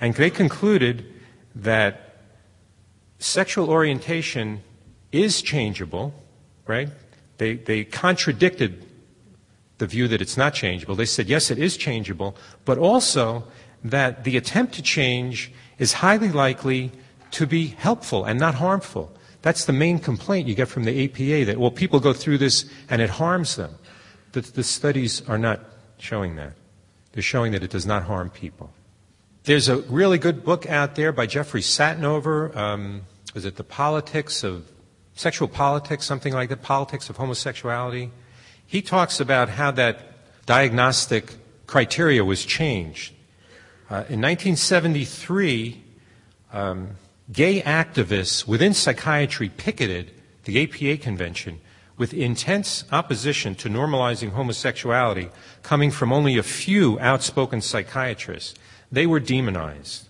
and 0.00 0.14
they 0.14 0.30
concluded 0.30 1.04
that 1.54 2.18
sexual 3.18 3.70
orientation 3.70 4.62
is 5.10 5.42
changeable, 5.42 6.14
right? 6.66 6.88
They, 7.38 7.54
they 7.54 7.84
contradicted 7.84 8.84
the 9.78 9.86
view 9.86 10.06
that 10.08 10.20
it's 10.20 10.36
not 10.36 10.54
changeable. 10.54 10.94
They 10.94 11.04
said, 11.04 11.26
yes, 11.26 11.50
it 11.50 11.58
is 11.58 11.76
changeable, 11.76 12.36
but 12.64 12.78
also 12.78 13.44
that 13.82 14.24
the 14.24 14.36
attempt 14.36 14.74
to 14.74 14.82
change 14.82 15.52
is 15.78 15.94
highly 15.94 16.30
likely 16.30 16.92
to 17.34 17.46
be 17.46 17.68
helpful 17.68 18.24
and 18.24 18.38
not 18.38 18.56
harmful. 18.56 19.12
That's 19.42 19.66
the 19.66 19.72
main 19.72 19.98
complaint 19.98 20.48
you 20.48 20.54
get 20.54 20.68
from 20.68 20.84
the 20.84 21.04
APA 21.04 21.44
that, 21.46 21.58
well, 21.58 21.70
people 21.70 22.00
go 22.00 22.12
through 22.12 22.38
this 22.38 22.64
and 22.88 23.02
it 23.02 23.10
harms 23.10 23.56
them. 23.56 23.74
The, 24.32 24.40
the 24.40 24.64
studies 24.64 25.22
are 25.28 25.38
not 25.38 25.60
showing 25.98 26.36
that. 26.36 26.54
They're 27.12 27.22
showing 27.22 27.52
that 27.52 27.62
it 27.62 27.70
does 27.70 27.86
not 27.86 28.04
harm 28.04 28.30
people. 28.30 28.72
There's 29.44 29.68
a 29.68 29.78
really 29.82 30.18
good 30.18 30.44
book 30.44 30.66
out 30.66 30.94
there 30.94 31.12
by 31.12 31.26
Jeffrey 31.26 31.60
Satinover. 31.60 32.56
Um, 32.56 33.02
was 33.34 33.44
it 33.44 33.56
The 33.56 33.64
Politics 33.64 34.42
of 34.42 34.70
sexual 35.14 35.48
politics, 35.48 36.04
something 36.04 36.32
like 36.32 36.48
the 36.48 36.56
politics 36.56 37.08
of 37.08 37.16
homosexuality. 37.16 38.10
He 38.66 38.82
talks 38.82 39.20
about 39.20 39.48
how 39.48 39.70
that 39.72 40.44
diagnostic 40.46 41.34
criteria 41.66 42.24
was 42.24 42.44
changed. 42.44 43.14
Uh, 43.90 44.04
in 44.08 44.20
1973, 44.20 45.82
um, 46.52 46.96
gay 47.32 47.62
activists 47.62 48.46
within 48.46 48.74
psychiatry 48.74 49.48
picketed 49.48 50.10
the 50.44 50.62
APA 50.62 51.02
convention 51.02 51.60
with 51.96 52.12
intense 52.12 52.84
opposition 52.90 53.54
to 53.54 53.68
normalizing 53.68 54.30
homosexuality 54.30 55.30
coming 55.62 55.90
from 55.90 56.12
only 56.12 56.36
a 56.36 56.42
few 56.42 56.98
outspoken 57.00 57.60
psychiatrists. 57.60 58.54
They 58.90 59.06
were 59.06 59.20
demonized 59.20 60.08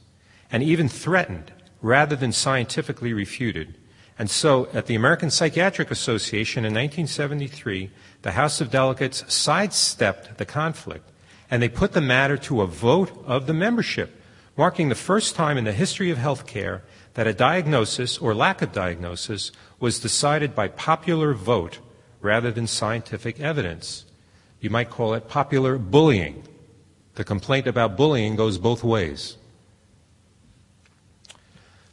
and 0.50 0.62
even 0.62 0.88
threatened 0.88 1.52
rather 1.82 2.16
than 2.16 2.32
scientifically 2.32 3.12
refuted. 3.12 3.74
And 4.18 4.30
so, 4.30 4.68
at 4.72 4.86
the 4.86 4.94
American 4.94 5.30
Psychiatric 5.30 5.90
Association 5.90 6.64
in 6.64 6.72
1973, 6.72 7.90
the 8.22 8.32
House 8.32 8.60
of 8.60 8.70
Delegates 8.70 9.24
sidestepped 9.32 10.38
the 10.38 10.46
conflict 10.46 11.10
and 11.50 11.62
they 11.62 11.68
put 11.68 11.92
the 11.92 12.00
matter 12.00 12.36
to 12.36 12.62
a 12.62 12.66
vote 12.66 13.12
of 13.26 13.46
the 13.46 13.52
membership, 13.52 14.20
marking 14.56 14.88
the 14.88 14.94
first 14.94 15.34
time 15.34 15.58
in 15.58 15.64
the 15.64 15.72
history 15.72 16.10
of 16.10 16.18
healthcare 16.18 16.82
that 17.14 17.26
a 17.26 17.32
diagnosis 17.32 18.18
or 18.18 18.34
lack 18.34 18.62
of 18.62 18.72
diagnosis 18.72 19.52
was 19.80 19.98
decided 19.98 20.54
by 20.54 20.68
popular 20.68 21.34
vote 21.34 21.78
rather 22.20 22.50
than 22.50 22.66
scientific 22.66 23.40
evidence. 23.40 24.04
You 24.60 24.70
might 24.70 24.90
call 24.90 25.14
it 25.14 25.28
popular 25.28 25.78
bullying. 25.78 26.44
The 27.16 27.24
complaint 27.24 27.66
about 27.66 27.96
bullying 27.96 28.36
goes 28.36 28.58
both 28.58 28.82
ways. 28.82 29.36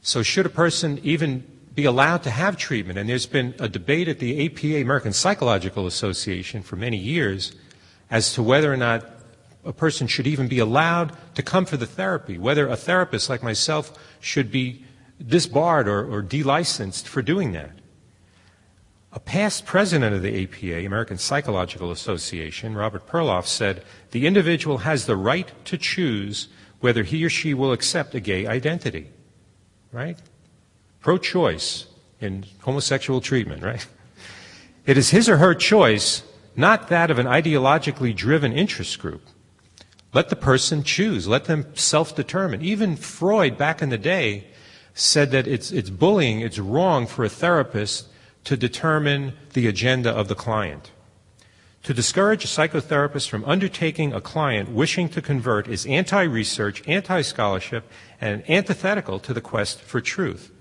So, 0.02 0.24
should 0.24 0.48
a 0.48 0.50
person 0.50 1.00
even 1.04 1.46
be 1.76 1.86
allowed 1.86 2.24
to 2.24 2.32
have 2.32 2.58
treatment? 2.58 2.98
And 2.98 3.08
there's 3.08 3.28
been 3.28 3.54
a 3.60 3.70
debate 3.70 4.08
at 4.08 4.18
the 4.18 4.46
APA, 4.46 4.82
American 4.82 5.14
Psychological 5.14 5.86
Association, 5.86 6.64
for 6.64 6.76
many 6.76 6.98
years 6.98 7.54
as 8.10 8.34
to 8.34 8.42
whether 8.42 8.74
or 8.74 8.78
not 8.78 9.06
a 9.64 9.74
person 9.74 10.08
should 10.08 10.28
even 10.28 10.48
be 10.48 10.60
allowed 10.60 11.16
to 11.36 11.44
come 11.44 11.66
for 11.66 11.78
the 11.78 11.86
therapy, 11.86 12.38
whether 12.38 12.68
a 12.68 12.76
therapist 12.76 13.30
like 13.30 13.44
myself 13.44 13.98
should 14.20 14.52
be 14.52 14.84
disbarred 15.26 15.88
or, 15.88 16.12
or 16.12 16.22
delicensed 16.22 17.08
for 17.08 17.22
doing 17.22 17.52
that. 17.52 17.72
A 19.14 19.20
past 19.20 19.66
president 19.66 20.16
of 20.16 20.22
the 20.22 20.44
APA, 20.44 20.86
American 20.86 21.18
Psychological 21.18 21.92
Association, 21.92 22.76
Robert 22.76 23.08
Perloff, 23.08 23.46
said 23.46 23.84
the 24.12 24.26
individual 24.26 24.80
has 24.80 25.06
the 25.06 25.18
right 25.18 25.52
to 25.66 25.78
choose 25.78 26.48
whether 26.80 27.04
he 27.04 27.24
or 27.24 27.30
she 27.30 27.54
will 27.54 27.74
accept 27.74 28.16
a 28.16 28.20
gay 28.20 28.48
identity. 28.48 29.10
Right? 29.92 30.18
Pro 31.02 31.18
choice 31.18 31.88
in 32.22 32.46
homosexual 32.62 33.20
treatment, 33.20 33.64
right? 33.64 33.86
It 34.86 34.98
is 34.98 35.10
his 35.10 35.28
or 35.28 35.38
her 35.38 35.54
choice, 35.54 36.24
not 36.56 36.88
that 36.88 37.12
of 37.12 37.20
an 37.20 37.26
ideologically 37.26 38.16
driven 38.16 38.54
interest 38.54 38.98
group. 39.00 39.22
Let 40.14 40.30
the 40.30 40.36
person 40.36 40.84
choose. 40.84 41.28
Let 41.28 41.46
them 41.46 41.66
self 41.76 42.16
determine. 42.16 42.62
Even 42.62 42.96
Freud, 42.96 43.58
back 43.58 43.82
in 43.82 43.90
the 43.90 43.98
day, 43.98 44.48
said 44.94 45.32
that 45.32 45.48
it's, 45.48 45.72
it's 45.72 45.90
bullying, 45.90 46.42
it's 46.42 46.60
wrong 46.60 47.08
for 47.08 47.24
a 47.24 47.30
therapist 47.30 48.08
to 48.44 48.58
determine 48.58 49.34
the 49.54 49.68
agenda 49.68 50.10
of 50.10 50.28
the 50.28 50.36
client. 50.36 50.92
To 51.84 51.94
discourage 51.94 52.44
a 52.44 52.48
psychotherapist 52.48 53.28
from 53.30 53.44
undertaking 53.46 54.14
a 54.14 54.22
client 54.22 54.70
wishing 54.70 55.10
to 55.10 55.22
convert 55.22 55.68
is 55.68 55.86
anti 55.88 56.24
research, 56.24 56.88
anti 56.88 57.22
scholarship, 57.22 57.86
and 58.20 58.48
antithetical 58.50 59.20
to 59.20 59.34
the 59.34 59.42
quest 59.42 59.82
for 59.82 60.02
truth. 60.02 60.52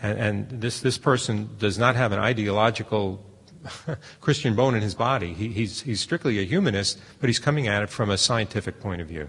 And, 0.00 0.18
and, 0.18 0.60
this, 0.62 0.80
this 0.80 0.98
person 0.98 1.50
does 1.58 1.78
not 1.78 1.96
have 1.96 2.12
an 2.12 2.20
ideological 2.20 3.24
Christian 4.20 4.54
bone 4.54 4.74
in 4.74 4.82
his 4.82 4.94
body. 4.94 5.32
He, 5.34 5.48
he's, 5.48 5.82
he's 5.82 6.00
strictly 6.00 6.38
a 6.38 6.44
humanist, 6.44 6.98
but 7.20 7.28
he's 7.28 7.38
coming 7.38 7.68
at 7.68 7.82
it 7.82 7.90
from 7.90 8.10
a 8.10 8.18
scientific 8.18 8.80
point 8.80 9.00
of 9.00 9.08
view. 9.08 9.28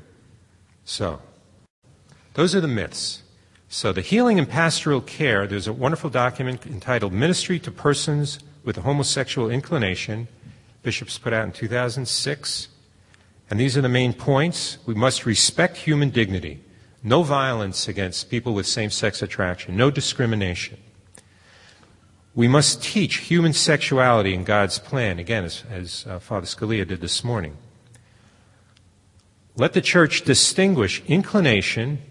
So, 0.86 1.22
those 2.34 2.56
are 2.56 2.62
the 2.62 2.68
myths. 2.68 3.24
So, 3.70 3.94
the 3.94 4.02
healing 4.02 4.40
and 4.40 4.50
pastoral 4.50 5.02
care, 5.02 5.48
there's 5.48 5.68
a 5.68 5.74
wonderful 5.74 6.10
document 6.10 6.66
entitled 6.66 7.14
Ministry 7.14 7.60
to 7.60 7.72
Persons 7.72 8.40
with 8.64 8.78
a 8.78 8.82
Homosexual 8.82 9.50
Inclination, 9.50 10.28
Bishops 10.84 11.20
put 11.20 11.32
out 11.32 11.46
in 11.46 11.52
2006. 11.52 12.68
And 13.50 13.60
these 13.60 13.78
are 13.78 13.82
the 13.82 13.90
main 13.90 14.14
points. 14.14 14.78
We 14.86 14.96
must 14.96 15.26
respect 15.26 15.78
human 15.78 16.10
dignity. 16.10 16.64
No 17.04 17.24
violence 17.24 17.88
against 17.88 18.30
people 18.30 18.54
with 18.54 18.66
same 18.66 18.90
sex 18.90 19.22
attraction. 19.22 19.76
No 19.76 19.92
discrimination. 19.92 20.78
We 22.34 22.48
must 22.48 22.82
teach 22.82 23.18
human 23.18 23.52
sexuality 23.52 24.34
in 24.34 24.46
God's 24.46 24.80
plan, 24.80 25.20
again, 25.20 25.44
as, 25.44 25.64
as 25.70 26.06
uh, 26.08 26.20
Father 26.20 26.46
Scalia 26.46 26.88
did 26.88 27.02
this 27.02 27.26
morning. 27.26 27.58
Let 29.58 29.74
the 29.74 29.82
church 29.82 30.22
distinguish 30.22 31.04
inclination, 31.08 32.02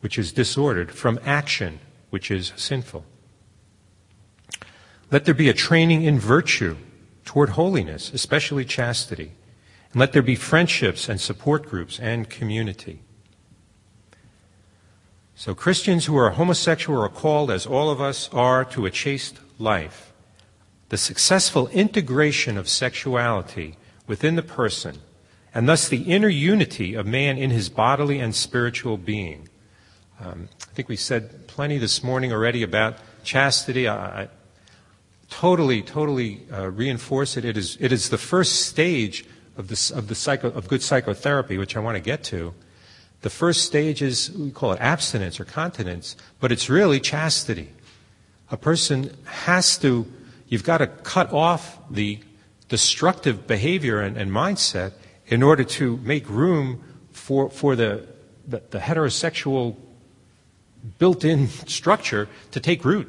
which 0.00 0.16
is 0.16 0.30
disordered, 0.30 0.92
from 0.92 1.18
action, 1.24 1.80
which 2.10 2.30
is 2.30 2.52
sinful. 2.54 3.04
Let 5.10 5.24
there 5.24 5.34
be 5.34 5.48
a 5.48 5.54
training 5.54 6.04
in 6.04 6.20
virtue 6.20 6.76
toward 7.24 7.50
holiness, 7.50 8.12
especially 8.12 8.64
chastity. 8.64 9.32
And 9.92 9.98
let 9.98 10.12
there 10.12 10.22
be 10.22 10.36
friendships 10.36 11.08
and 11.08 11.20
support 11.20 11.66
groups 11.66 11.98
and 11.98 12.30
community. 12.30 13.00
So, 15.34 15.54
Christians 15.54 16.06
who 16.06 16.16
are 16.16 16.30
homosexual 16.30 17.02
are 17.02 17.08
called, 17.08 17.50
as 17.50 17.66
all 17.66 17.90
of 17.90 18.00
us 18.00 18.28
are, 18.32 18.64
to 18.66 18.86
a 18.86 18.90
chaste 18.90 19.38
life. 19.58 20.12
The 20.88 20.96
successful 20.96 21.68
integration 21.68 22.56
of 22.56 22.68
sexuality 22.68 23.76
within 24.06 24.36
the 24.36 24.42
person, 24.42 24.98
and 25.54 25.68
thus 25.68 25.88
the 25.88 26.02
inner 26.02 26.28
unity 26.28 26.94
of 26.94 27.06
man 27.06 27.36
in 27.36 27.50
his 27.50 27.68
bodily 27.68 28.18
and 28.20 28.34
spiritual 28.34 28.96
being. 28.96 29.48
Um, 30.20 30.48
I 30.62 30.74
think 30.74 30.88
we 30.88 30.96
said 30.96 31.46
plenty 31.46 31.78
this 31.78 32.02
morning 32.02 32.32
already 32.32 32.62
about 32.62 32.96
chastity. 33.22 33.86
I, 33.86 34.22
I 34.22 34.28
totally, 35.30 35.82
totally 35.82 36.46
uh, 36.52 36.70
reinforce 36.70 37.36
it. 37.36 37.44
It 37.44 37.56
is, 37.56 37.76
it 37.80 37.92
is 37.92 38.08
the 38.08 38.18
first 38.18 38.66
stage 38.66 39.24
of, 39.56 39.68
this, 39.68 39.90
of, 39.90 40.08
the 40.08 40.14
psycho, 40.14 40.48
of 40.48 40.68
good 40.68 40.82
psychotherapy, 40.82 41.58
which 41.58 41.76
I 41.76 41.80
want 41.80 41.96
to 41.96 42.00
get 42.00 42.24
to. 42.24 42.54
The 43.20 43.30
first 43.30 43.64
stage 43.64 44.00
is, 44.00 44.30
we 44.30 44.50
call 44.50 44.72
it 44.72 44.80
abstinence 44.80 45.40
or 45.40 45.44
continence, 45.44 46.16
but 46.40 46.52
it's 46.52 46.70
really 46.70 47.00
chastity. 47.00 47.70
A 48.50 48.56
person 48.56 49.16
has 49.24 49.78
to, 49.78 50.06
you've 50.48 50.64
got 50.64 50.78
to 50.78 50.86
cut 50.86 51.32
off 51.32 51.78
the 51.90 52.20
destructive 52.68 53.46
behavior 53.46 54.00
and, 54.00 54.16
and 54.16 54.30
mindset 54.30 54.92
in 55.26 55.42
order 55.42 55.64
to 55.64 55.96
make 55.98 56.28
room 56.28 56.82
for, 57.12 57.50
for 57.50 57.76
the, 57.76 58.06
the, 58.46 58.62
the 58.70 58.78
heterosexual 58.78 59.76
built 60.98 61.24
in 61.24 61.48
structure 61.66 62.28
to 62.52 62.60
take 62.60 62.84
root, 62.84 63.08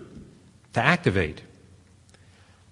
to 0.74 0.82
activate. 0.82 1.42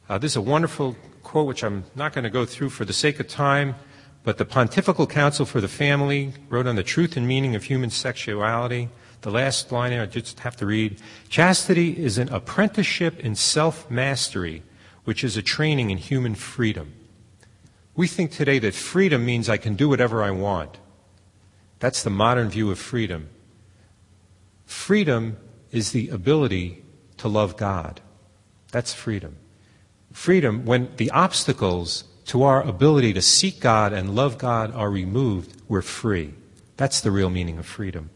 Uh, 0.09 0.17
this 0.17 0.33
is 0.33 0.37
a 0.37 0.41
wonderful 0.41 0.95
quote, 1.23 1.47
which 1.47 1.63
I'm 1.63 1.83
not 1.95 2.13
going 2.13 2.23
to 2.23 2.29
go 2.29 2.45
through 2.45 2.69
for 2.69 2.85
the 2.85 2.93
sake 2.93 3.19
of 3.19 3.27
time, 3.27 3.75
but 4.23 4.37
the 4.37 4.45
Pontifical 4.45 5.07
Council 5.07 5.45
for 5.45 5.61
the 5.61 5.67
Family 5.67 6.33
wrote 6.49 6.67
on 6.67 6.75
the 6.75 6.83
truth 6.83 7.17
and 7.17 7.27
meaning 7.27 7.55
of 7.55 7.63
human 7.63 7.89
sexuality. 7.89 8.89
The 9.21 9.31
last 9.31 9.71
line 9.71 9.93
I 9.93 10.05
just 10.05 10.39
have 10.41 10.55
to 10.57 10.65
read 10.65 11.01
Chastity 11.29 11.97
is 11.97 12.17
an 12.17 12.29
apprenticeship 12.29 13.19
in 13.19 13.35
self 13.35 13.89
mastery, 13.89 14.63
which 15.03 15.23
is 15.23 15.37
a 15.37 15.41
training 15.41 15.89
in 15.89 15.97
human 15.97 16.35
freedom. 16.35 16.93
We 17.95 18.07
think 18.07 18.31
today 18.31 18.59
that 18.59 18.75
freedom 18.75 19.25
means 19.25 19.49
I 19.49 19.57
can 19.57 19.75
do 19.75 19.89
whatever 19.89 20.21
I 20.21 20.31
want. 20.31 20.77
That's 21.79 22.03
the 22.03 22.09
modern 22.09 22.49
view 22.49 22.69
of 22.71 22.79
freedom. 22.79 23.29
Freedom 24.65 25.37
is 25.71 25.91
the 25.91 26.09
ability 26.09 26.83
to 27.17 27.27
love 27.27 27.57
God. 27.57 28.01
That's 28.71 28.93
freedom. 28.93 29.37
Freedom, 30.11 30.65
when 30.65 30.89
the 30.97 31.09
obstacles 31.11 32.03
to 32.25 32.43
our 32.43 32.61
ability 32.61 33.13
to 33.13 33.21
seek 33.21 33.59
God 33.59 33.93
and 33.93 34.15
love 34.15 34.37
God 34.37 34.73
are 34.73 34.89
removed, 34.89 35.61
we're 35.67 35.81
free. 35.81 36.33
That's 36.75 37.01
the 37.01 37.11
real 37.11 37.29
meaning 37.29 37.57
of 37.57 37.65
freedom. 37.65 38.09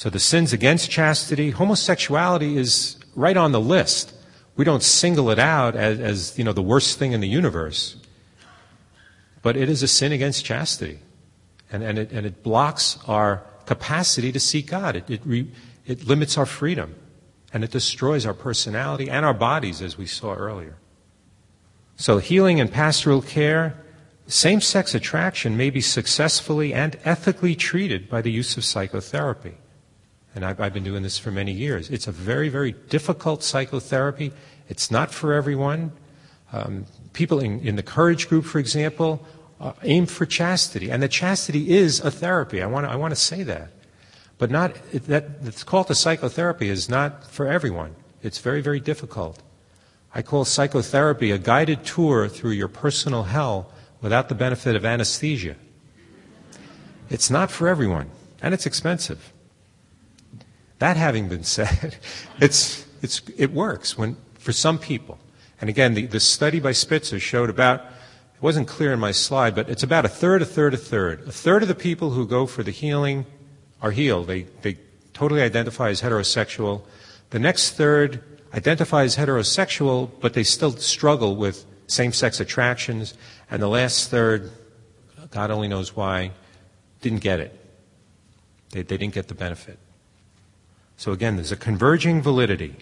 So 0.00 0.08
the 0.08 0.18
sins 0.18 0.54
against 0.54 0.90
chastity, 0.90 1.50
homosexuality 1.50 2.56
is 2.56 2.96
right 3.14 3.36
on 3.36 3.52
the 3.52 3.60
list. 3.60 4.14
We 4.56 4.64
don't 4.64 4.82
single 4.82 5.28
it 5.28 5.38
out 5.38 5.76
as, 5.76 6.00
as 6.00 6.38
you 6.38 6.42
know 6.44 6.54
the 6.54 6.62
worst 6.62 6.98
thing 6.98 7.12
in 7.12 7.20
the 7.20 7.28
universe. 7.28 7.96
But 9.42 9.58
it 9.58 9.68
is 9.68 9.82
a 9.82 9.86
sin 9.86 10.10
against 10.10 10.42
chastity. 10.42 11.00
And, 11.70 11.82
and, 11.82 11.98
it, 11.98 12.12
and 12.12 12.24
it 12.24 12.42
blocks 12.42 12.98
our 13.06 13.42
capacity 13.66 14.32
to 14.32 14.40
seek 14.40 14.68
God. 14.68 14.96
It, 14.96 15.10
it, 15.10 15.20
re, 15.26 15.50
it 15.84 16.06
limits 16.06 16.38
our 16.38 16.46
freedom. 16.46 16.94
And 17.52 17.62
it 17.62 17.70
destroys 17.70 18.24
our 18.24 18.32
personality 18.32 19.10
and 19.10 19.26
our 19.26 19.34
bodies, 19.34 19.82
as 19.82 19.98
we 19.98 20.06
saw 20.06 20.32
earlier. 20.32 20.78
So, 21.96 22.16
healing 22.16 22.58
and 22.58 22.72
pastoral 22.72 23.20
care, 23.20 23.76
same 24.26 24.62
sex 24.62 24.94
attraction 24.94 25.58
may 25.58 25.68
be 25.68 25.82
successfully 25.82 26.72
and 26.72 26.98
ethically 27.04 27.54
treated 27.54 28.08
by 28.08 28.22
the 28.22 28.32
use 28.32 28.56
of 28.56 28.64
psychotherapy. 28.64 29.58
And 30.34 30.44
I've, 30.44 30.60
I've, 30.60 30.72
been 30.72 30.84
doing 30.84 31.02
this 31.02 31.18
for 31.18 31.30
many 31.30 31.52
years. 31.52 31.90
It's 31.90 32.06
a 32.06 32.12
very, 32.12 32.48
very 32.48 32.72
difficult 32.88 33.42
psychotherapy. 33.42 34.32
It's 34.68 34.90
not 34.90 35.10
for 35.10 35.32
everyone. 35.32 35.92
Um, 36.52 36.86
people 37.12 37.40
in, 37.40 37.60
in, 37.60 37.76
the 37.76 37.82
Courage 37.82 38.28
Group, 38.28 38.44
for 38.44 38.58
example, 38.58 39.24
uh, 39.60 39.72
aim 39.82 40.06
for 40.06 40.26
chastity. 40.26 40.90
And 40.90 41.02
the 41.02 41.08
chastity 41.08 41.70
is 41.70 42.00
a 42.00 42.10
therapy. 42.10 42.62
I 42.62 42.66
want 42.66 42.86
to, 42.86 42.92
I 42.92 42.96
want 42.96 43.12
to 43.12 43.20
say 43.20 43.42
that. 43.42 43.70
But 44.38 44.50
not, 44.50 44.74
that, 44.92 45.26
it's 45.42 45.64
called 45.64 45.90
a 45.90 45.94
psychotherapy 45.94 46.68
is 46.68 46.88
not 46.88 47.30
for 47.30 47.46
everyone. 47.46 47.94
It's 48.22 48.38
very, 48.38 48.60
very 48.60 48.80
difficult. 48.80 49.42
I 50.14 50.22
call 50.22 50.44
psychotherapy 50.44 51.30
a 51.30 51.38
guided 51.38 51.84
tour 51.84 52.28
through 52.28 52.52
your 52.52 52.68
personal 52.68 53.24
hell 53.24 53.70
without 54.00 54.28
the 54.28 54.34
benefit 54.34 54.76
of 54.76 54.84
anesthesia. 54.84 55.56
It's 57.08 57.30
not 57.30 57.50
for 57.50 57.68
everyone, 57.68 58.10
and 58.40 58.54
it's 58.54 58.66
expensive. 58.66 59.32
That 60.80 60.96
having 60.96 61.28
been 61.28 61.44
said, 61.44 61.96
it's, 62.40 62.86
it's, 63.02 63.22
it 63.36 63.52
works 63.52 63.96
when, 63.96 64.16
for 64.38 64.52
some 64.52 64.78
people. 64.78 65.18
And 65.60 65.70
again, 65.70 65.94
the, 65.94 66.06
the 66.06 66.20
study 66.20 66.58
by 66.58 66.72
Spitzer 66.72 67.20
showed 67.20 67.50
about, 67.50 67.80
it 67.80 68.42
wasn't 68.42 68.66
clear 68.66 68.92
in 68.92 68.98
my 68.98 69.12
slide, 69.12 69.54
but 69.54 69.68
it's 69.68 69.82
about 69.82 70.06
a 70.06 70.08
third, 70.08 70.40
a 70.40 70.46
third, 70.46 70.72
a 70.72 70.78
third. 70.78 71.28
A 71.28 71.32
third 71.32 71.62
of 71.62 71.68
the 71.68 71.74
people 71.74 72.10
who 72.10 72.26
go 72.26 72.46
for 72.46 72.62
the 72.62 72.70
healing 72.70 73.26
are 73.82 73.90
healed. 73.90 74.26
They, 74.26 74.46
they 74.62 74.78
totally 75.12 75.42
identify 75.42 75.90
as 75.90 76.00
heterosexual. 76.00 76.82
The 77.28 77.38
next 77.38 77.72
third 77.72 78.22
identify 78.54 79.02
as 79.02 79.16
heterosexual, 79.16 80.10
but 80.20 80.32
they 80.32 80.42
still 80.42 80.72
struggle 80.72 81.36
with 81.36 81.66
same 81.88 82.14
sex 82.14 82.40
attractions. 82.40 83.12
And 83.50 83.60
the 83.60 83.68
last 83.68 84.10
third, 84.10 84.50
God 85.30 85.50
only 85.50 85.68
knows 85.68 85.94
why, 85.94 86.30
didn't 87.02 87.20
get 87.20 87.38
it. 87.38 87.54
They, 88.70 88.80
they 88.80 88.96
didn't 88.96 89.14
get 89.14 89.28
the 89.28 89.34
benefit. 89.34 89.78
So 91.00 91.12
again, 91.12 91.36
there's 91.36 91.50
a 91.50 91.56
converging 91.56 92.20
validity. 92.20 92.76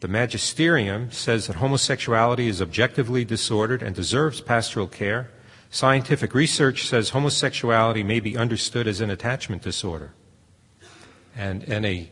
The 0.00 0.08
magisterium 0.08 1.12
says 1.12 1.46
that 1.46 1.58
homosexuality 1.58 2.48
is 2.48 2.60
objectively 2.60 3.24
disordered 3.24 3.80
and 3.80 3.94
deserves 3.94 4.40
pastoral 4.40 4.88
care. 4.88 5.30
Scientific 5.70 6.34
research 6.34 6.88
says 6.88 7.10
homosexuality 7.10 8.02
may 8.02 8.18
be 8.18 8.36
understood 8.36 8.88
as 8.88 9.00
an 9.00 9.08
attachment 9.08 9.62
disorder 9.62 10.14
and, 11.36 11.62
and 11.68 11.86
a, 11.86 12.10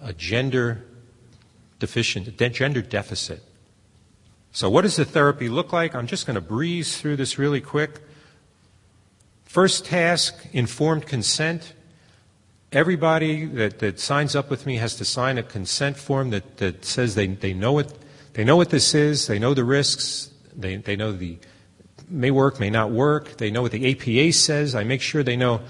a 0.00 0.12
gender 0.12 0.84
deficient, 1.78 2.36
gender 2.36 2.82
deficit. 2.82 3.44
So, 4.50 4.68
what 4.68 4.82
does 4.82 4.96
the 4.96 5.04
therapy 5.04 5.48
look 5.48 5.72
like? 5.72 5.94
I'm 5.94 6.08
just 6.08 6.26
going 6.26 6.34
to 6.34 6.40
breeze 6.40 7.00
through 7.00 7.14
this 7.14 7.38
really 7.38 7.60
quick. 7.60 8.00
First 9.44 9.84
task 9.84 10.44
informed 10.52 11.06
consent. 11.06 11.72
Everybody 12.76 13.46
that, 13.46 13.78
that 13.78 13.98
signs 13.98 14.36
up 14.36 14.50
with 14.50 14.66
me 14.66 14.76
has 14.76 14.96
to 14.96 15.04
sign 15.06 15.38
a 15.38 15.42
consent 15.42 15.96
form 15.96 16.28
that, 16.28 16.58
that 16.58 16.84
says 16.84 17.14
they, 17.14 17.26
they, 17.26 17.54
know 17.54 17.72
what, 17.72 17.90
they 18.34 18.44
know 18.44 18.56
what 18.56 18.68
this 18.68 18.94
is, 18.94 19.28
they 19.28 19.38
know 19.38 19.54
the 19.54 19.64
risks, 19.64 20.30
they, 20.54 20.76
they 20.76 20.94
know 20.94 21.10
the 21.10 21.38
may 22.10 22.30
work, 22.30 22.60
may 22.60 22.68
not 22.68 22.90
work, 22.90 23.38
they 23.38 23.50
know 23.50 23.62
what 23.62 23.72
the 23.72 23.90
APA 23.90 24.30
says. 24.34 24.74
I 24.74 24.84
make 24.84 25.00
sure 25.00 25.22
they 25.22 25.38
know 25.38 25.62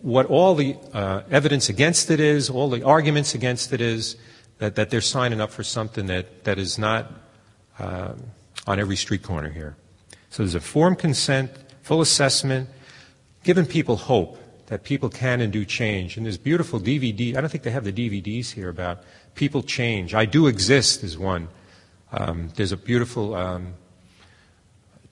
what 0.00 0.26
all 0.26 0.56
the 0.56 0.76
uh, 0.92 1.22
evidence 1.30 1.68
against 1.68 2.10
it 2.10 2.18
is, 2.18 2.50
all 2.50 2.68
the 2.68 2.82
arguments 2.82 3.36
against 3.36 3.72
it 3.72 3.80
is, 3.80 4.16
that, 4.58 4.74
that 4.74 4.90
they're 4.90 5.00
signing 5.00 5.40
up 5.40 5.52
for 5.52 5.62
something 5.62 6.06
that, 6.06 6.42
that 6.42 6.58
is 6.58 6.76
not 6.76 7.08
uh, 7.78 8.14
on 8.66 8.80
every 8.80 8.96
street 8.96 9.22
corner 9.22 9.48
here. 9.48 9.76
So 10.30 10.42
there's 10.42 10.56
a 10.56 10.60
form 10.60 10.96
consent, 10.96 11.52
full 11.82 12.00
assessment, 12.00 12.68
giving 13.44 13.64
people 13.64 13.94
hope 13.94 14.40
that 14.72 14.84
people 14.84 15.10
can 15.10 15.42
and 15.42 15.52
do 15.52 15.66
change. 15.66 16.16
And 16.16 16.24
there's 16.24 16.38
beautiful 16.38 16.80
DVD. 16.80 17.36
I 17.36 17.42
don't 17.42 17.50
think 17.50 17.62
they 17.62 17.70
have 17.72 17.84
the 17.84 17.92
DVDs 17.92 18.52
here 18.52 18.70
about 18.70 19.02
people 19.34 19.62
change. 19.62 20.14
I 20.14 20.24
do 20.24 20.46
exist 20.46 21.04
is 21.04 21.18
one. 21.18 21.48
Um, 22.10 22.48
there's 22.56 22.72
a 22.72 22.78
beautiful 22.78 23.34
um, 23.34 23.74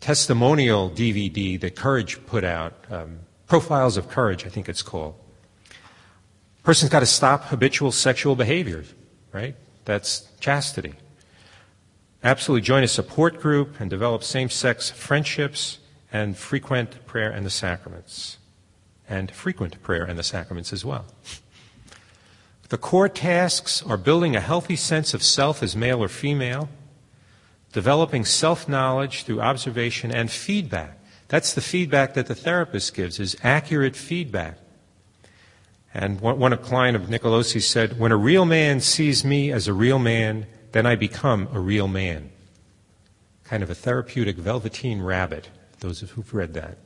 testimonial 0.01 0.89
DVD 0.89 1.61
that 1.61 1.77
Courage 1.77 2.25
put 2.25 2.43
out. 2.43 2.73
Um, 2.91 3.19
Profiles 3.49 3.99
of 3.99 4.09
Courage, 4.09 4.47
I 4.47 4.49
think 4.49 4.67
it's 4.67 4.81
called. 4.81 5.15
Person's 6.63 6.91
got 6.91 7.01
to 7.01 7.07
stop 7.07 7.45
habitual 7.45 7.93
sexual 7.93 8.37
behavior, 8.37 8.85
right? 9.31 9.57
That's 9.85 10.27
chastity. 10.41 10.95
Absolutely 12.25 12.63
join 12.63 12.83
a 12.83 12.89
support 12.89 13.39
group 13.39 13.79
and 13.79 13.91
develop 13.91 14.25
same 14.25 14.49
sex 14.49 14.89
friendships 14.89 15.81
and 16.11 16.35
frequent 16.35 17.05
prayer 17.05 17.31
and 17.31 17.45
the 17.45 17.51
sacraments. 17.51 18.39
And 19.11 19.31
frequent 19.31 19.83
prayer 19.83 20.05
and 20.05 20.19
the 20.19 20.23
sacraments 20.23 20.73
as 20.73 20.85
well. 20.85 21.05
The 22.71 22.79
core 22.79 23.09
tasks 23.09 23.83
are 23.83 23.97
building 23.97 24.37
a 24.37 24.41
healthy 24.41 24.77
sense 24.77 25.13
of 25.13 25.25
self 25.25 25.61
as 25.61 25.75
male 25.75 26.01
or 26.03 26.09
female, 26.09 26.69
developing 27.73 28.25
self 28.25 28.69
knowledge 28.69 29.25
through 29.25 29.41
observation 29.41 30.13
and 30.13 30.31
feedback. 30.31 30.97
That's 31.27 31.53
the 31.53 31.61
feedback 31.61 32.15
that 32.15 32.27
the 32.27 32.35
therapist 32.37 32.95
gives, 32.95 33.19
is 33.19 33.37
accurate 33.43 33.97
feedback. 33.97 34.59
And 35.93 36.21
one, 36.21 36.53
a 36.53 36.57
client 36.57 36.97
of 36.97 37.09
Nicolosi 37.09 37.61
said, 37.61 37.99
When 37.99 38.13
a 38.13 38.17
real 38.17 38.45
man 38.45 38.81
sees 38.81 39.25
me 39.25 39.51
as 39.51 39.67
a 39.67 39.75
real 39.75 39.99
man, 39.99 40.47
then 40.71 40.87
I 40.87 40.95
become 40.95 41.49
a 41.53 41.59
real 41.59 41.89
man. 41.89 42.31
Kind 43.43 43.65
of 43.65 43.71
a 43.71 43.75
therapeutic 43.75 44.37
velveteen 44.37 45.03
rabbit, 45.03 45.49
those 45.81 46.01
who've 46.01 46.35
read 46.35 46.55
that. 46.55 46.79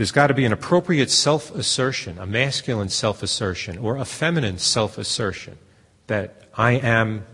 There's 0.00 0.12
got 0.12 0.28
to 0.28 0.34
be 0.34 0.46
an 0.46 0.52
appropriate 0.54 1.10
self 1.10 1.54
assertion, 1.54 2.18
a 2.18 2.24
masculine 2.24 2.88
self 2.88 3.22
assertion, 3.22 3.76
or 3.76 3.98
a 3.98 4.06
feminine 4.06 4.56
self 4.56 4.96
assertion 4.96 5.58
that 6.06 6.44
I 6.56 6.72
am 6.72 7.26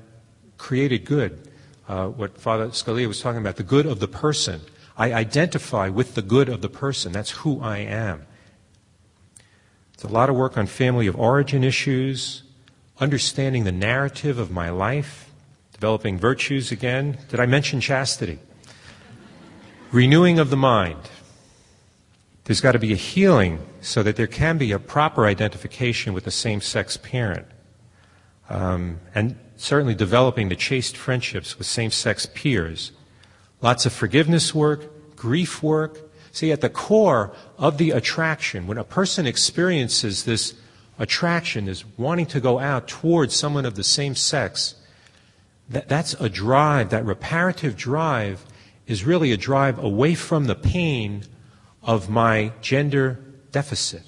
created 0.59 1.05
good. 1.05 1.49
Uh, 1.89 2.09
what 2.09 2.37
Father 2.37 2.67
Scalia 2.71 3.07
was 3.07 3.21
talking 3.21 3.41
about, 3.41 3.55
the 3.55 3.63
good 3.63 3.87
of 3.87 4.01
the 4.01 4.09
person. 4.09 4.63
I 4.99 5.13
identify 5.13 5.91
with 5.91 6.17
the 6.17 6.23
good 6.23 6.49
of 6.49 6.61
the 6.61 6.69
person. 6.69 7.13
That's 7.13 7.31
who 7.31 7.61
I 7.61 7.79
am. 7.79 8.27
It's 9.95 10.03
a 10.03 10.09
lot 10.09 10.29
of 10.29 10.35
work 10.35 10.59
on 10.59 10.67
family 10.67 11.07
of 11.07 11.15
origin 11.15 11.63
issues, 11.63 12.43
understanding 12.99 13.63
the 13.63 13.71
narrative 13.71 14.41
of 14.41 14.51
my 14.51 14.71
life, 14.71 15.31
developing 15.73 16.19
virtues 16.19 16.73
again. 16.73 17.19
Did 17.29 17.39
I 17.39 17.47
mention 17.47 17.81
chastity? 17.81 18.41
Renewing 19.93 20.41
of 20.41 20.51
the 20.51 20.57
mind. 20.57 20.99
There's 22.47 22.61
got 22.61 22.73
to 22.73 22.79
be 22.79 22.93
a 22.93 22.97
healing 22.97 23.59
so 23.81 24.05
that 24.05 24.15
there 24.15 24.29
can 24.29 24.57
be 24.57 24.71
a 24.71 24.79
proper 24.79 25.27
identification 25.27 26.15
with 26.15 26.25
the 26.25 26.31
same 26.31 26.61
sex 26.61 26.97
parent. 26.97 27.47
Um, 28.49 29.01
and 29.17 29.37
certainly 29.57 29.97
developing 29.97 30.49
the 30.49 30.55
chaste 30.55 30.97
friendships 30.97 31.59
with 31.59 31.67
same 31.67 31.91
sex 31.91 32.25
peers. 32.27 32.93
Lots 33.61 33.85
of 33.85 33.93
forgiveness 33.93 34.55
work, 34.55 35.17
grief 35.17 35.61
work. 35.61 35.99
See, 36.31 36.53
at 36.53 36.61
the 36.61 36.69
core 36.69 37.35
of 37.59 37.79
the 37.79 37.91
attraction, 37.91 38.69
when 38.69 38.79
a 38.79 38.85
person 38.85 39.27
experiences 39.27 40.23
this 40.23 40.55
attraction 41.01 41.67
is 41.67 41.85
wanting 41.97 42.27
to 42.27 42.39
go 42.39 42.61
out 42.61 42.87
towards 42.87 43.35
someone 43.35 43.67
of 43.67 43.75
the 43.75 43.83
same 43.83 44.15
sex, 44.15 44.77
that, 45.69 45.89
that's 45.89 46.15
a 46.21 46.29
drive, 46.29 46.91
that 46.91 47.05
reparative 47.05 47.77
drive 47.77 48.45
is 48.87 49.05
really 49.05 49.33
a 49.33 49.37
drive 49.37 49.83
away 49.83 50.15
from 50.15 50.45
the 50.45 50.55
pain 50.55 51.25
of 51.87 52.11
my 52.11 52.53
gender 52.61 53.19
deficit, 53.53 54.03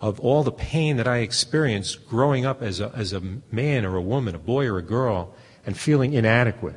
of 0.00 0.20
all 0.20 0.44
the 0.44 0.52
pain 0.52 0.98
that 0.98 1.08
I 1.08 1.18
experienced 1.18 2.06
growing 2.08 2.44
up 2.44 2.62
as 2.62 2.78
a, 2.78 2.92
as 2.94 3.12
a 3.12 3.22
man 3.50 3.84
or 3.86 3.96
a 3.96 4.02
woman, 4.02 4.34
a 4.34 4.38
boy 4.38 4.66
or 4.66 4.78
a 4.78 4.82
girl, 4.82 5.34
and 5.66 5.76
feeling 5.76 6.12
inadequate. 6.12 6.76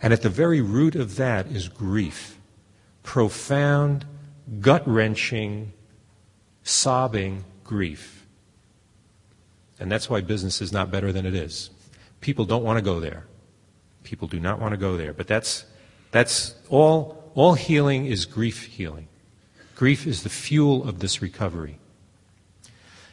And 0.00 0.12
at 0.12 0.22
the 0.22 0.28
very 0.28 0.60
root 0.60 0.94
of 0.94 1.16
that 1.16 1.48
is 1.48 1.68
grief. 1.68 2.38
Profound, 3.02 4.06
gut 4.60 4.86
wrenching, 4.86 5.72
sobbing 6.62 7.44
grief. 7.64 8.26
And 9.80 9.90
that's 9.90 10.08
why 10.08 10.20
business 10.20 10.62
is 10.62 10.72
not 10.72 10.90
better 10.90 11.10
than 11.10 11.26
it 11.26 11.34
is. 11.34 11.70
People 12.20 12.44
don't 12.44 12.62
want 12.62 12.78
to 12.78 12.84
go 12.84 13.00
there. 13.00 13.26
People 14.04 14.28
do 14.28 14.38
not 14.38 14.60
want 14.60 14.72
to 14.72 14.76
go 14.76 14.96
there. 14.96 15.12
But 15.12 15.26
that's, 15.26 15.64
that's 16.12 16.54
all, 16.68 17.23
all 17.34 17.54
healing 17.54 18.06
is 18.06 18.26
grief 18.26 18.66
healing. 18.66 19.08
Grief 19.74 20.06
is 20.06 20.22
the 20.22 20.28
fuel 20.28 20.88
of 20.88 21.00
this 21.00 21.20
recovery. 21.20 21.78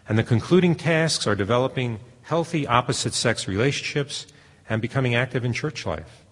And 0.08 0.18
the 0.18 0.24
concluding 0.24 0.76
tasks 0.76 1.26
are 1.26 1.36
developing 1.36 2.00
healthy 2.24 2.68
opposite 2.68 3.14
sex 3.14 3.48
relationships 3.48 4.28
and 4.70 4.82
becoming 4.82 5.16
active 5.16 5.44
in 5.44 5.54
church 5.54 5.86
life. 5.86 6.24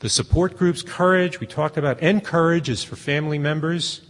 The 0.00 0.08
support 0.08 0.56
groups, 0.56 0.82
Courage, 0.82 1.40
we 1.40 1.46
talked 1.46 1.76
about, 1.76 2.00
Encourage 2.00 2.68
is 2.68 2.82
for 2.82 2.96
family 2.96 3.38
members 3.38 4.02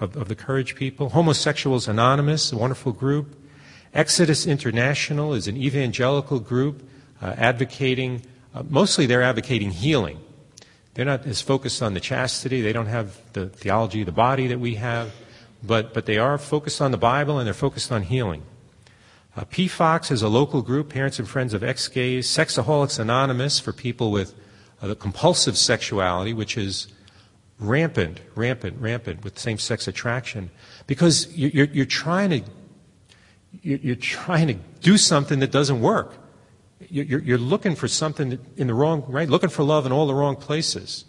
of, 0.00 0.16
of 0.16 0.28
the 0.28 0.34
Courage 0.34 0.74
people. 0.74 1.10
Homosexuals 1.10 1.86
Anonymous, 1.86 2.50
a 2.50 2.56
wonderful 2.56 2.92
group. 2.92 3.36
Exodus 3.94 4.46
International 4.46 5.34
is 5.34 5.46
an 5.48 5.56
evangelical 5.56 6.40
group 6.40 6.88
uh, 7.20 7.34
advocating, 7.36 8.22
uh, 8.54 8.62
mostly 8.68 9.06
they're 9.06 9.22
advocating 9.22 9.70
healing. 9.70 10.18
They're 10.98 11.04
not 11.04 11.26
as 11.26 11.40
focused 11.40 11.80
on 11.80 11.94
the 11.94 12.00
chastity, 12.00 12.60
they 12.60 12.72
don't 12.72 12.86
have 12.86 13.20
the 13.32 13.48
theology 13.50 14.00
of 14.00 14.06
the 14.06 14.10
body 14.10 14.48
that 14.48 14.58
we 14.58 14.74
have, 14.74 15.12
but, 15.62 15.94
but 15.94 16.06
they 16.06 16.18
are 16.18 16.36
focused 16.38 16.80
on 16.80 16.90
the 16.90 16.98
Bible 16.98 17.38
and 17.38 17.46
they're 17.46 17.54
focused 17.54 17.92
on 17.92 18.02
healing. 18.02 18.42
Uh, 19.36 19.44
PFOX 19.44 20.10
is 20.10 20.22
a 20.22 20.28
local 20.28 20.60
group, 20.60 20.88
Parents 20.88 21.20
and 21.20 21.28
Friends 21.28 21.54
of 21.54 21.62
Ex-Gays. 21.62 22.26
Sexaholics 22.26 22.98
Anonymous 22.98 23.60
for 23.60 23.72
people 23.72 24.10
with 24.10 24.34
uh, 24.82 24.88
the 24.88 24.96
compulsive 24.96 25.56
sexuality, 25.56 26.32
which 26.32 26.58
is 26.58 26.88
rampant, 27.60 28.20
rampant, 28.34 28.80
rampant 28.80 29.22
with 29.22 29.38
same-sex 29.38 29.86
attraction 29.86 30.50
because 30.88 31.32
you're, 31.36 31.66
you're 31.66 31.86
trying 31.86 32.30
to 32.30 32.42
you're 33.62 33.94
trying 33.94 34.48
to 34.48 34.54
do 34.80 34.98
something 34.98 35.38
that 35.38 35.52
doesn't 35.52 35.80
work. 35.80 36.16
You're, 36.88 37.38
looking 37.38 37.74
for 37.74 37.88
something 37.88 38.38
in 38.56 38.66
the 38.68 38.74
wrong, 38.74 39.04
right? 39.08 39.28
Looking 39.28 39.50
for 39.50 39.64
love 39.64 39.84
in 39.84 39.92
all 39.92 40.06
the 40.06 40.14
wrong 40.14 40.36
places. 40.36 41.04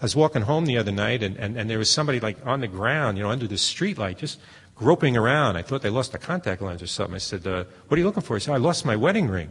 I 0.00 0.04
was 0.04 0.14
walking 0.14 0.42
home 0.42 0.66
the 0.66 0.78
other 0.78 0.92
night 0.92 1.22
and, 1.22 1.36
and, 1.36 1.56
and 1.56 1.68
there 1.68 1.78
was 1.78 1.90
somebody 1.90 2.20
like 2.20 2.38
on 2.46 2.60
the 2.60 2.68
ground, 2.68 3.18
you 3.18 3.24
know, 3.24 3.30
under 3.30 3.46
the 3.46 3.56
streetlight, 3.56 4.18
just 4.18 4.38
groping 4.76 5.16
around. 5.16 5.56
I 5.56 5.62
thought 5.62 5.82
they 5.82 5.90
lost 5.90 6.14
a 6.14 6.18
contact 6.18 6.62
lens 6.62 6.82
or 6.82 6.86
something. 6.86 7.16
I 7.16 7.18
said, 7.18 7.46
uh, 7.46 7.64
what 7.88 7.96
are 7.96 8.00
you 8.00 8.06
looking 8.06 8.22
for? 8.22 8.36
He 8.36 8.40
said, 8.40 8.54
I 8.54 8.58
lost 8.58 8.86
my 8.86 8.96
wedding 8.96 9.28
ring. 9.28 9.50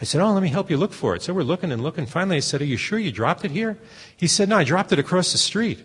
I 0.00 0.04
said, 0.04 0.20
Oh, 0.20 0.32
let 0.32 0.42
me 0.42 0.48
help 0.48 0.68
you 0.68 0.76
look 0.76 0.92
for 0.92 1.14
it. 1.14 1.22
So 1.22 1.32
we're 1.32 1.42
looking 1.42 1.70
and 1.70 1.80
looking. 1.80 2.06
Finally, 2.06 2.38
I 2.38 2.40
said, 2.40 2.60
Are 2.60 2.64
you 2.64 2.76
sure 2.76 2.98
you 2.98 3.12
dropped 3.12 3.44
it 3.44 3.52
here? 3.52 3.78
He 4.16 4.26
said, 4.26 4.48
No, 4.48 4.56
I 4.56 4.64
dropped 4.64 4.92
it 4.92 4.98
across 4.98 5.30
the 5.30 5.38
street. 5.38 5.78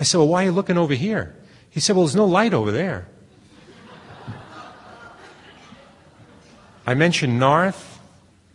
I 0.00 0.04
said, 0.04 0.18
Well, 0.18 0.28
why 0.28 0.42
are 0.42 0.46
you 0.46 0.52
looking 0.52 0.78
over 0.78 0.94
here? 0.94 1.36
He 1.68 1.80
said, 1.80 1.96
Well, 1.96 2.06
there's 2.06 2.16
no 2.16 2.24
light 2.24 2.54
over 2.54 2.72
there. 2.72 3.08
I 6.88 6.94
mentioned 6.94 7.40
NARTH, 7.40 7.98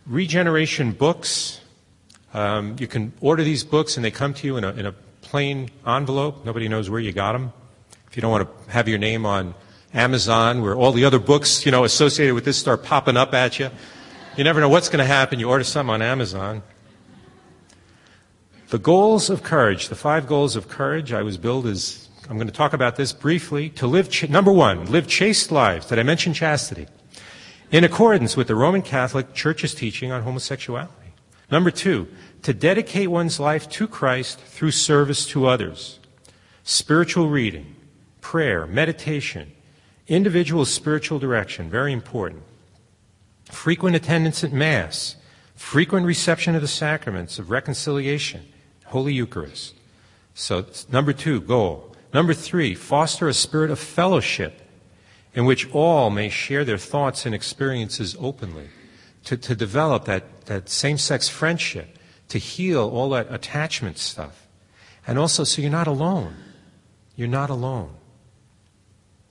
Regeneration 0.06 0.92
Books. 0.92 1.60
Um, 2.32 2.76
you 2.78 2.86
can 2.86 3.12
order 3.20 3.44
these 3.44 3.62
books 3.62 3.96
and 3.96 4.04
they 4.04 4.10
come 4.10 4.32
to 4.32 4.46
you 4.46 4.56
in 4.56 4.64
a, 4.64 4.70
in 4.70 4.86
a 4.86 4.92
plain 5.20 5.70
envelope. 5.86 6.42
Nobody 6.42 6.66
knows 6.66 6.88
where 6.88 6.98
you 6.98 7.12
got 7.12 7.32
them. 7.32 7.52
If 8.08 8.16
you 8.16 8.22
don't 8.22 8.30
want 8.30 8.48
to 8.48 8.70
have 8.72 8.88
your 8.88 8.96
name 8.96 9.26
on 9.26 9.54
Amazon, 9.92 10.62
where 10.62 10.74
all 10.74 10.92
the 10.92 11.04
other 11.04 11.18
books, 11.18 11.66
you 11.66 11.72
know, 11.72 11.84
associated 11.84 12.34
with 12.34 12.46
this 12.46 12.56
start 12.56 12.82
popping 12.84 13.18
up 13.18 13.34
at 13.34 13.58
you. 13.58 13.68
You 14.38 14.44
never 14.44 14.62
know 14.62 14.70
what's 14.70 14.88
going 14.88 15.00
to 15.00 15.04
happen. 15.04 15.38
You 15.38 15.50
order 15.50 15.64
something 15.64 15.92
on 15.92 16.00
Amazon. 16.00 16.62
The 18.70 18.78
goals 18.78 19.28
of 19.28 19.42
courage, 19.42 19.88
the 19.88 19.94
five 19.94 20.26
goals 20.26 20.56
of 20.56 20.68
courage, 20.68 21.12
I 21.12 21.20
was 21.20 21.36
billed 21.36 21.66
as, 21.66 22.08
I'm 22.30 22.38
going 22.38 22.46
to 22.46 22.54
talk 22.54 22.72
about 22.72 22.96
this 22.96 23.12
briefly. 23.12 23.68
To 23.70 23.86
live, 23.86 24.30
number 24.30 24.50
one, 24.50 24.90
live 24.90 25.06
chaste 25.06 25.52
lives. 25.52 25.88
Did 25.88 25.98
I 25.98 26.02
mention 26.02 26.32
chastity? 26.32 26.86
In 27.72 27.84
accordance 27.84 28.36
with 28.36 28.48
the 28.48 28.54
Roman 28.54 28.82
Catholic 28.82 29.32
Church's 29.32 29.74
teaching 29.74 30.12
on 30.12 30.24
homosexuality. 30.24 31.14
Number 31.50 31.70
two, 31.70 32.06
to 32.42 32.52
dedicate 32.52 33.08
one's 33.08 33.40
life 33.40 33.66
to 33.70 33.88
Christ 33.88 34.38
through 34.38 34.72
service 34.72 35.24
to 35.28 35.46
others. 35.46 35.98
Spiritual 36.64 37.30
reading, 37.30 37.74
prayer, 38.20 38.66
meditation, 38.66 39.52
individual 40.06 40.66
spiritual 40.66 41.18
direction, 41.18 41.70
very 41.70 41.94
important. 41.94 42.42
Frequent 43.46 43.96
attendance 43.96 44.44
at 44.44 44.52
Mass, 44.52 45.16
frequent 45.54 46.04
reception 46.04 46.54
of 46.54 46.60
the 46.60 46.68
sacraments 46.68 47.38
of 47.38 47.50
reconciliation, 47.50 48.42
Holy 48.84 49.14
Eucharist. 49.14 49.74
So, 50.34 50.66
number 50.90 51.14
two, 51.14 51.40
goal. 51.40 51.96
Number 52.12 52.34
three, 52.34 52.74
foster 52.74 53.28
a 53.28 53.34
spirit 53.34 53.70
of 53.70 53.78
fellowship 53.78 54.61
in 55.34 55.44
which 55.44 55.70
all 55.72 56.10
may 56.10 56.28
share 56.28 56.64
their 56.64 56.78
thoughts 56.78 57.24
and 57.24 57.34
experiences 57.34 58.16
openly. 58.20 58.68
To, 59.24 59.36
to 59.36 59.54
develop 59.54 60.04
that, 60.06 60.46
that 60.46 60.68
same 60.68 60.98
sex 60.98 61.28
friendship, 61.28 61.96
to 62.28 62.38
heal 62.38 62.88
all 62.88 63.10
that 63.10 63.32
attachment 63.32 63.98
stuff. 63.98 64.48
And 65.06 65.16
also, 65.16 65.44
so 65.44 65.62
you're 65.62 65.70
not 65.70 65.86
alone. 65.86 66.34
You're 67.14 67.28
not 67.28 67.48
alone. 67.48 67.94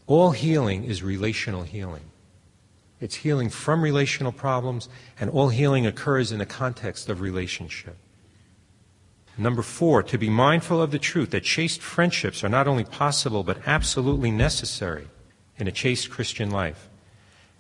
All 0.08 0.32
healing 0.32 0.86
is 0.86 1.04
relational 1.04 1.64
healing. 1.64 2.04
It's 3.02 3.16
healing 3.16 3.49
from 3.49 3.82
relational 3.82 4.32
problems, 4.32 4.88
and 5.20 5.30
all 5.30 5.49
healing 5.49 5.86
occurs 5.86 6.32
in 6.32 6.39
the 6.39 6.45
context 6.45 7.10
of 7.10 7.20
relationship. 7.20 7.97
Number 9.38 9.62
four, 9.62 10.04
to 10.04 10.18
be 10.18 10.30
mindful 10.30 10.82
of 10.82 10.91
the 10.91 10.99
truth 10.99 11.32
that 11.32 11.43
chaste 11.43 11.82
friendships 11.82 12.43
are 12.43 12.49
not 12.49 12.68
only 12.68 12.84
possible 12.84 13.43
but 13.43 13.58
absolutely 13.66 14.32
necessary 14.32 15.08
in 15.58 15.68
a 15.68 15.72
chaste 15.72 16.10
Christian 16.10 16.52
life. 16.52 16.89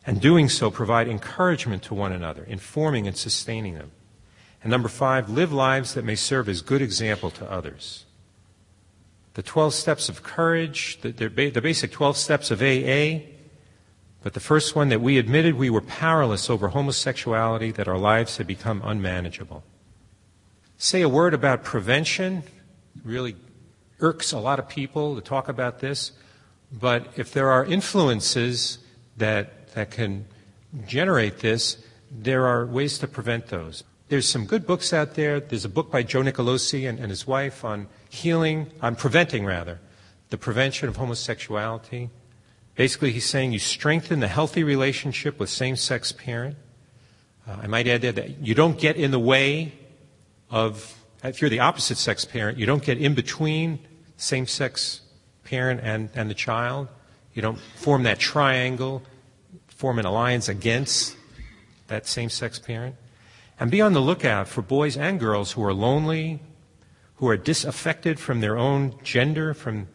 And 0.05 0.19
doing 0.19 0.49
so, 0.49 0.71
provide 0.71 1.07
encouragement 1.07 1.83
to 1.83 1.93
one 1.93 2.11
another, 2.11 2.43
informing 2.43 3.07
and 3.07 3.15
sustaining 3.15 3.75
them. 3.75 3.91
And 4.63 4.71
number 4.71 4.89
five, 4.89 5.29
live 5.29 5.51
lives 5.53 5.93
that 5.93 6.05
may 6.05 6.15
serve 6.15 6.49
as 6.49 6.61
good 6.61 6.81
example 6.81 7.29
to 7.31 7.49
others. 7.49 8.05
The 9.33 9.43
12 9.43 9.73
steps 9.73 10.09
of 10.09 10.23
courage, 10.23 10.99
the, 11.01 11.11
the 11.11 11.61
basic 11.61 11.91
12 11.91 12.17
steps 12.17 12.51
of 12.51 12.61
AA, 12.61 13.27
but 14.23 14.33
the 14.33 14.39
first 14.39 14.75
one 14.75 14.89
that 14.89 15.01
we 15.01 15.17
admitted 15.17 15.55
we 15.55 15.69
were 15.69 15.81
powerless 15.81 16.49
over 16.49 16.69
homosexuality, 16.69 17.71
that 17.71 17.87
our 17.87 17.97
lives 17.97 18.37
had 18.37 18.47
become 18.47 18.81
unmanageable 18.83 19.63
say 20.81 21.03
a 21.03 21.09
word 21.09 21.35
about 21.35 21.63
prevention. 21.63 22.41
really 23.03 23.35
irks 23.99 24.31
a 24.31 24.39
lot 24.39 24.57
of 24.57 24.67
people 24.67 25.13
to 25.13 25.21
talk 25.21 25.47
about 25.47 25.79
this. 25.79 26.11
But 26.71 27.07
if 27.17 27.33
there 27.33 27.49
are 27.49 27.65
influences 27.65 28.79
that, 29.17 29.73
that 29.73 29.91
can 29.91 30.25
generate 30.87 31.39
this, 31.39 31.77
there 32.09 32.47
are 32.47 32.65
ways 32.65 32.97
to 32.99 33.07
prevent 33.07 33.47
those. 33.47 33.83
There's 34.09 34.27
some 34.27 34.45
good 34.45 34.67
books 34.67 34.93
out 34.93 35.15
there. 35.15 35.39
There's 35.39 35.65
a 35.65 35.69
book 35.69 35.91
by 35.91 36.03
Joe 36.03 36.21
Nicolosi 36.21 36.87
and, 36.87 36.99
and 36.99 37.09
his 37.09 37.25
wife 37.25 37.63
on 37.63 37.87
healing, 38.09 38.71
on 38.81 38.95
preventing 38.95 39.45
rather, 39.45 39.79
the 40.29 40.37
prevention 40.37 40.89
of 40.89 40.97
homosexuality. 40.97 42.09
Basically, 42.75 43.11
he's 43.11 43.25
saying 43.25 43.53
you 43.53 43.59
strengthen 43.59 44.19
the 44.19 44.27
healthy 44.27 44.63
relationship 44.63 45.39
with 45.39 45.49
same 45.49 45.75
sex 45.75 46.11
parent. 46.11 46.57
Uh, 47.47 47.57
I 47.63 47.67
might 47.67 47.87
add 47.87 48.01
that 48.01 48.39
you 48.39 48.53
don't 48.53 48.77
get 48.77 48.95
in 48.97 49.11
the 49.11 49.19
way 49.19 49.73
of, 50.49 50.95
if 51.23 51.41
you're 51.41 51.49
the 51.49 51.59
opposite 51.59 51.97
sex 51.97 52.25
parent, 52.25 52.57
you 52.57 52.65
don't 52.65 52.83
get 52.83 52.97
in 52.97 53.13
between 53.13 53.79
same 54.17 54.45
sex 54.45 55.01
parent 55.51 55.81
and, 55.83 56.09
and 56.15 56.29
the 56.29 56.33
child. 56.33 56.87
You 57.33 57.41
don't 57.41 57.59
form 57.75 58.03
that 58.03 58.19
triangle, 58.19 59.03
form 59.67 59.99
an 59.99 60.05
alliance 60.05 60.47
against 60.47 61.17
that 61.87 62.07
same 62.07 62.29
sex 62.29 62.57
parent. 62.57 62.95
And 63.59 63.69
be 63.69 63.81
on 63.81 63.91
the 63.91 63.99
lookout 63.99 64.47
for 64.47 64.61
boys 64.61 64.95
and 64.95 65.19
girls 65.19 65.51
who 65.51 65.63
are 65.63 65.73
lonely, 65.73 66.39
who 67.15 67.27
are 67.27 67.37
disaffected 67.37 68.17
from 68.17 68.39
their 68.39 68.57
own 68.57 68.95
gender, 69.03 69.53
from 69.53 69.87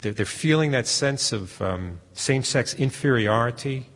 they're, 0.00 0.12
they're 0.12 0.26
feeling 0.26 0.70
that 0.70 0.86
sense 0.86 1.32
of 1.32 1.60
um, 1.60 2.00
same 2.14 2.42
sex 2.42 2.74
inferiority, 2.74 3.90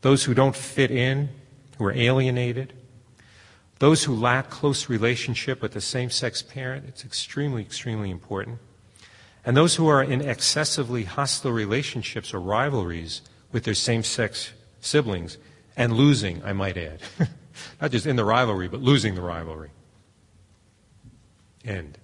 those 0.00 0.24
who 0.24 0.34
don't 0.34 0.56
fit 0.56 0.90
in, 0.90 1.28
who 1.78 1.84
are 1.84 1.92
alienated. 1.92 2.72
Those 3.78 4.04
who 4.04 4.14
lack 4.14 4.50
close 4.50 4.88
relationship 4.88 5.62
with 5.62 5.72
the 5.72 5.80
same 5.80 6.10
sex 6.10 6.42
parent, 6.42 6.86
it's 6.88 7.04
extremely, 7.04 7.62
extremely 7.62 8.10
important. 8.10 8.58
And 9.44 9.56
those 9.56 9.76
who 9.76 9.88
are 9.88 10.02
in 10.02 10.20
excessively 10.20 11.04
hostile 11.04 11.52
relationships 11.52 12.34
or 12.34 12.40
rivalries 12.40 13.22
with 13.52 13.64
their 13.64 13.74
same 13.74 14.02
sex 14.02 14.52
siblings, 14.80 15.38
and 15.76 15.92
losing, 15.92 16.42
I 16.44 16.52
might 16.52 16.76
add. 16.76 17.00
Not 17.80 17.90
just 17.90 18.06
in 18.06 18.16
the 18.16 18.24
rivalry, 18.24 18.68
but 18.68 18.82
losing 18.82 19.14
the 19.14 19.22
rivalry. 19.22 19.70
End. 21.64 21.98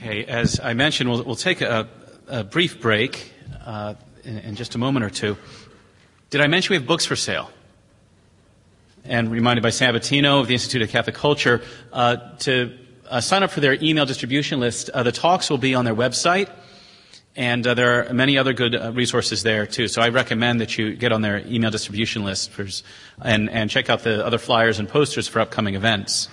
Okay, 0.00 0.24
as 0.26 0.60
I 0.60 0.74
mentioned, 0.74 1.10
we'll, 1.10 1.24
we'll 1.24 1.34
take 1.34 1.60
a, 1.60 1.88
a, 2.28 2.44
brief 2.44 2.80
break 2.80 3.32
uh, 3.66 3.94
in, 4.22 4.38
in, 4.38 4.54
just 4.54 4.76
a 4.76 4.78
moment 4.78 5.04
or 5.04 5.10
two. 5.10 5.36
Did 6.30 6.40
I 6.40 6.46
mention 6.46 6.70
we 6.70 6.76
have 6.76 6.86
books 6.86 7.04
for 7.04 7.16
sale? 7.16 7.50
And 9.04 9.28
reminded 9.28 9.62
by 9.62 9.70
Sabatino 9.70 10.40
of 10.40 10.46
the 10.46 10.54
Institute 10.54 10.82
of 10.82 10.90
Catholic 10.90 11.16
Culture 11.16 11.62
uh, 11.92 12.16
to 12.40 12.78
uh, 13.08 13.20
sign 13.20 13.42
up 13.42 13.50
for 13.50 13.58
their 13.58 13.74
email 13.82 14.06
distribution 14.06 14.60
list. 14.60 14.88
Uh, 14.90 15.02
the 15.02 15.10
talks 15.10 15.50
will 15.50 15.58
be 15.58 15.74
on 15.74 15.84
their 15.84 15.96
website, 15.96 16.48
and 17.34 17.66
uh, 17.66 17.74
there 17.74 18.08
are 18.08 18.14
many 18.14 18.38
other 18.38 18.52
good 18.52 18.76
uh, 18.76 18.92
resources 18.92 19.42
there 19.42 19.66
too. 19.66 19.88
So 19.88 20.00
I 20.00 20.10
recommend 20.10 20.60
that 20.60 20.78
you 20.78 20.94
get 20.94 21.10
on 21.10 21.22
their 21.22 21.44
email 21.44 21.72
distribution 21.72 22.22
list 22.22 22.50
for, 22.52 22.68
and, 23.20 23.50
and 23.50 23.68
check 23.68 23.90
out 23.90 24.04
the 24.04 24.24
other 24.24 24.38
flyers 24.38 24.78
and 24.78 24.88
posters 24.88 25.26
for 25.26 25.40
upcoming 25.40 25.74
events. 25.74 26.28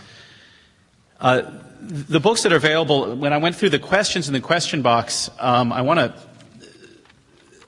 Uh, 1.19 1.49
the 1.81 2.19
books 2.19 2.43
that 2.43 2.53
are 2.53 2.57
available, 2.57 3.15
when 3.15 3.33
I 3.33 3.37
went 3.37 3.55
through 3.55 3.69
the 3.69 3.79
questions 3.79 4.27
in 4.27 4.33
the 4.33 4.41
question 4.41 4.81
box, 4.81 5.29
um, 5.39 5.71
I 5.71 5.81
want 5.81 5.99
to, 5.99 6.13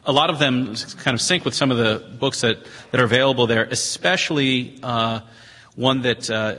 a 0.06 0.12
lot 0.12 0.30
of 0.30 0.40
them 0.40 0.76
kind 1.04 1.14
of 1.14 1.22
sync 1.22 1.46
with 1.46 1.54
some 1.54 1.70
of 1.70 1.78
the 1.78 2.04
books 2.18 2.42
that, 2.42 2.58
that 2.92 3.02
are 3.02 3.04
available 3.04 3.48
there, 3.48 3.66
especially 3.66 4.80
uh, 4.82 5.20
one 5.76 6.02
that 6.02 6.30
uh, 6.30 6.56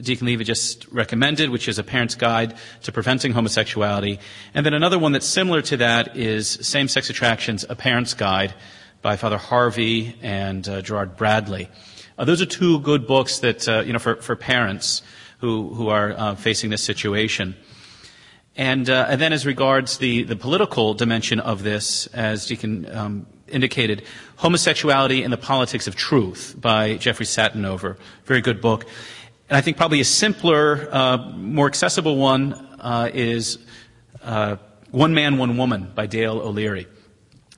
Deacon 0.00 0.26
Levy 0.26 0.42
just 0.42 0.88
recommended, 0.88 1.50
which 1.50 1.68
is 1.68 1.78
A 1.78 1.84
Parent's 1.84 2.16
Guide 2.16 2.56
to 2.82 2.92
Preventing 2.92 3.32
Homosexuality. 3.32 4.18
And 4.54 4.66
then 4.66 4.74
another 4.74 4.98
one 4.98 5.12
that's 5.12 5.26
similar 5.26 5.62
to 5.62 5.76
that 5.76 6.16
is 6.16 6.48
Same 6.48 6.88
Sex 6.88 7.08
Attractions, 7.10 7.64
A 7.68 7.76
Parent's 7.76 8.14
Guide 8.14 8.54
by 9.02 9.16
Father 9.16 9.38
Harvey 9.38 10.16
and 10.22 10.68
uh, 10.68 10.82
Gerard 10.82 11.16
Bradley. 11.16 11.68
Uh, 12.18 12.24
those 12.24 12.42
are 12.42 12.46
two 12.46 12.80
good 12.80 13.06
books 13.06 13.40
that, 13.40 13.68
uh, 13.68 13.82
you 13.86 13.92
know, 13.92 13.98
for, 13.98 14.16
for 14.16 14.34
parents 14.34 15.02
who, 15.38 15.74
who 15.74 15.88
are 15.88 16.12
uh, 16.12 16.34
facing 16.34 16.70
this 16.70 16.82
situation. 16.82 17.56
And, 18.56 18.88
uh, 18.88 19.06
and, 19.08 19.20
then 19.20 19.34
as 19.34 19.44
regards 19.44 19.98
the, 19.98 20.22
the 20.22 20.36
political 20.36 20.94
dimension 20.94 21.40
of 21.40 21.62
this, 21.62 22.06
as 22.08 22.46
Deacon 22.46 22.90
um, 22.90 23.26
indicated, 23.48 24.02
Homosexuality 24.36 25.22
and 25.22 25.32
the 25.32 25.36
Politics 25.36 25.86
of 25.86 25.94
Truth 25.94 26.54
by 26.58 26.94
Jeffrey 26.94 27.26
Satinover. 27.26 27.98
Very 28.24 28.40
good 28.40 28.62
book. 28.62 28.86
And 29.50 29.58
I 29.58 29.60
think 29.60 29.76
probably 29.76 30.00
a 30.00 30.04
simpler, 30.06 30.88
uh, 30.90 31.18
more 31.36 31.66
accessible 31.66 32.16
one 32.16 32.54
uh, 32.80 33.10
is 33.12 33.58
uh, 34.22 34.56
One 34.90 35.12
Man, 35.12 35.36
One 35.36 35.58
Woman 35.58 35.92
by 35.94 36.06
Dale 36.06 36.40
O'Leary. 36.40 36.86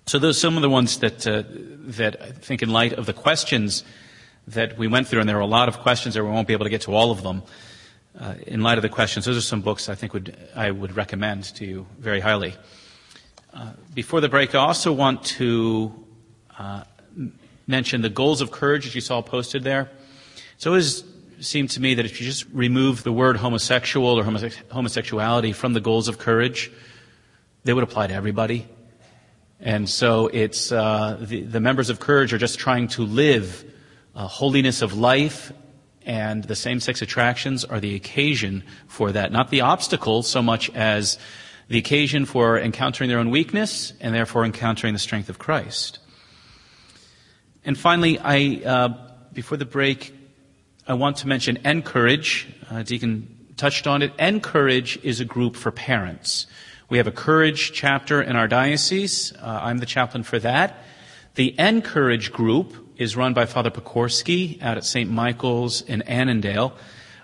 So 0.07 0.19
those 0.19 0.37
are 0.37 0.41
some 0.41 0.57
of 0.57 0.63
the 0.63 0.71
ones 0.71 0.99
that, 0.99 1.27
uh, 1.29 1.45
that 1.47 2.21
I 2.21 2.31
think 2.33 2.63
in 2.63 2.71
light 2.71 2.95
of 2.95 3.07
the 3.07 3.13
questions 3.13 3.85
that 4.49 4.77
we 4.77 4.89
went 4.89 5.07
through, 5.07 5.21
and 5.21 5.29
there 5.29 5.37
are 5.37 5.41
a 5.41 5.47
lot 5.47 5.69
of 5.69 5.79
questions 5.79 6.15
there, 6.15 6.25
we 6.25 6.31
won't 6.31 6.49
be 6.49 6.55
able 6.55 6.65
to 6.65 6.71
get 6.71 6.81
to 6.83 6.95
all 6.95 7.13
of 7.13 7.23
them 7.23 7.45
uh, 8.19 8.35
in 8.47 8.63
light 8.63 8.79
of 8.79 8.83
the 8.83 8.89
questions, 8.89 9.25
those 9.27 9.37
are 9.37 9.41
some 9.41 9.61
books 9.61 9.89
I 9.89 9.95
think 9.95 10.13
would, 10.13 10.37
I 10.55 10.71
would 10.71 10.97
recommend 10.97 11.45
to 11.57 11.65
you 11.65 11.87
very 11.99 12.21
highly. 12.21 12.55
Uh, 13.55 13.73
before 13.95 14.21
the 14.21 14.29
break, 14.29 14.55
I 14.55 14.59
also 14.59 14.93
want 14.93 15.25
to 15.25 15.93
uh, 16.59 16.83
mention 17.67 18.03
the 18.03 18.11
goals 18.11 18.41
of 18.41 18.51
courage 18.51 18.85
that 18.85 18.95
you 18.95 19.01
saw 19.01 19.23
posted 19.23 19.63
there. 19.63 19.91
So 20.57 20.75
it 20.75 21.05
seemed 21.41 21.71
to 21.71 21.81
me 21.81 21.95
that 21.95 22.05
if 22.05 22.21
you 22.21 22.27
just 22.27 22.47
remove 22.53 23.05
the 23.05 23.13
word 23.13 23.37
homosexual 23.37 24.19
or 24.19 24.25
homosexuality 24.25 25.53
from 25.53 25.73
the 25.73 25.81
goals 25.81 26.09
of 26.09 26.19
courage, 26.19 26.73
they 27.65 27.73
would 27.73 27.85
apply 27.85 28.09
to 28.09 28.15
everybody. 28.15 28.67
And 29.61 29.89
so 29.89 30.29
it's 30.29 30.71
uh, 30.71 31.19
the, 31.21 31.43
the 31.43 31.61
members 31.61 31.91
of 31.91 31.99
Courage 31.99 32.33
are 32.33 32.39
just 32.39 32.59
trying 32.59 32.89
to 32.89 33.03
live 33.03 33.65
holiness 34.15 34.83
of 34.83 34.97
life, 34.97 35.53
and 36.09 36.43
the 36.45 36.57
same-sex 36.57 37.03
attractions 37.03 37.67
are 37.67 37.81
the 37.81 37.95
occasion 37.95 38.65
for 38.87 39.13
that, 39.13 39.31
not 39.31 39.51
the 39.51 39.61
obstacle 39.61 40.23
so 40.23 40.41
much 40.41 40.71
as 40.71 41.19
the 41.69 41.77
occasion 41.77 42.25
for 42.25 42.59
encountering 42.59 43.11
their 43.11 43.19
own 43.19 43.29
weakness 43.29 43.93
and 44.01 44.15
therefore 44.15 44.47
encountering 44.47 44.95
the 44.95 44.99
strength 44.99 45.29
of 45.29 45.39
Christ. 45.39 45.99
And 47.63 47.79
finally, 47.79 48.19
I, 48.19 48.63
uh, 48.65 48.89
before 49.35 49.59
the 49.59 49.67
break, 49.67 50.15
I 50.87 50.95
want 50.95 51.19
to 51.19 51.29
mention 51.29 51.59
Encourage. 51.67 52.49
Uh, 52.71 52.83
Deacon 52.83 53.53
touched 53.59 53.87
on 53.87 54.01
it. 54.01 54.11
Encourage 54.19 54.97
is 55.03 55.21
a 55.21 55.27
group 55.27 55.57
for 55.57 55.71
parents. 55.71 56.47
We 56.89 56.97
have 56.97 57.07
a 57.07 57.13
Courage 57.13 57.73
chapter 57.75 58.23
in 58.23 58.35
our 58.35 58.49
diocese. 58.49 59.35
Uh, 59.35 59.61
I'm 59.63 59.77
the 59.77 59.87
chaplain 59.87 60.23
for 60.23 60.39
that. 60.39 60.83
The 61.35 61.55
Encourage 61.59 62.33
group 62.33 62.88
is 62.99 63.17
run 63.17 63.33
by 63.33 63.47
Father 63.47 63.71
Pokorski 63.71 64.61
out 64.61 64.77
at 64.77 64.85
St. 64.85 65.09
Michael's 65.09 65.83
in 65.83 66.03
Annandale. 66.03 66.73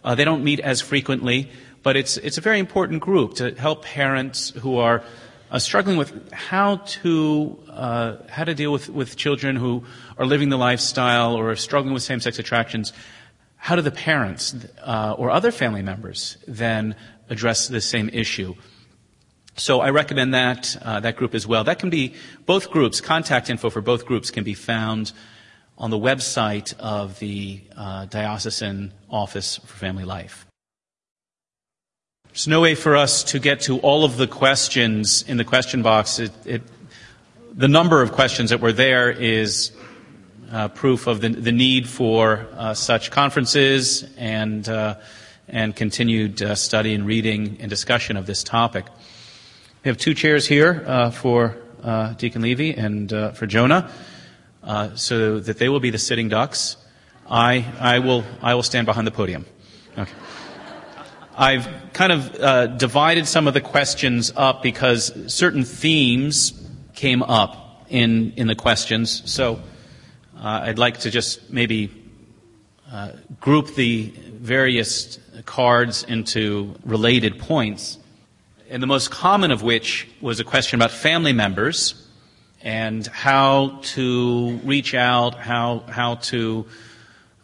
Uh, 0.04 0.14
they 0.14 0.24
don't 0.24 0.44
meet 0.44 0.60
as 0.60 0.80
frequently, 0.80 1.50
but 1.82 1.96
it's, 1.96 2.16
it's 2.18 2.38
a 2.38 2.40
very 2.40 2.60
important 2.60 3.00
group 3.00 3.34
to 3.34 3.54
help 3.54 3.84
parents 3.84 4.50
who 4.50 4.78
are 4.78 5.02
uh, 5.50 5.58
struggling 5.58 5.96
with 5.96 6.32
how 6.32 6.76
to, 6.76 7.58
uh, 7.68 8.16
how 8.28 8.44
to 8.44 8.54
deal 8.54 8.72
with, 8.72 8.88
with 8.88 9.16
children 9.16 9.56
who 9.56 9.84
are 10.16 10.26
living 10.26 10.48
the 10.48 10.56
lifestyle 10.56 11.34
or 11.34 11.50
are 11.50 11.56
struggling 11.56 11.92
with 11.92 12.02
same-sex 12.02 12.38
attractions. 12.38 12.92
How 13.56 13.76
do 13.76 13.82
the 13.82 13.90
parents 13.90 14.54
uh, 14.82 15.14
or 15.18 15.30
other 15.30 15.50
family 15.50 15.82
members 15.82 16.36
then 16.46 16.94
address 17.28 17.68
the 17.68 17.80
same 17.80 18.08
issue? 18.10 18.54
So 19.56 19.80
I 19.80 19.90
recommend 19.90 20.34
that 20.34 20.76
uh, 20.82 21.00
that 21.00 21.16
group 21.16 21.34
as 21.34 21.46
well. 21.46 21.62
That 21.62 21.78
can 21.78 21.88
be 21.88 22.14
both 22.44 22.70
groups. 22.70 23.00
Contact 23.00 23.48
info 23.48 23.70
for 23.70 23.80
both 23.80 24.04
groups 24.04 24.32
can 24.32 24.42
be 24.42 24.54
found 24.54 25.12
on 25.76 25.90
the 25.90 25.98
website 25.98 26.74
of 26.78 27.18
the 27.18 27.60
uh, 27.76 28.06
Diocesan 28.06 28.92
Office 29.10 29.58
for 29.58 29.76
Family 29.76 30.04
Life. 30.04 30.46
There's 32.28 32.48
no 32.48 32.60
way 32.60 32.74
for 32.74 32.96
us 32.96 33.24
to 33.24 33.38
get 33.38 33.60
to 33.62 33.78
all 33.78 34.04
of 34.04 34.16
the 34.16 34.26
questions 34.26 35.22
in 35.22 35.36
the 35.36 35.44
question 35.44 35.82
box. 35.82 36.18
It, 36.18 36.32
it, 36.44 36.62
the 37.52 37.68
number 37.68 38.02
of 38.02 38.12
questions 38.12 38.50
that 38.50 38.60
were 38.60 38.72
there 38.72 39.10
is 39.10 39.72
uh, 40.50 40.68
proof 40.68 41.06
of 41.06 41.20
the, 41.20 41.28
the 41.28 41.52
need 41.52 41.88
for 41.88 42.46
uh, 42.56 42.74
such 42.74 43.10
conferences 43.10 44.04
and, 44.16 44.68
uh, 44.68 44.96
and 45.48 45.74
continued 45.74 46.42
uh, 46.42 46.54
study 46.54 46.94
and 46.94 47.06
reading 47.06 47.56
and 47.60 47.70
discussion 47.70 48.16
of 48.16 48.26
this 48.26 48.42
topic. 48.42 48.84
We 49.84 49.88
have 49.88 49.98
two 49.98 50.14
chairs 50.14 50.46
here 50.46 50.84
uh, 50.86 51.10
for 51.10 51.56
uh, 51.82 52.14
Deacon 52.14 52.42
Levy 52.42 52.74
and 52.74 53.10
for 53.36 53.46
Jonah 53.46 53.90
uh, 54.64 54.94
so 54.96 55.38
that 55.40 55.58
they 55.58 55.68
will 55.68 55.80
be 55.80 55.90
the 55.90 55.98
sitting 55.98 56.28
ducks. 56.28 56.76
I, 57.28 57.64
I, 57.78 57.98
will, 58.00 58.24
I 58.42 58.54
will 58.54 58.62
stand 58.62 58.86
behind 58.86 59.06
the 59.06 59.10
podium. 59.10 59.46
Okay. 59.96 60.10
I've 61.36 61.68
kind 61.92 62.12
of 62.12 62.34
uh, 62.36 62.66
divided 62.68 63.26
some 63.26 63.48
of 63.48 63.54
the 63.54 63.60
questions 63.60 64.32
up 64.36 64.62
because 64.62 65.12
certain 65.32 65.64
themes 65.64 66.52
came 66.94 67.22
up 67.22 67.86
in, 67.88 68.32
in 68.36 68.46
the 68.46 68.54
questions. 68.54 69.30
So 69.30 69.60
uh, 70.36 70.60
I'd 70.64 70.78
like 70.78 71.00
to 71.00 71.10
just 71.10 71.50
maybe 71.50 71.90
uh, 72.90 73.12
group 73.40 73.74
the 73.74 74.12
various 74.32 75.18
cards 75.44 76.04
into 76.04 76.74
related 76.84 77.38
points. 77.38 77.98
And 78.70 78.82
the 78.82 78.86
most 78.86 79.10
common 79.10 79.50
of 79.50 79.62
which 79.62 80.08
was 80.20 80.40
a 80.40 80.44
question 80.44 80.78
about 80.78 80.90
family 80.90 81.32
members 81.32 82.03
and 82.64 83.06
how 83.06 83.78
to 83.82 84.58
reach 84.64 84.94
out, 84.94 85.34
how, 85.38 85.80
how 85.80 86.14
to 86.16 86.64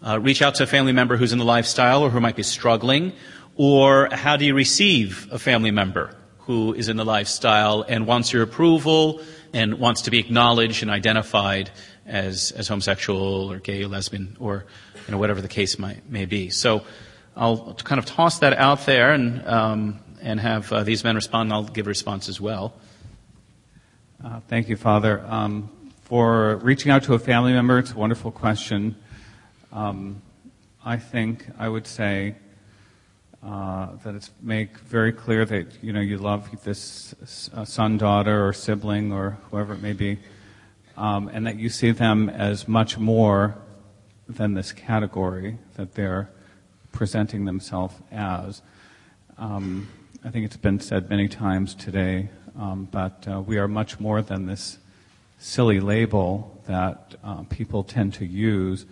uh, 0.04 0.18
reach 0.18 0.40
out 0.40 0.54
to 0.56 0.62
a 0.62 0.66
family 0.66 0.92
member 0.92 1.18
who's 1.18 1.32
in 1.32 1.38
the 1.38 1.44
lifestyle 1.44 2.02
or 2.02 2.08
who 2.08 2.20
might 2.20 2.36
be 2.36 2.42
struggling, 2.42 3.12
or 3.54 4.08
how 4.10 4.38
do 4.38 4.46
you 4.46 4.54
receive 4.54 5.28
a 5.30 5.38
family 5.38 5.70
member 5.70 6.16
who 6.38 6.72
is 6.72 6.88
in 6.88 6.96
the 6.96 7.04
lifestyle 7.04 7.84
and 7.86 8.06
wants 8.06 8.32
your 8.32 8.42
approval 8.42 9.20
and 9.52 9.74
wants 9.78 10.02
to 10.02 10.10
be 10.10 10.18
acknowledged 10.18 10.82
and 10.82 10.90
identified 10.90 11.70
as, 12.06 12.50
as 12.52 12.66
homosexual 12.66 13.52
or 13.52 13.58
gay 13.58 13.84
or 13.84 13.88
lesbian 13.88 14.38
or 14.40 14.64
you 15.06 15.12
know, 15.12 15.18
whatever 15.18 15.42
the 15.42 15.48
case 15.48 15.78
might, 15.78 16.08
may 16.10 16.24
be. 16.24 16.48
So 16.48 16.82
I'll 17.36 17.74
kind 17.74 17.98
of 17.98 18.06
toss 18.06 18.38
that 18.38 18.54
out 18.54 18.86
there 18.86 19.12
and, 19.12 19.46
um, 19.46 20.00
and 20.22 20.40
have 20.40 20.72
uh, 20.72 20.82
these 20.82 21.04
men 21.04 21.14
respond, 21.14 21.48
and 21.48 21.52
I'll 21.52 21.64
give 21.64 21.86
a 21.86 21.90
response 21.90 22.30
as 22.30 22.40
well. 22.40 22.72
Uh, 24.22 24.38
thank 24.48 24.68
you, 24.68 24.76
Father. 24.76 25.24
Um, 25.26 25.70
for 26.02 26.56
reaching 26.56 26.92
out 26.92 27.04
to 27.04 27.14
a 27.14 27.18
family 27.18 27.54
member, 27.54 27.78
it's 27.78 27.92
a 27.92 27.96
wonderful 27.96 28.30
question. 28.30 28.94
Um, 29.72 30.20
I 30.84 30.98
think 30.98 31.46
I 31.58 31.70
would 31.70 31.86
say 31.86 32.34
uh, 33.42 33.88
that 34.04 34.14
it's 34.14 34.30
make 34.42 34.76
very 34.80 35.12
clear 35.12 35.46
that 35.46 35.82
you 35.82 35.94
know 35.94 36.00
you 36.00 36.18
love 36.18 36.50
this 36.64 37.14
uh, 37.54 37.64
son, 37.64 37.96
daughter, 37.96 38.46
or 38.46 38.52
sibling, 38.52 39.10
or 39.10 39.38
whoever 39.50 39.72
it 39.72 39.80
may 39.80 39.94
be, 39.94 40.18
um, 40.98 41.28
and 41.32 41.46
that 41.46 41.56
you 41.56 41.70
see 41.70 41.90
them 41.90 42.28
as 42.28 42.68
much 42.68 42.98
more 42.98 43.56
than 44.28 44.52
this 44.52 44.70
category 44.70 45.56
that 45.76 45.94
they're 45.94 46.28
presenting 46.92 47.46
themselves 47.46 47.94
as. 48.12 48.60
Um, 49.38 49.88
I 50.22 50.28
think 50.28 50.44
it's 50.44 50.58
been 50.58 50.78
said 50.78 51.08
many 51.08 51.26
times 51.26 51.74
today 51.74 52.28
um, 52.58 52.88
but 52.90 53.26
uh, 53.28 53.40
we 53.40 53.58
are 53.58 53.68
much 53.68 54.00
more 54.00 54.22
than 54.22 54.46
this 54.46 54.78
silly 55.38 55.80
label 55.80 56.60
that 56.66 57.14
uh, 57.24 57.42
people 57.44 57.82
tend 57.82 58.14
to 58.14 58.26
use. 58.26 58.84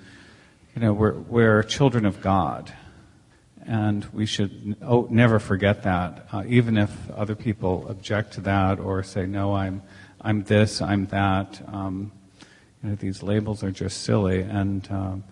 You 0.74 0.82
know, 0.82 0.92
we're, 0.92 1.14
we're 1.14 1.62
children 1.62 2.06
of 2.06 2.20
God. 2.20 2.72
And 3.66 4.06
we 4.14 4.24
should 4.24 4.76
oh, 4.80 5.06
never 5.10 5.38
forget 5.38 5.82
that, 5.82 6.26
uh, 6.32 6.42
even 6.46 6.78
if 6.78 6.90
other 7.10 7.34
people 7.34 7.86
object 7.88 8.32
to 8.34 8.40
that 8.42 8.80
or 8.80 9.02
say, 9.02 9.26
no, 9.26 9.54
I'm, 9.54 9.82
I'm 10.22 10.42
this, 10.44 10.80
I'm 10.80 11.04
that. 11.06 11.60
Um, 11.70 12.10
you 12.82 12.90
know, 12.90 12.94
these 12.94 13.22
labels 13.22 13.62
are 13.62 13.70
just 13.70 14.04
silly. 14.04 14.40
And 14.40 14.90
um, 14.90 15.24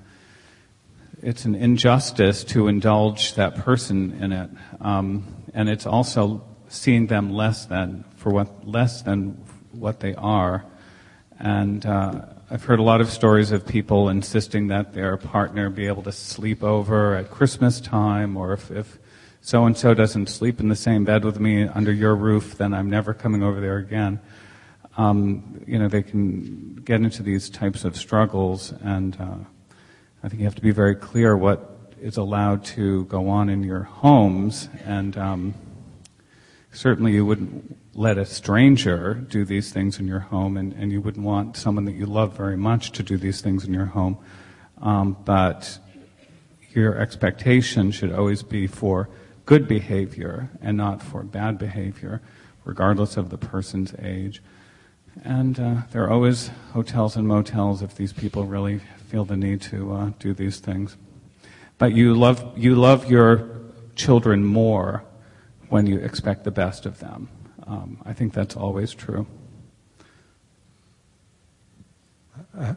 it's 1.22 1.47
an 1.47 1.55
injustice 1.55 2.45
to 2.45 2.68
indulge 2.68 3.35
that 3.35 3.57
person 3.57 4.18
in 4.20 4.33
it. 4.33 4.51
Um, 4.83 5.24
and 5.55 5.70
it's 5.70 5.87
also 5.87 6.45
seeing 6.68 7.07
them 7.07 7.33
less 7.33 7.64
than 7.64 8.05
for 8.27 8.33
what 8.33 8.66
less 8.66 9.03
than 9.03 9.41
what 9.70 10.01
they 10.01 10.12
are. 10.16 10.64
And 11.39 11.87
uh, 11.87 12.22
I've 12.51 12.64
heard 12.64 12.81
a 12.81 12.83
lot 12.83 13.01
of 13.01 13.09
stories 13.09 13.53
of 13.53 13.64
people 13.64 14.09
insisting 14.09 14.66
that 14.66 14.95
their 14.95 15.16
partner 15.16 15.70
be 15.70 15.87
able 15.87 16.03
to 16.03 16.11
sleep 16.11 16.64
over 16.64 17.14
at 17.14 17.31
Christmas 17.31 17.81
time, 17.81 18.37
or 18.37 18.53
if, 18.53 18.68
if 18.72 18.99
so 19.41 19.64
and 19.64 19.77
so 19.77 19.95
doesn't 19.95 20.27
sleep 20.27 20.59
in 20.59 20.68
the 20.68 20.74
same 20.74 21.05
bed 21.05 21.24
with 21.24 21.39
me 21.39 21.68
under 21.68 21.93
your 21.93 22.16
roof, 22.16 22.59
then 22.59 22.74
I'm 22.74 22.91
never 22.91 23.14
coming 23.14 23.45
over 23.45 23.61
there 23.61 23.77
again. 23.77 24.18
Um, 24.97 25.62
you 25.64 25.79
know, 25.79 25.87
they 25.87 26.03
can 26.03 26.83
get 26.85 27.03
into 27.03 27.22
these 27.22 27.49
types 27.49 27.85
of 27.85 27.97
struggles, 27.97 28.72
and 28.83 29.16
uh, 29.20 29.37
I 30.24 30.29
think 30.29 30.41
you 30.41 30.47
have 30.47 30.57
to 30.57 30.62
be 30.62 30.72
very 30.72 30.97
clear 30.97 31.37
what 31.37 31.93
is 32.01 32.16
allowed 32.16 32.64
to 32.74 33.05
go 33.05 33.29
on 33.29 33.49
in 33.49 33.62
your 33.62 33.85
homes, 33.85 34.68
and 34.85 35.16
um, 35.16 35.55
certainly 36.72 37.12
you 37.12 37.24
wouldn't 37.24 37.86
let 37.97 38.18
a 38.18 38.26
stranger 38.26 39.14
do 39.14 39.47
these 39.47 39.72
things 39.72 39.99
in 39.99 40.07
your 40.07 40.20
home, 40.20 40.59
and, 40.59 40.74
and 40.74 40.92
you 40.92 41.01
wouldn't 41.01 41.24
want 41.24 41.57
someone 41.57 41.86
that 41.86 41.94
you 41.94 42.05
love 42.05 42.36
very 42.36 42.57
much 42.57 42.92
to 42.92 43.03
do 43.03 43.16
these 43.16 43.40
things 43.40 43.64
in 43.64 43.72
your 43.72 43.86
home. 43.86 44.18
Um, 44.82 45.16
but 45.24 45.78
your 46.74 46.99
expectation 46.99 47.90
should 47.90 48.12
always 48.12 48.42
be 48.42 48.66
for 48.66 49.09
good 49.47 49.66
behavior 49.66 50.51
and 50.61 50.76
not 50.76 51.03
for 51.03 51.22
bad 51.22 51.59
behavior, 51.59 52.20
regardless 52.66 53.16
of 53.16 53.30
the 53.30 53.38
person's 53.38 53.94
age. 53.99 54.42
And 55.24 55.59
uh, 55.59 55.76
there 55.92 56.05
are 56.05 56.11
always 56.11 56.51
hotels 56.74 57.16
and 57.16 57.26
motels 57.26 57.80
if 57.80 57.94
these 57.94 58.12
people 58.12 58.44
really 58.44 58.82
feel 59.09 59.24
the 59.24 59.38
need 59.38 59.62
to 59.62 59.92
uh, 59.94 60.11
do 60.18 60.34
these 60.34 60.59
things. 60.61 60.99
But 61.78 61.94
you 61.94 62.14
love 62.14 62.59
you 62.59 62.74
love 62.74 63.11
your 63.11 63.49
children 63.94 64.44
more 64.44 65.03
when 65.70 65.86
you 65.86 65.99
expect 65.99 66.44
the 66.44 66.51
best 66.51 66.84
of 66.84 66.99
them. 66.99 67.30
Um, 67.67 67.99
I 68.05 68.12
think 68.12 68.33
that's 68.33 68.57
always 68.57 68.95
true. 68.95 69.27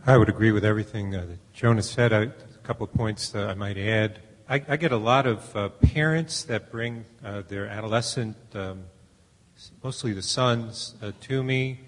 I 0.06 0.18
would 0.18 0.30
agree 0.30 0.52
with 0.52 0.66
everything 0.66 1.16
uh, 1.16 1.26
that 1.26 1.54
Jonah 1.54 1.84
said. 1.84 2.12
I, 2.12 2.22
a 2.24 2.32
couple 2.64 2.86
of 2.86 2.94
points 2.94 3.30
that 3.30 3.48
I 3.48 3.54
might 3.54 3.78
add. 3.78 4.20
I, 4.50 4.64
I 4.68 4.78
get 4.78 4.92
a 4.92 4.98
lot 4.98 5.28
of 5.28 5.56
uh, 5.56 5.70
parents 5.70 6.44
that 6.44 6.72
bring 6.72 7.06
uh, 7.24 7.44
their 7.48 7.68
adolescent, 7.68 8.36
um, 8.56 8.86
mostly 9.84 10.12
the 10.12 10.22
sons, 10.22 10.96
uh, 11.02 11.12
to 11.22 11.44
me. 11.44 11.82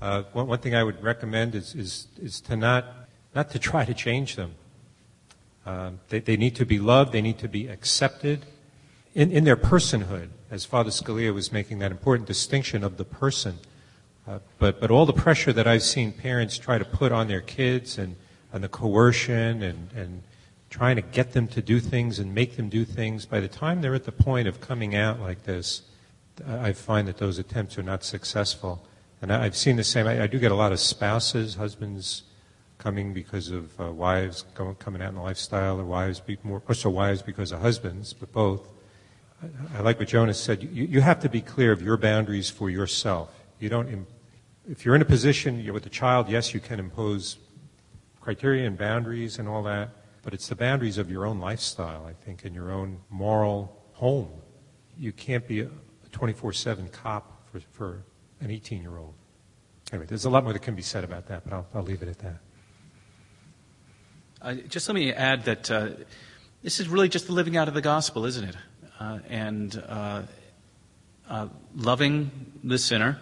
Uh, 0.00 0.24
one, 0.32 0.46
one, 0.46 0.58
thing 0.58 0.74
I 0.74 0.84
would 0.84 1.02
recommend 1.02 1.54
is, 1.54 1.74
is, 1.74 2.08
is 2.20 2.40
to 2.42 2.56
not, 2.56 2.84
not 3.34 3.50
to 3.50 3.58
try 3.58 3.84
to 3.84 3.94
change 3.94 4.36
them. 4.36 4.54
Um, 5.64 6.00
they, 6.10 6.18
they 6.18 6.36
need 6.36 6.56
to 6.56 6.66
be 6.66 6.78
loved. 6.78 7.12
They 7.12 7.22
need 7.22 7.38
to 7.38 7.48
be 7.48 7.66
accepted 7.68 8.44
in, 9.14 9.30
in 9.32 9.44
their 9.44 9.56
personhood 9.56 10.28
as 10.52 10.66
Father 10.66 10.90
Scalia 10.90 11.32
was 11.32 11.50
making 11.50 11.78
that 11.78 11.90
important 11.90 12.28
distinction 12.28 12.84
of 12.84 12.98
the 12.98 13.06
person. 13.06 13.58
Uh, 14.28 14.38
but, 14.58 14.80
but 14.80 14.90
all 14.90 15.06
the 15.06 15.12
pressure 15.14 15.50
that 15.50 15.66
I've 15.66 15.82
seen 15.82 16.12
parents 16.12 16.58
try 16.58 16.76
to 16.76 16.84
put 16.84 17.10
on 17.10 17.26
their 17.26 17.40
kids 17.40 17.96
and, 17.96 18.16
and 18.52 18.62
the 18.62 18.68
coercion 18.68 19.62
and, 19.62 19.90
and 19.96 20.22
trying 20.68 20.96
to 20.96 21.02
get 21.02 21.32
them 21.32 21.48
to 21.48 21.62
do 21.62 21.80
things 21.80 22.18
and 22.18 22.34
make 22.34 22.56
them 22.56 22.68
do 22.68 22.84
things, 22.84 23.24
by 23.24 23.40
the 23.40 23.48
time 23.48 23.80
they're 23.80 23.94
at 23.94 24.04
the 24.04 24.12
point 24.12 24.46
of 24.46 24.60
coming 24.60 24.94
out 24.94 25.18
like 25.20 25.44
this, 25.44 25.82
I 26.46 26.74
find 26.74 27.08
that 27.08 27.16
those 27.16 27.38
attempts 27.38 27.78
are 27.78 27.82
not 27.82 28.04
successful. 28.04 28.86
And 29.22 29.32
I've 29.32 29.56
seen 29.56 29.76
the 29.76 29.84
same. 29.84 30.06
I, 30.06 30.24
I 30.24 30.26
do 30.26 30.38
get 30.38 30.52
a 30.52 30.54
lot 30.54 30.72
of 30.72 30.80
spouses, 30.80 31.54
husbands 31.54 32.24
coming 32.76 33.14
because 33.14 33.50
of 33.50 33.80
uh, 33.80 33.90
wives 33.90 34.44
coming 34.54 35.00
out 35.00 35.08
in 35.08 35.14
the 35.14 35.22
lifestyle, 35.22 35.80
or 35.80 35.84
wives 35.84 36.20
be, 36.20 36.36
more, 36.42 36.60
or 36.68 36.74
so 36.74 36.90
wives 36.90 37.22
because 37.22 37.52
of 37.52 37.62
husbands, 37.62 38.12
but 38.12 38.30
both. 38.32 38.68
I, 39.74 39.80
like 39.80 39.98
what 39.98 40.08
Jonas 40.08 40.38
said. 40.38 40.62
You, 40.62 40.84
you 40.84 41.00
have 41.00 41.20
to 41.20 41.28
be 41.28 41.40
clear 41.40 41.72
of 41.72 41.82
your 41.82 41.96
boundaries 41.96 42.50
for 42.50 42.70
yourself. 42.70 43.30
You 43.58 43.68
don't. 43.68 44.06
If 44.68 44.84
you're 44.84 44.94
in 44.94 45.02
a 45.02 45.06
position 45.06 45.72
with 45.72 45.86
a 45.86 45.90
child, 45.90 46.28
yes, 46.28 46.54
you 46.54 46.60
can 46.60 46.78
impose 46.78 47.38
criteria 48.20 48.66
and 48.66 48.78
boundaries 48.78 49.38
and 49.38 49.48
all 49.48 49.62
that, 49.64 49.90
but 50.22 50.32
it's 50.32 50.48
the 50.48 50.54
boundaries 50.54 50.96
of 50.96 51.10
your 51.10 51.26
own 51.26 51.40
lifestyle, 51.40 52.06
I 52.06 52.12
think, 52.12 52.44
and 52.44 52.54
your 52.54 52.70
own 52.70 53.00
moral 53.10 53.82
home. 53.94 54.30
You 54.96 55.12
can't 55.12 55.46
be 55.46 55.60
a 55.60 55.68
24 56.12 56.52
7 56.52 56.88
cop 56.88 57.48
for, 57.50 57.60
for 57.72 58.04
an 58.40 58.50
18 58.50 58.80
year 58.80 58.96
old. 58.96 59.14
Anyway, 59.90 60.06
there's 60.06 60.24
a 60.24 60.30
lot 60.30 60.44
more 60.44 60.52
that 60.52 60.62
can 60.62 60.74
be 60.74 60.82
said 60.82 61.04
about 61.04 61.26
that, 61.26 61.44
but 61.44 61.52
I'll, 61.52 61.66
I'll 61.74 61.82
leave 61.82 62.02
it 62.02 62.08
at 62.08 62.18
that. 62.20 62.36
Uh, 64.40 64.54
just 64.68 64.88
let 64.88 64.94
me 64.94 65.12
add 65.12 65.44
that 65.44 65.70
uh, 65.70 65.90
this 66.62 66.80
is 66.80 66.88
really 66.88 67.08
just 67.08 67.26
the 67.26 67.32
living 67.32 67.56
out 67.56 67.68
of 67.68 67.74
the 67.74 67.82
gospel, 67.82 68.24
isn't 68.24 68.44
it? 68.44 68.56
Uh, 69.02 69.18
and 69.28 69.82
uh, 69.88 70.22
uh, 71.28 71.48
loving 71.74 72.30
the 72.62 72.78
sinner, 72.78 73.18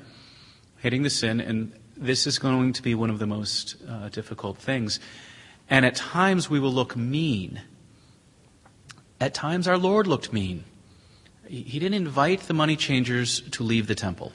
hating 0.77 1.05
the 1.05 1.09
sin, 1.09 1.41
and 1.41 1.73
this 1.97 2.27
is 2.27 2.39
going 2.39 2.75
to 2.75 2.83
be 2.83 2.95
one 2.95 3.09
of 3.09 3.19
the 3.19 3.27
most 3.27 3.77
difficult 4.13 4.59
things. 4.59 5.01
And 5.71 5.87
at 5.87 5.95
times 5.95 6.51
we 6.51 6.61
will 6.61 6.73
look 6.73 6.97
mean. 6.97 7.63
At 9.23 9.33
times 9.33 9.67
our 9.67 9.79
Lord 9.79 10.07
looked 10.07 10.35
mean. 10.35 10.65
He 11.49 11.79
didn't 11.79 11.95
invite 11.95 12.41
the 12.41 12.55
money 12.55 12.77
changers 12.77 13.41
to 13.53 13.63
leave 13.63 13.87
the 13.87 13.95
temple. 13.95 14.33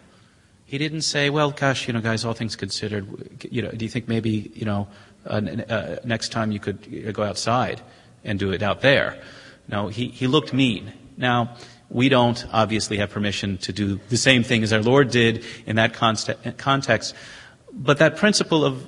He 0.65 0.79
didn't 0.79 1.01
say, 1.01 1.29
well, 1.29 1.51
gosh, 1.51 1.87
you 1.87 1.93
know, 1.93 2.01
guys, 2.01 2.25
all 2.25 2.33
things 2.33 2.55
considered, 2.55 3.05
you 3.51 3.61
know, 3.61 3.69
do 3.69 3.85
you 3.85 3.91
think 3.91 4.07
maybe, 4.07 4.51
you 4.55 4.65
know, 4.65 4.87
uh, 5.27 5.41
uh, 5.69 5.97
next 6.03 6.31
time 6.31 6.51
you 6.51 6.59
could 6.59 7.13
go 7.13 7.21
outside 7.21 7.81
and 8.23 8.39
do 8.39 8.51
it 8.51 8.63
out 8.63 8.81
there? 8.81 9.21
No, 9.67 9.89
he, 9.89 10.07
he 10.07 10.25
looked 10.25 10.51
mean. 10.51 10.91
Now, 11.17 11.57
we 11.89 12.09
don't 12.09 12.45
obviously 12.51 12.97
have 12.97 13.11
permission 13.11 13.57
to 13.59 13.71
do 13.71 13.99
the 14.09 14.17
same 14.17 14.43
thing 14.43 14.63
as 14.63 14.73
our 14.73 14.81
Lord 14.81 15.11
did 15.11 15.45
in 15.65 15.75
that 15.77 15.93
context. 15.93 17.15
But 17.71 17.99
that 17.99 18.17
principle 18.17 18.65
of 18.65 18.87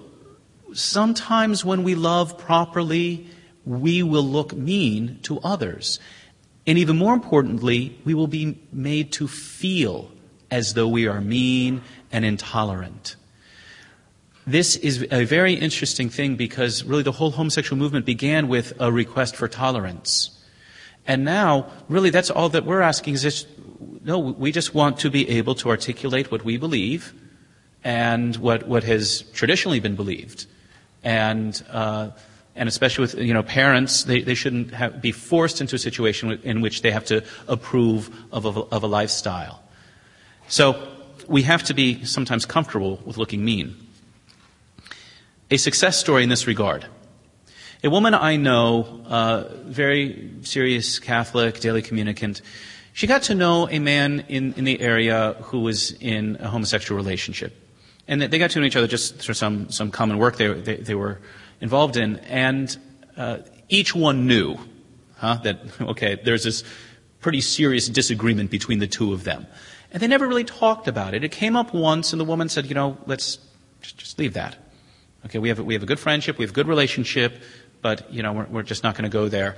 sometimes 0.73 1.63
when 1.63 1.84
we 1.84 1.95
love 1.95 2.38
properly, 2.38 3.28
we 3.65 4.03
will 4.03 4.23
look 4.23 4.53
mean 4.55 5.19
to 5.23 5.39
others. 5.39 5.99
And 6.65 6.78
even 6.78 6.97
more 6.97 7.13
importantly, 7.13 7.97
we 8.03 8.13
will 8.13 8.28
be 8.28 8.59
made 8.73 9.11
to 9.13 9.28
feel 9.28 10.11
as 10.51 10.73
though 10.73 10.88
we 10.88 11.07
are 11.07 11.21
mean 11.21 11.82
and 12.11 12.25
intolerant. 12.25 13.15
This 14.45 14.75
is 14.78 15.05
a 15.11 15.25
very 15.25 15.53
interesting 15.53 16.09
thing 16.09 16.36
because 16.36 16.84
really 16.84 17.03
the 17.03 17.11
whole 17.11 17.32
homosexual 17.32 17.78
movement 17.78 18.05
began 18.05 18.47
with 18.47 18.73
a 18.80 18.91
request 18.91 19.36
for 19.36 19.47
tolerance. 19.47 20.36
And 21.08 21.24
now, 21.24 21.72
really, 21.88 22.10
that's 22.10 22.30
all 22.30 22.49
that 22.49 22.66
we're 22.66 22.82
asking 22.82 23.14
is 23.14 23.24
just, 23.24 23.47
no, 24.03 24.20
we 24.20 24.51
just 24.51 24.76
want 24.76 24.99
to 24.99 25.10
be 25.10 25.28
able 25.30 25.55
to 25.55 25.70
articulate 25.70 26.30
what 26.32 26.43
we 26.43 26.58
believe 26.58 27.14
and 27.84 28.36
what, 28.36 28.68
what 28.68 28.84
has 28.84 29.22
traditionally 29.34 29.80
been 29.80 29.95
believed. 29.95 30.45
And, 31.03 31.64
uh, 31.72 32.10
and 32.58 32.68
especially 32.68 33.03
with 33.03 33.16
you 33.16 33.34
know 33.34 33.43
parents, 33.43 34.03
they, 34.03 34.22
they 34.22 34.34
shouldn't 34.34 34.74
have, 34.74 35.01
be 35.01 35.14
forced 35.14 35.62
into 35.62 35.76
a 35.76 35.80
situation 35.80 36.39
in 36.43 36.60
which 36.60 36.82
they 36.82 36.91
have 36.91 37.05
to 37.05 37.24
approve 37.47 38.14
of 38.32 38.45
a, 38.45 38.49
of 38.49 38.84
a 38.84 38.88
lifestyle. 38.88 39.64
So 40.49 40.88
we 41.28 41.43
have 41.43 41.64
to 41.64 41.74
be 41.74 42.03
sometimes 42.03 42.45
comfortable 42.45 42.99
with 43.05 43.18
looking 43.18 43.45
mean. 43.45 43.76
A 45.51 45.58
success 45.58 45.97
story 45.97 46.24
in 46.24 46.30
this 46.30 46.47
regard. 46.47 46.86
A 47.88 47.89
woman 47.89 48.13
I 48.13 48.35
know, 48.35 49.01
uh, 49.07 49.45
very 49.63 50.31
serious 50.41 50.99
Catholic, 50.99 51.61
daily 51.61 51.81
communicant, 51.81 52.41
she 52.91 53.07
got 53.07 53.21
to 53.23 53.33
know 53.33 53.69
a 53.69 53.79
man 53.79 54.25
in, 54.27 54.55
in 54.55 54.65
the 54.65 54.81
area 54.81 55.38
who 55.43 55.61
was 55.61 55.93
in 55.93 56.35
a 56.41 56.49
homosexual 56.49 57.01
relationship. 57.01 57.55
And 58.05 58.21
they 58.21 58.39
got 58.39 58.51
to 58.51 58.59
know 58.59 58.65
each 58.65 58.75
other 58.75 58.88
just 58.88 59.19
through 59.19 59.35
some, 59.35 59.69
some 59.69 59.89
common 59.89 60.17
work 60.17 60.35
they, 60.35 60.51
they, 60.51 60.75
they 60.75 60.95
were 60.95 61.21
involved 61.61 61.95
in. 61.95 62.17
And 62.17 62.77
uh, 63.15 63.38
each 63.69 63.95
one 63.95 64.27
knew 64.27 64.57
huh, 65.15 65.35
that, 65.43 65.61
okay, 65.79 66.19
there's 66.21 66.43
this 66.43 66.65
pretty 67.21 67.39
serious 67.39 67.88
disagreement 67.88 68.51
between 68.51 68.79
the 68.79 68.88
two 68.88 69.13
of 69.13 69.23
them. 69.23 69.47
And 69.93 70.03
they 70.03 70.07
never 70.07 70.27
really 70.27 70.43
talked 70.43 70.89
about 70.89 71.13
it. 71.13 71.23
It 71.23 71.31
came 71.31 71.55
up 71.55 71.73
once, 71.73 72.11
and 72.11 72.19
the 72.19 72.25
woman 72.25 72.49
said, 72.49 72.65
you 72.65 72.75
know, 72.75 72.97
let's 73.05 73.39
just, 73.79 73.97
just 73.97 74.19
leave 74.19 74.33
that. 74.33 74.57
Okay, 75.25 75.39
we 75.39 75.49
have, 75.49 75.59
we 75.59 75.73
have 75.73 75.83
a 75.83 75.88
good 75.88 75.99
friendship, 75.99 76.38
we 76.38 76.43
have 76.43 76.51
a 76.51 76.53
good 76.53 76.67
relationship, 76.67 77.41
but, 77.82 78.11
you 78.13 78.23
know, 78.23 78.34
we're, 78.34 78.45
we're 78.45 78.63
just 78.63 78.84
not 78.84 78.95
going 78.95 79.03
to 79.03 79.09
go 79.09 79.30
there. 79.30 79.55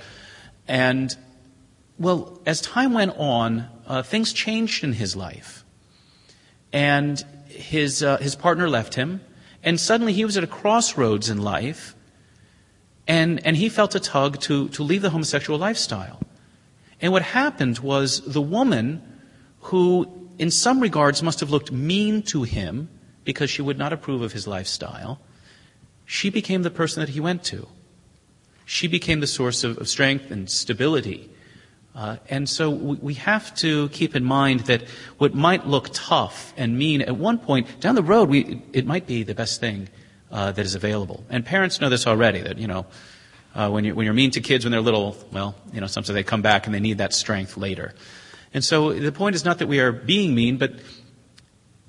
And, 0.67 1.15
well, 1.97 2.39
as 2.45 2.61
time 2.61 2.93
went 2.93 3.15
on, 3.17 3.67
uh, 3.87 4.03
things 4.03 4.33
changed 4.33 4.83
in 4.83 4.93
his 4.93 5.15
life. 5.15 5.63
And 6.71 7.23
his, 7.47 8.03
uh, 8.03 8.17
his 8.17 8.35
partner 8.35 8.69
left 8.69 8.93
him, 8.95 9.21
and 9.63 9.79
suddenly 9.79 10.13
he 10.13 10.25
was 10.25 10.37
at 10.37 10.43
a 10.43 10.47
crossroads 10.47 11.29
in 11.29 11.41
life, 11.41 11.95
and, 13.07 13.45
and 13.45 13.57
he 13.57 13.69
felt 13.69 13.95
a 13.95 13.99
tug 13.99 14.39
to, 14.41 14.69
to 14.69 14.83
leave 14.83 15.01
the 15.01 15.09
homosexual 15.09 15.57
lifestyle. 15.57 16.21
And 17.01 17.11
what 17.11 17.23
happened 17.23 17.79
was 17.79 18.21
the 18.21 18.41
woman 18.41 19.01
who 19.61 20.07
in 20.37 20.51
some 20.51 20.79
regards 20.79 21.21
must 21.21 21.39
have 21.41 21.49
looked 21.49 21.71
mean 21.71 22.23
to 22.23 22.43
him 22.43 22.89
because 23.25 23.49
she 23.49 23.61
would 23.61 23.77
not 23.77 23.93
approve 23.93 24.21
of 24.21 24.31
his 24.31 24.47
lifestyle, 24.47 25.19
she 26.05 26.29
became 26.29 26.63
the 26.63 26.71
person 26.71 27.01
that 27.01 27.09
he 27.09 27.19
went 27.19 27.43
to. 27.43 27.67
She 28.69 28.87
became 28.87 29.19
the 29.19 29.25
source 29.25 29.63
of, 29.63 29.79
of 29.79 29.89
strength 29.89 30.29
and 30.29 30.47
stability. 30.47 31.27
Uh, 31.95 32.17
and 32.29 32.47
so 32.47 32.69
we, 32.69 32.95
we, 32.97 33.13
have 33.15 33.55
to 33.55 33.89
keep 33.89 34.15
in 34.15 34.23
mind 34.23 34.59
that 34.67 34.83
what 35.17 35.33
might 35.33 35.65
look 35.65 35.89
tough 35.91 36.53
and 36.55 36.77
mean 36.77 37.01
at 37.01 37.17
one 37.17 37.39
point 37.39 37.79
down 37.79 37.95
the 37.95 38.03
road, 38.03 38.29
we, 38.29 38.61
it 38.71 38.85
might 38.85 39.07
be 39.07 39.23
the 39.23 39.33
best 39.33 39.59
thing 39.59 39.89
uh, 40.31 40.51
that 40.51 40.63
is 40.63 40.75
available. 40.75 41.23
And 41.31 41.43
parents 41.43 41.81
know 41.81 41.89
this 41.89 42.05
already. 42.05 42.41
That 42.41 42.59
you 42.59 42.67
know, 42.67 42.85
uh, 43.55 43.71
when 43.71 43.85
you 43.85 43.95
when 43.95 44.05
you're 44.05 44.13
mean 44.13 44.29
to 44.31 44.39
kids 44.39 44.65
when 44.65 44.71
they're 44.71 44.81
little, 44.81 45.17
well, 45.31 45.55
you 45.73 45.81
know, 45.81 45.87
sometimes 45.87 46.13
they 46.13 46.21
come 46.21 46.43
back 46.43 46.67
and 46.67 46.75
they 46.75 46.79
need 46.79 46.99
that 46.99 47.11
strength 47.11 47.57
later. 47.57 47.95
And 48.53 48.63
so 48.63 48.93
the 48.93 49.11
point 49.11 49.35
is 49.35 49.43
not 49.43 49.57
that 49.57 49.67
we 49.67 49.79
are 49.79 49.91
being 49.91 50.35
mean, 50.35 50.57
but 50.57 50.73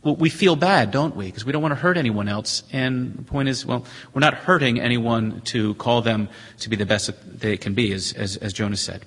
we 0.03 0.31
feel 0.31 0.57
bad, 0.57 0.91
don't 0.91 1.15
we? 1.15 1.27
Because 1.27 1.45
we 1.45 1.53
don't 1.53 1.61
want 1.61 1.73
to 1.73 1.81
hurt 1.81 1.97
anyone 1.97 2.29
else. 2.29 2.63
And 2.73 3.15
the 3.15 3.23
point 3.23 3.49
is, 3.49 3.67
well, 3.67 3.85
we're 4.15 4.21
not 4.21 4.35
hurting 4.35 4.81
anyone 4.81 5.43
to 5.43 5.75
call 5.75 6.01
them 6.01 6.29
to 6.61 6.71
be 6.71 6.77
the 6.77 6.87
best 6.87 7.11
they 7.39 7.57
can 7.57 7.75
be, 7.75 7.93
as, 7.93 8.13
as, 8.15 8.37
as 8.39 8.53
Jonas 8.53 8.81
said. 8.81 9.05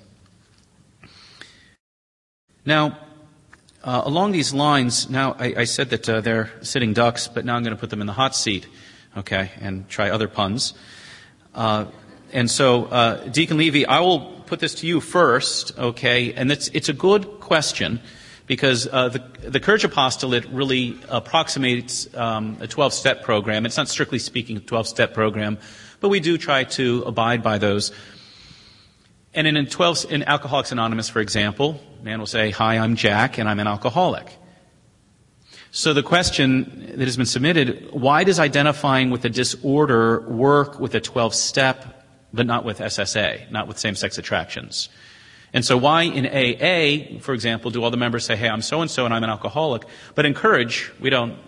Now, 2.64 2.98
uh, 3.82 4.02
along 4.04 4.32
these 4.32 4.54
lines, 4.54 5.10
now 5.10 5.36
I, 5.38 5.54
I 5.58 5.64
said 5.64 5.90
that 5.90 6.08
uh, 6.08 6.20
they're 6.20 6.50
sitting 6.62 6.92
ducks, 6.92 7.28
but 7.28 7.44
now 7.44 7.56
I'm 7.56 7.64
going 7.64 7.74
to 7.74 7.80
put 7.80 7.90
them 7.90 8.00
in 8.00 8.06
the 8.06 8.12
hot 8.12 8.36
seat, 8.36 8.66
okay, 9.16 9.50
and 9.60 9.88
try 9.88 10.10
other 10.10 10.28
puns. 10.28 10.74
Uh, 11.54 11.86
and 12.32 12.50
so, 12.50 12.84
uh, 12.86 13.28
Deacon 13.28 13.58
Levy, 13.58 13.84
I 13.84 14.00
will 14.00 14.42
put 14.46 14.60
this 14.60 14.76
to 14.76 14.86
you 14.86 15.00
first, 15.00 15.76
okay? 15.78 16.32
And 16.32 16.50
it's, 16.50 16.68
it's 16.68 16.88
a 16.88 16.92
good 16.92 17.40
question 17.40 18.00
because 18.46 18.86
uh, 18.86 19.08
the, 19.08 19.18
the 19.48 19.60
Courage 19.60 19.84
Apostolate 19.84 20.46
really 20.46 20.98
approximates 21.08 22.12
um, 22.14 22.56
a 22.60 22.66
12 22.66 22.92
step 22.92 23.22
program. 23.22 23.66
It's 23.66 23.76
not 23.76 23.88
strictly 23.88 24.18
speaking 24.18 24.56
a 24.56 24.60
12 24.60 24.88
step 24.88 25.14
program, 25.14 25.58
but 26.00 26.08
we 26.08 26.20
do 26.20 26.36
try 26.36 26.64
to 26.64 27.02
abide 27.06 27.42
by 27.42 27.58
those. 27.58 27.92
And 29.32 29.46
in, 29.46 29.66
12, 29.66 30.06
in 30.10 30.22
Alcoholics 30.22 30.70
Anonymous, 30.70 31.08
for 31.08 31.20
example, 31.20 31.80
a 32.00 32.04
man 32.04 32.18
will 32.18 32.26
say, 32.26 32.50
Hi, 32.50 32.78
I'm 32.78 32.94
Jack, 32.94 33.38
and 33.38 33.48
I'm 33.48 33.58
an 33.58 33.66
alcoholic. 33.66 34.32
So 35.72 35.92
the 35.92 36.04
question 36.04 36.92
that 36.96 37.04
has 37.04 37.16
been 37.16 37.26
submitted, 37.26 37.88
why 37.90 38.22
does 38.22 38.38
identifying 38.38 39.10
with 39.10 39.24
a 39.24 39.30
disorder 39.30 40.20
work 40.20 40.78
with 40.78 40.94
a 40.94 41.00
12 41.00 41.34
step 41.34 42.04
but 42.34 42.46
not 42.46 42.64
with 42.64 42.80
SSA, 42.80 43.50
not 43.50 43.68
with 43.68 43.78
same-sex 43.78 44.18
attractions. 44.18 44.88
And 45.54 45.64
so 45.64 45.76
why 45.76 46.02
in 46.02 46.26
AA, 46.26 47.20
for 47.20 47.32
example, 47.32 47.70
do 47.70 47.82
all 47.82 47.92
the 47.92 47.96
members 47.96 48.24
say, 48.26 48.34
hey, 48.34 48.48
I'm 48.48 48.60
so-and-so 48.60 49.04
and 49.04 49.14
I'm 49.14 49.22
an 49.22 49.30
alcoholic, 49.30 49.84
but 50.16 50.26
in 50.26 50.34
Courage, 50.34 50.90
we 50.98 51.10
don't, 51.10 51.38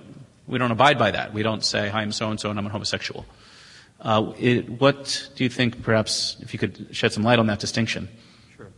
we 0.47 0.59
don't 0.59 0.71
abide 0.71 0.97
by 0.97 1.11
that. 1.11 1.35
We 1.35 1.43
don't 1.43 1.65
say, 1.65 1.89
hi, 1.89 2.03
I'm 2.03 2.13
so-and-so 2.13 2.49
and 2.49 2.59
I'm 2.59 2.67
a 2.67 2.71
homosexual. 2.71 3.27
Uh, 4.01 4.33
it, 4.39 4.69
what 4.81 5.29
do 5.35 5.43
you 5.43 5.51
think, 5.51 5.83
perhaps, 5.83 6.37
if 6.41 6.53
you 6.53 6.59
could 6.61 6.89
shed 6.93 7.13
some 7.13 7.25
light 7.25 7.41
on 7.41 7.49
that 7.49 7.59
distinction? 7.59 8.09
Sure. 8.57 8.69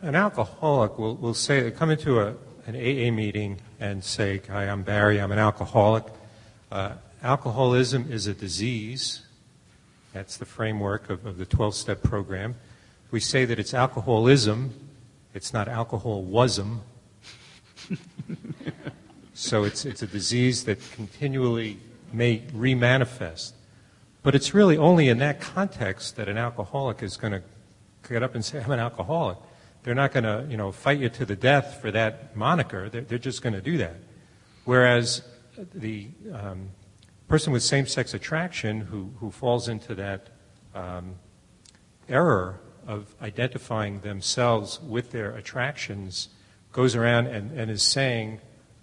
An 0.00 0.14
alcoholic 0.14 0.98
will, 0.98 1.16
will 1.16 1.34
say, 1.34 1.70
come 1.72 1.90
into 1.90 2.20
a, 2.20 2.34
an 2.66 2.74
AA 2.74 3.12
meeting 3.12 3.60
and 3.80 4.02
say, 4.02 4.40
Hi, 4.48 4.64
I'm 4.64 4.82
Barry, 4.82 5.20
I'm 5.20 5.30
an 5.30 5.38
alcoholic. 5.38 6.04
Uh, 6.72 6.92
alcoholism 7.22 8.10
is 8.10 8.26
a 8.26 8.32
disease. 8.32 9.22
That's 10.14 10.38
the 10.38 10.46
framework 10.46 11.10
of, 11.10 11.26
of 11.26 11.36
the 11.36 11.44
12 11.44 11.74
step 11.74 12.02
program. 12.02 12.54
We 13.16 13.20
say 13.20 13.46
that 13.46 13.58
it's 13.58 13.72
alcoholism, 13.72 14.74
it's 15.32 15.54
not 15.54 15.68
alcoholism. 15.68 16.82
so 19.32 19.64
it's, 19.64 19.86
it's 19.86 20.02
a 20.02 20.06
disease 20.06 20.64
that 20.64 20.78
continually 20.92 21.78
may 22.12 22.40
remanifest. 22.54 23.52
But 24.22 24.34
it's 24.34 24.52
really 24.52 24.76
only 24.76 25.08
in 25.08 25.16
that 25.20 25.40
context 25.40 26.16
that 26.16 26.28
an 26.28 26.36
alcoholic 26.36 27.02
is 27.02 27.16
going 27.16 27.32
to 27.32 27.42
get 28.06 28.22
up 28.22 28.34
and 28.34 28.44
say, 28.44 28.60
I'm 28.62 28.70
an 28.70 28.80
alcoholic. 28.80 29.38
They're 29.82 29.94
not 29.94 30.12
going 30.12 30.24
to, 30.24 30.46
you 30.50 30.58
know, 30.58 30.70
fight 30.70 30.98
you 30.98 31.08
to 31.08 31.24
the 31.24 31.36
death 31.36 31.80
for 31.80 31.90
that 31.92 32.36
moniker. 32.36 32.90
They're, 32.90 33.00
they're 33.00 33.16
just 33.16 33.40
going 33.40 33.54
to 33.54 33.62
do 33.62 33.78
that. 33.78 33.96
Whereas 34.66 35.22
the 35.74 36.08
um, 36.34 36.68
person 37.28 37.50
with 37.50 37.62
same-sex 37.62 38.12
attraction 38.12 38.82
who, 38.82 39.10
who 39.20 39.30
falls 39.30 39.68
into 39.68 39.94
that 39.94 40.28
um, 40.74 41.14
error 42.10 42.60
of 42.86 43.14
identifying 43.20 44.00
themselves 44.00 44.80
with 44.80 45.10
their 45.12 45.32
attractions 45.32 46.28
goes 46.72 46.94
around 46.94 47.26
and, 47.26 47.58
and 47.58 47.70
is 47.70 47.82
saying, 47.82 48.40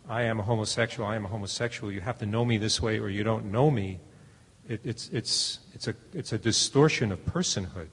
I 0.10 0.24
am 0.24 0.40
a 0.40 0.44
homosexual, 0.44 1.08
I 1.08 1.16
am 1.16 1.26
a 1.26 1.30
homosexual, 1.30 1.92
you 1.92 2.02
have 2.02 2.18
to 2.20 2.26
know 2.26 2.44
me 2.44 2.58
this 2.58 2.82
way 2.82 3.00
or 3.00 3.10
you 3.10 3.24
don't 3.24 3.46
know 3.46 3.72
me, 3.72 4.00
it, 4.68 4.82
it's, 4.84 5.10
it's, 5.10 5.60
it's, 5.74 5.88
a, 5.88 5.96
it's 6.14 6.34
a 6.34 6.38
distortion 6.38 7.12
of 7.12 7.24
personhood. 7.26 7.88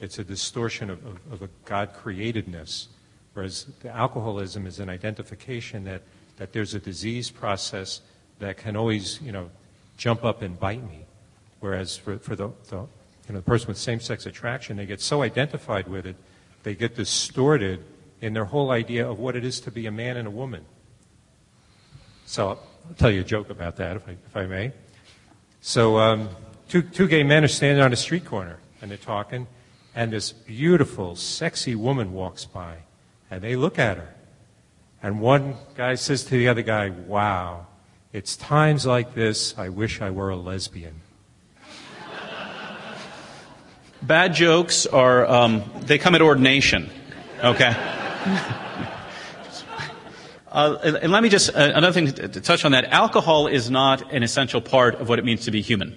It's 0.00 0.18
a 0.18 0.24
distortion 0.24 0.90
of, 0.90 1.04
of, 1.04 1.18
of 1.32 1.42
a 1.42 1.48
God 1.64 1.94
createdness. 1.94 2.86
Whereas 3.34 3.66
the 3.80 3.90
alcoholism 3.90 4.66
is 4.66 4.78
an 4.80 4.88
identification 4.88 5.84
that, 5.84 6.02
that 6.36 6.52
there's 6.52 6.74
a 6.74 6.80
disease 6.80 7.30
process 7.30 8.00
that 8.38 8.56
can 8.56 8.76
always, 8.76 9.20
you 9.22 9.32
know, 9.32 9.50
jump 9.96 10.24
up 10.24 10.42
and 10.42 10.58
bite 10.58 10.82
me. 10.82 11.06
Whereas 11.60 11.96
for, 11.96 12.18
for 12.18 12.36
the, 12.36 12.50
the, 12.68 12.86
you 13.28 13.34
know, 13.34 13.40
the 13.40 13.44
person 13.44 13.68
with 13.68 13.76
same-sex 13.76 14.24
attraction, 14.26 14.78
they 14.78 14.86
get 14.86 15.00
so 15.00 15.22
identified 15.22 15.86
with 15.86 16.06
it, 16.06 16.16
they 16.62 16.74
get 16.74 16.96
distorted 16.96 17.84
in 18.20 18.32
their 18.32 18.46
whole 18.46 18.70
idea 18.70 19.08
of 19.08 19.18
what 19.18 19.36
it 19.36 19.44
is 19.44 19.60
to 19.60 19.70
be 19.70 19.86
a 19.86 19.92
man 19.92 20.16
and 20.16 20.26
a 20.26 20.30
woman. 20.30 20.64
So 22.24 22.48
I'll 22.48 22.60
tell 22.96 23.10
you 23.10 23.20
a 23.20 23.24
joke 23.24 23.50
about 23.50 23.76
that, 23.76 23.96
if 23.96 24.08
I, 24.08 24.10
if 24.12 24.36
I 24.36 24.46
may. 24.46 24.72
So 25.60 25.98
um, 25.98 26.30
two, 26.68 26.82
two 26.82 27.06
gay 27.06 27.22
men 27.22 27.44
are 27.44 27.48
standing 27.48 27.82
on 27.82 27.92
a 27.92 27.96
street 27.96 28.24
corner, 28.24 28.58
and 28.80 28.90
they're 28.90 28.98
talking, 28.98 29.46
and 29.94 30.12
this 30.12 30.32
beautiful, 30.32 31.14
sexy 31.14 31.74
woman 31.74 32.12
walks 32.12 32.44
by, 32.44 32.76
and 33.30 33.42
they 33.42 33.56
look 33.56 33.78
at 33.78 33.98
her. 33.98 34.14
And 35.02 35.20
one 35.20 35.54
guy 35.76 35.94
says 35.96 36.24
to 36.24 36.30
the 36.30 36.48
other 36.48 36.62
guy, 36.62 36.90
Wow, 36.90 37.66
it's 38.12 38.36
times 38.36 38.86
like 38.86 39.14
this 39.14 39.56
I 39.58 39.68
wish 39.68 40.00
I 40.00 40.10
were 40.10 40.30
a 40.30 40.36
lesbian. 40.36 41.02
Bad 44.02 44.34
jokes 44.34 44.86
are, 44.86 45.26
um, 45.26 45.64
they 45.80 45.98
come 45.98 46.14
at 46.14 46.22
ordination, 46.22 46.90
okay? 47.42 47.74
Uh, 50.50 50.96
and 51.02 51.12
let 51.12 51.22
me 51.22 51.28
just, 51.28 51.50
uh, 51.50 51.72
another 51.74 51.92
thing 51.92 52.06
to, 52.06 52.26
to, 52.26 52.40
touch 52.40 52.64
on 52.64 52.72
that. 52.72 52.86
Alcohol 52.86 53.48
is 53.48 53.70
not 53.70 54.14
an 54.14 54.22
essential 54.22 54.62
part 54.62 54.94
of 54.94 55.06
what 55.06 55.18
it 55.18 55.24
means 55.24 55.44
to 55.44 55.50
be 55.50 55.60
human. 55.60 55.94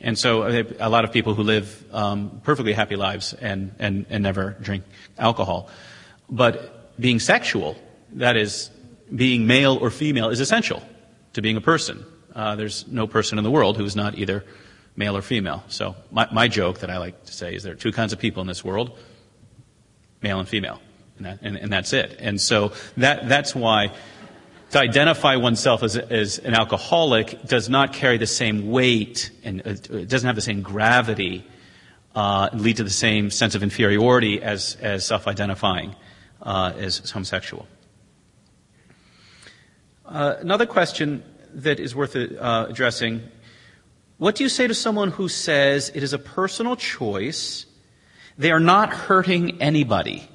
And 0.00 0.18
so 0.18 0.42
uh, 0.42 0.64
a 0.80 0.90
lot 0.90 1.04
of 1.04 1.12
people 1.12 1.34
who 1.34 1.44
live 1.44 1.84
um, 1.92 2.40
perfectly 2.42 2.72
happy 2.72 2.96
lives 2.96 3.32
and, 3.32 3.72
and, 3.78 4.06
and 4.10 4.24
never 4.24 4.56
drink 4.60 4.82
alcohol. 5.18 5.70
But 6.28 6.98
being 7.00 7.20
sexual, 7.20 7.76
that 8.14 8.36
is, 8.36 8.70
being 9.14 9.46
male 9.46 9.78
or 9.80 9.90
female, 9.90 10.28
is 10.28 10.40
essential 10.40 10.82
to 11.34 11.42
being 11.42 11.56
a 11.56 11.60
person. 11.60 12.04
Uh, 12.34 12.56
there's 12.56 12.88
no 12.88 13.06
person 13.06 13.38
in 13.38 13.44
the 13.44 13.52
world 13.52 13.76
who 13.76 13.84
is 13.84 13.94
not 13.94 14.18
either 14.18 14.44
male 14.96 15.16
or 15.16 15.22
female. 15.22 15.62
So 15.68 15.94
my, 16.10 16.28
my 16.32 16.48
joke 16.48 16.80
that 16.80 16.90
I 16.90 16.98
like 16.98 17.24
to 17.26 17.32
say 17.32 17.54
is 17.54 17.62
there 17.62 17.72
are 17.72 17.76
two 17.76 17.92
kinds 17.92 18.12
of 18.12 18.18
people 18.18 18.40
in 18.40 18.46
this 18.46 18.64
world, 18.64 18.98
male 20.22 20.40
and 20.40 20.48
female. 20.48 20.80
And, 21.18 21.26
that, 21.26 21.38
and, 21.42 21.56
and 21.56 21.72
that's 21.72 21.92
it. 21.92 22.16
And 22.18 22.40
so 22.40 22.72
that, 22.96 23.28
that's 23.28 23.54
why 23.54 23.92
to 24.70 24.78
identify 24.78 25.36
oneself 25.36 25.82
as, 25.82 25.96
as 25.96 26.38
an 26.38 26.54
alcoholic 26.54 27.42
does 27.46 27.68
not 27.68 27.92
carry 27.92 28.18
the 28.18 28.26
same 28.26 28.70
weight 28.70 29.30
and 29.44 29.60
uh, 29.66 29.70
it 29.70 30.08
doesn't 30.08 30.26
have 30.26 30.34
the 30.34 30.42
same 30.42 30.62
gravity 30.62 31.46
uh, 32.14 32.48
lead 32.54 32.78
to 32.78 32.84
the 32.84 32.90
same 32.90 33.30
sense 33.30 33.54
of 33.54 33.62
inferiority 33.62 34.42
as, 34.42 34.76
as 34.80 35.06
self-identifying 35.06 35.94
uh, 36.42 36.72
as 36.76 37.10
homosexual. 37.10 37.66
Uh, 40.04 40.36
another 40.40 40.66
question 40.66 41.22
that 41.54 41.80
is 41.80 41.94
worth 41.94 42.16
uh, 42.16 42.66
addressing 42.68 43.22
what 44.18 44.34
do 44.34 44.42
you 44.42 44.48
say 44.48 44.66
to 44.66 44.74
someone 44.74 45.10
who 45.10 45.28
says 45.28 45.90
it 45.94 46.02
is 46.02 46.12
a 46.12 46.18
personal 46.18 46.76
choice 46.76 47.66
they 48.38 48.50
are 48.50 48.60
not 48.60 48.92
hurting 48.92 49.60
anybody 49.60 50.28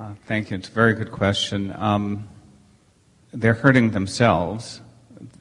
uh, 0.00 0.14
thank 0.26 0.50
you. 0.50 0.56
It's 0.56 0.68
a 0.68 0.72
very 0.72 0.94
good 0.94 1.10
question. 1.10 1.74
Um, 1.76 2.28
they're 3.32 3.54
hurting 3.54 3.90
themselves. 3.90 4.80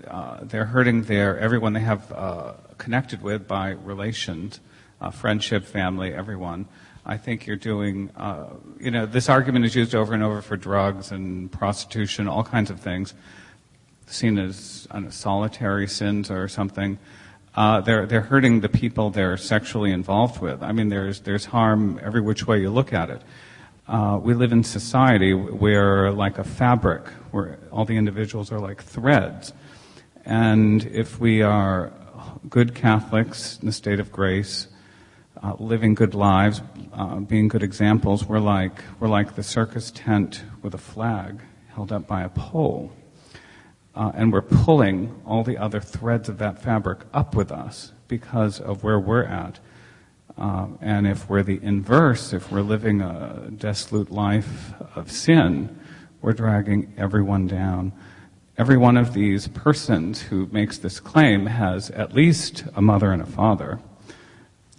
Uh, 0.08 0.40
they're 0.42 0.66
hurting 0.66 1.04
their 1.04 1.38
everyone 1.38 1.74
they 1.74 1.80
have 1.82 2.12
uh, 2.12 2.54
connected 2.78 3.22
with 3.22 3.48
by 3.48 3.70
relations, 3.70 4.60
uh, 5.02 5.12
friendship, 5.12 5.66
family, 5.66 6.14
everyone. 6.14 6.66
I 7.06 7.18
think 7.18 7.46
you're 7.46 7.58
doing. 7.58 8.10
Uh, 8.18 8.48
you 8.80 8.90
know, 8.90 9.06
this 9.06 9.30
argument 9.30 9.66
is 9.66 9.76
used 9.76 9.94
over 9.94 10.14
and 10.14 10.24
over 10.24 10.42
for 10.42 10.58
drugs 10.58 11.12
and 11.12 11.52
prostitution, 11.52 12.28
all 12.28 12.44
kinds 12.44 12.72
of 12.72 12.80
things, 12.80 13.14
seen 14.12 14.38
as 14.38 14.88
solitary 15.10 15.88
sins 15.88 16.30
or 16.32 16.48
something. 16.48 16.98
Uh, 17.56 17.82
they're 17.82 18.06
they're 18.06 18.22
hurting 18.22 18.62
the 18.62 18.70
people 18.70 19.10
they're 19.10 19.38
sexually 19.38 19.92
involved 19.92 20.42
with. 20.42 20.62
I 20.62 20.72
mean, 20.72 20.90
there's 20.90 21.22
there's 21.22 21.46
harm 21.46 22.00
every 22.04 22.22
which 22.22 22.48
way 22.48 22.62
you 22.62 22.70
look 22.70 22.94
at 22.94 23.10
it 23.10 23.22
uh, 23.90 24.20
we 24.22 24.36
live 24.36 24.52
in 24.52 24.64
society 24.64 25.34
where, 25.34 26.12
like 26.12 26.38
a 26.38 26.44
fabric, 26.44 27.08
where 27.32 27.58
all 27.72 27.86
the 27.86 27.98
individuals 27.98 28.52
are 28.52 28.60
like 28.60 28.84
threads. 28.84 29.52
And 30.26 30.86
if 30.86 31.20
we 31.20 31.42
are 31.42 31.92
good 32.48 32.76
Catholics 32.76 33.58
in 33.60 33.66
the 33.66 33.72
state 33.72 34.00
of 34.00 34.12
grace, 34.12 34.68
uh, 35.42 35.56
living 35.58 35.96
good 35.96 36.14
lives, 36.14 36.62
uh, 36.94 37.16
being 37.16 37.48
good 37.48 37.64
examples, 37.64 38.26
we're 38.26 38.40
like, 38.40 38.84
we're 39.00 39.08
like 39.08 39.36
the 39.36 39.42
circus 39.42 39.90
tent 39.90 40.44
with 40.62 40.76
a 40.76 40.78
flag 40.78 41.42
held 41.74 41.92
up 41.92 42.06
by 42.06 42.22
a 42.22 42.30
pole. 42.30 42.92
Uh, 44.00 44.14
and 44.16 44.32
we're 44.32 44.42
pulling 44.42 45.14
all 45.26 45.44
the 45.44 45.58
other 45.58 45.82
threads 45.82 46.30
of 46.30 46.38
that 46.38 46.58
fabric 46.58 47.00
up 47.14 47.36
with 47.36 47.52
us 47.52 47.92
because 48.08 48.62
of 48.62 48.82
where 48.82 48.98
we're 48.98 49.26
at. 49.26 49.60
Uh, 50.38 50.68
and 50.80 51.06
if 51.06 51.30
we're 51.30 51.44
the 51.44 51.60
inverse, 51.62 52.32
if 52.32 52.50
we're 52.50 52.62
living 52.62 53.02
a 53.02 53.52
dissolute 53.58 54.10
life 54.10 54.72
of 54.96 55.12
sin, 55.12 55.78
we're 56.22 56.32
dragging 56.32 56.94
everyone 56.98 57.46
down. 57.46 57.92
Every 58.58 58.78
one 58.78 58.96
of 58.96 59.14
these 59.14 59.50
persons 59.50 60.22
who 60.22 60.48
makes 60.50 60.78
this 60.78 61.02
claim 61.02 61.48
has 61.48 61.92
at 61.92 62.14
least 62.14 62.64
a 62.78 62.82
mother 62.82 63.12
and 63.12 63.22
a 63.22 63.26
father, 63.26 63.80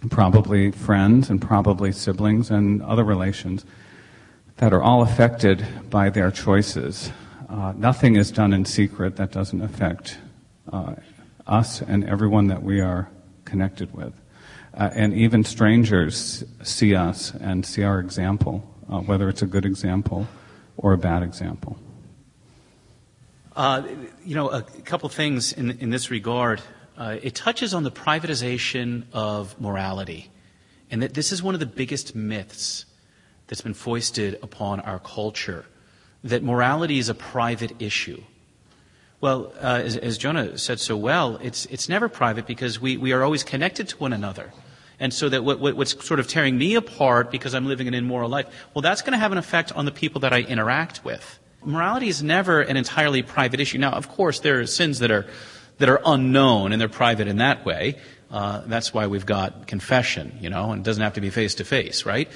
probably 0.09 0.71
friends 0.71 1.29
and 1.29 1.39
probably 1.39 1.91
siblings 1.91 2.49
and 2.49 2.81
other 2.81 3.03
relations 3.03 3.65
that 4.57 4.73
are 4.73 4.81
all 4.81 5.03
affected 5.03 5.63
by 5.91 6.09
their 6.09 6.31
choices. 6.31 7.11
Uh, 7.51 7.73
nothing 7.75 8.15
is 8.15 8.31
done 8.31 8.53
in 8.53 8.63
secret 8.63 9.17
that 9.17 9.29
doesn't 9.29 9.61
affect 9.61 10.17
uh, 10.71 10.95
us 11.45 11.81
and 11.81 12.05
everyone 12.05 12.47
that 12.47 12.63
we 12.63 12.79
are 12.79 13.09
connected 13.43 13.93
with. 13.93 14.13
Uh, 14.73 14.89
and 14.93 15.13
even 15.13 15.43
strangers 15.43 16.45
see 16.63 16.95
us 16.95 17.33
and 17.41 17.65
see 17.65 17.83
our 17.83 17.99
example, 17.99 18.63
uh, 18.89 18.99
whether 19.01 19.27
it's 19.27 19.41
a 19.41 19.45
good 19.45 19.65
example 19.65 20.25
or 20.77 20.93
a 20.93 20.97
bad 20.97 21.23
example. 21.23 21.77
Uh, 23.53 23.83
you 24.23 24.33
know, 24.33 24.47
a 24.49 24.61
couple 24.61 25.09
things 25.09 25.51
in, 25.51 25.71
in 25.71 25.89
this 25.89 26.09
regard. 26.09 26.61
Uh, 26.97 27.17
it 27.21 27.35
touches 27.35 27.73
on 27.73 27.83
the 27.83 27.91
privatization 27.91 29.03
of 29.11 29.59
morality, 29.59 30.31
and 30.89 31.01
that 31.01 31.13
this 31.15 31.33
is 31.33 31.43
one 31.43 31.53
of 31.53 31.59
the 31.59 31.65
biggest 31.65 32.15
myths 32.15 32.85
that's 33.47 33.61
been 33.61 33.73
foisted 33.73 34.39
upon 34.41 34.79
our 34.79 34.99
culture 34.99 35.65
that 36.23 36.43
morality 36.43 36.99
is 36.99 37.09
a 37.09 37.15
private 37.15 37.81
issue. 37.81 38.21
Well, 39.21 39.53
uh, 39.61 39.81
as, 39.83 39.97
as, 39.97 40.17
Jonah 40.17 40.57
said 40.57 40.79
so 40.79 40.97
well, 40.97 41.37
it's, 41.43 41.67
it's 41.67 41.87
never 41.87 42.09
private 42.09 42.47
because 42.47 42.81
we, 42.81 42.97
we 42.97 43.11
are 43.11 43.23
always 43.23 43.43
connected 43.43 43.87
to 43.89 43.97
one 43.97 44.13
another. 44.13 44.51
And 44.99 45.13
so 45.13 45.29
that 45.29 45.43
what, 45.43 45.59
what's 45.59 46.05
sort 46.05 46.19
of 46.19 46.27
tearing 46.27 46.57
me 46.57 46.75
apart 46.75 47.31
because 47.31 47.53
I'm 47.53 47.67
living 47.67 47.87
an 47.87 47.93
immoral 47.93 48.29
life, 48.29 48.47
well, 48.73 48.81
that's 48.81 49.01
going 49.01 49.13
to 49.13 49.19
have 49.19 49.31
an 49.31 49.37
effect 49.37 49.71
on 49.73 49.85
the 49.85 49.91
people 49.91 50.21
that 50.21 50.33
I 50.33 50.41
interact 50.41 51.05
with. 51.05 51.39
Morality 51.63 52.07
is 52.07 52.23
never 52.23 52.61
an 52.61 52.77
entirely 52.77 53.21
private 53.21 53.59
issue. 53.59 53.77
Now, 53.77 53.91
of 53.91 54.09
course, 54.09 54.39
there 54.39 54.59
are 54.59 54.65
sins 54.65 54.99
that 54.99 55.11
are, 55.11 55.27
that 55.77 55.87
are 55.89 56.01
unknown 56.03 56.71
and 56.71 56.81
they're 56.81 56.89
private 56.89 57.27
in 57.27 57.37
that 57.37 57.63
way. 57.63 57.99
Uh, 58.31 58.61
that's 58.65 58.91
why 58.91 59.05
we've 59.05 59.25
got 59.25 59.67
confession, 59.67 60.37
you 60.41 60.49
know, 60.49 60.71
and 60.71 60.81
it 60.81 60.83
doesn't 60.83 61.03
have 61.03 61.13
to 61.13 61.21
be 61.21 61.29
face 61.29 61.55
to 61.55 61.63
face, 61.63 62.05
right? 62.05 62.29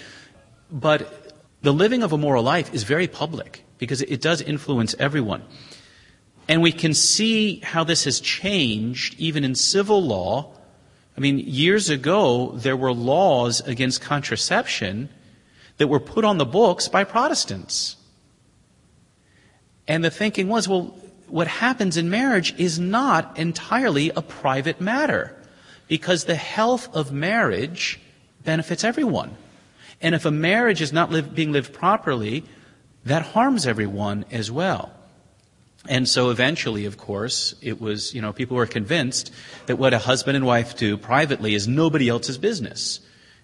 But 0.71 1.33
the 1.63 1.73
living 1.73 2.03
of 2.03 2.13
a 2.13 2.17
moral 2.17 2.43
life 2.43 2.73
is 2.75 2.83
very 2.83 3.07
public 3.07 3.64
because 3.77 4.01
it 4.01 4.21
does 4.21 4.41
influence 4.41 4.95
everyone. 4.99 5.43
And 6.47 6.61
we 6.61 6.71
can 6.71 6.93
see 6.93 7.59
how 7.59 7.83
this 7.83 8.03
has 8.03 8.19
changed 8.19 9.15
even 9.19 9.43
in 9.43 9.55
civil 9.55 10.03
law. 10.03 10.53
I 11.17 11.19
mean, 11.19 11.39
years 11.39 11.89
ago, 11.89 12.51
there 12.55 12.77
were 12.77 12.93
laws 12.93 13.61
against 13.61 14.01
contraception 14.01 15.09
that 15.77 15.87
were 15.87 15.99
put 15.99 16.23
on 16.23 16.37
the 16.37 16.45
books 16.45 16.87
by 16.87 17.03
Protestants. 17.03 17.97
And 19.87 20.03
the 20.03 20.11
thinking 20.11 20.47
was, 20.47 20.67
well, 20.67 20.95
what 21.27 21.47
happens 21.47 21.97
in 21.97 22.09
marriage 22.09 22.53
is 22.57 22.79
not 22.79 23.37
entirely 23.37 24.11
a 24.11 24.21
private 24.21 24.79
matter 24.79 25.35
because 25.87 26.25
the 26.25 26.35
health 26.35 26.93
of 26.95 27.11
marriage 27.11 27.99
benefits 28.43 28.83
everyone. 28.83 29.35
And 30.01 30.13
if 30.13 30.25
a 30.25 30.31
marriage 30.31 30.81
is 30.81 30.93
not 30.93 31.11
live, 31.11 31.33
being 31.33 31.51
lived 31.51 31.73
properly, 31.73 32.43
that 33.05 33.21
harms 33.21 33.67
everyone 33.67 34.25
as 34.31 34.51
well. 34.51 34.91
And 35.87 36.09
so 36.09 36.31
eventually, 36.31 36.85
of 36.85 36.97
course, 36.97 37.53
it 37.61 37.79
was, 37.79 38.13
you 38.13 38.21
know, 38.21 38.33
people 38.33 38.57
were 38.57 38.65
convinced 38.65 39.31
that 39.67 39.77
what 39.77 39.93
a 39.93 39.99
husband 39.99 40.35
and 40.35 40.45
wife 40.45 40.75
do 40.75 40.97
privately 40.97 41.53
is 41.53 41.67
nobody 41.67 42.09
else's 42.09 42.39
business. 42.39 42.99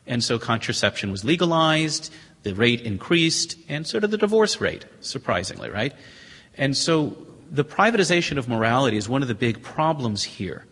And 0.08 0.24
so 0.24 0.40
contraception 0.40 1.12
was 1.12 1.24
legalized, 1.24 2.12
the 2.42 2.56
rate 2.56 2.82
increased, 2.82 3.56
and 3.70 3.86
so 3.86 4.00
did 4.00 4.10
the 4.10 4.18
divorce 4.18 4.60
rate, 4.60 4.86
surprisingly, 5.02 5.70
right? 5.70 5.94
And 6.58 6.76
so 6.76 7.16
the 7.52 7.64
privatization 7.64 8.38
of 8.38 8.50
morality 8.50 8.98
is 8.98 9.08
one 9.08 9.22
of 9.22 9.28
the 9.28 9.36
big 9.36 9.62
problems 9.62 10.24
here. 10.24 10.66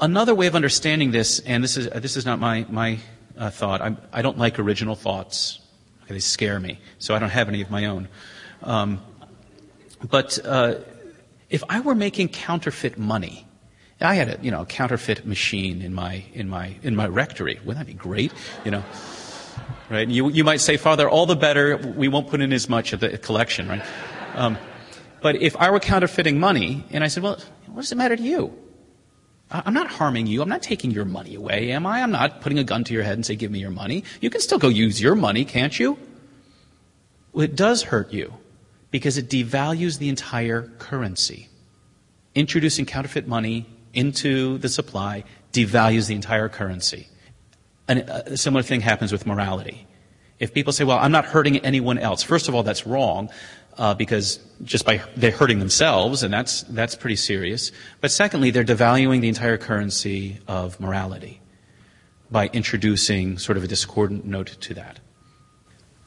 Another 0.00 0.34
way 0.34 0.46
of 0.46 0.54
understanding 0.54 1.10
this, 1.10 1.40
and 1.40 1.62
this 1.62 1.76
is, 1.76 1.88
this 1.90 2.16
is 2.16 2.24
not 2.24 2.40
my, 2.40 2.64
my 2.70 2.98
uh, 3.36 3.50
thought, 3.50 3.82
I'm, 3.82 3.98
I 4.12 4.22
do 4.22 4.28
not 4.28 4.38
like 4.38 4.58
original 4.58 4.94
thoughts. 4.94 5.60
They 6.08 6.18
scare 6.18 6.60
me, 6.60 6.80
so 6.98 7.14
I 7.14 7.18
don't 7.18 7.30
have 7.30 7.48
any 7.48 7.62
of 7.62 7.70
my 7.70 7.86
own. 7.86 8.08
Um, 8.62 9.00
but 10.08 10.38
uh, 10.44 10.76
if 11.50 11.64
I 11.68 11.80
were 11.80 11.94
making 11.94 12.28
counterfeit 12.28 12.98
money, 12.98 13.46
I 14.00 14.14
had 14.14 14.28
a 14.28 14.38
you 14.42 14.50
know 14.50 14.64
counterfeit 14.64 15.26
machine 15.26 15.80
in 15.82 15.94
my 15.94 16.24
in 16.34 16.48
my 16.48 16.74
in 16.82 16.94
my 16.94 17.06
rectory. 17.06 17.58
Wouldn't 17.64 17.86
that 17.86 17.90
be 17.90 17.98
great? 17.98 18.32
You 18.64 18.72
know, 18.72 18.84
right? 19.88 20.08
You 20.08 20.28
you 20.30 20.44
might 20.44 20.60
say, 20.60 20.76
Father, 20.76 21.08
all 21.08 21.26
the 21.26 21.36
better. 21.36 21.76
We 21.76 22.08
won't 22.08 22.28
put 22.28 22.40
in 22.40 22.52
as 22.52 22.68
much 22.68 22.92
of 22.92 23.00
the 23.00 23.16
collection, 23.18 23.68
right? 23.68 23.82
Um, 24.34 24.58
but 25.22 25.36
if 25.36 25.56
I 25.56 25.70
were 25.70 25.80
counterfeiting 25.80 26.38
money, 26.38 26.84
and 26.90 27.02
I 27.02 27.08
said, 27.08 27.22
well, 27.22 27.38
what 27.66 27.82
does 27.82 27.92
it 27.92 27.96
matter 27.96 28.14
to 28.14 28.22
you? 28.22 28.52
I'm 29.54 29.74
not 29.74 29.86
harming 29.86 30.26
you. 30.26 30.42
I'm 30.42 30.48
not 30.48 30.62
taking 30.62 30.90
your 30.90 31.04
money 31.04 31.36
away, 31.36 31.70
am 31.70 31.86
I? 31.86 32.02
I'm 32.02 32.10
not 32.10 32.40
putting 32.40 32.58
a 32.58 32.64
gun 32.64 32.82
to 32.84 32.92
your 32.92 33.04
head 33.04 33.14
and 33.14 33.24
say, 33.24 33.36
give 33.36 33.52
me 33.52 33.60
your 33.60 33.70
money. 33.70 34.02
You 34.20 34.28
can 34.28 34.40
still 34.40 34.58
go 34.58 34.68
use 34.68 35.00
your 35.00 35.14
money, 35.14 35.44
can't 35.44 35.78
you? 35.78 35.96
Well, 37.32 37.44
it 37.44 37.54
does 37.54 37.84
hurt 37.84 38.12
you 38.12 38.34
because 38.90 39.16
it 39.16 39.28
devalues 39.28 39.98
the 39.98 40.08
entire 40.08 40.62
currency. 40.78 41.48
Introducing 42.34 42.84
counterfeit 42.84 43.28
money 43.28 43.66
into 43.92 44.58
the 44.58 44.68
supply 44.68 45.22
devalues 45.52 46.08
the 46.08 46.16
entire 46.16 46.48
currency. 46.48 47.06
And 47.86 48.10
uh, 48.10 48.22
a 48.26 48.36
similar 48.36 48.62
thing 48.62 48.80
happens 48.80 49.12
with 49.12 49.24
morality. 49.24 49.86
If 50.40 50.52
people 50.52 50.72
say, 50.72 50.82
well, 50.82 50.98
I'm 50.98 51.12
not 51.12 51.26
hurting 51.26 51.58
anyone 51.58 51.98
else, 51.98 52.24
first 52.24 52.48
of 52.48 52.56
all, 52.56 52.64
that's 52.64 52.86
wrong 52.86 53.30
uh, 53.78 53.94
because 53.94 54.38
just 54.62 54.84
by 54.84 55.02
they're 55.16 55.30
hurting 55.30 55.58
themselves, 55.58 56.22
and 56.22 56.32
that's 56.32 56.62
that's 56.64 56.94
pretty 56.94 57.16
serious. 57.16 57.72
But 58.00 58.10
secondly, 58.10 58.50
they're 58.50 58.64
devaluing 58.64 59.20
the 59.20 59.28
entire 59.28 59.58
currency 59.58 60.38
of 60.46 60.78
morality 60.80 61.40
by 62.30 62.48
introducing 62.48 63.38
sort 63.38 63.58
of 63.58 63.64
a 63.64 63.68
discordant 63.68 64.24
note 64.24 64.56
to 64.60 64.74
that. 64.74 65.00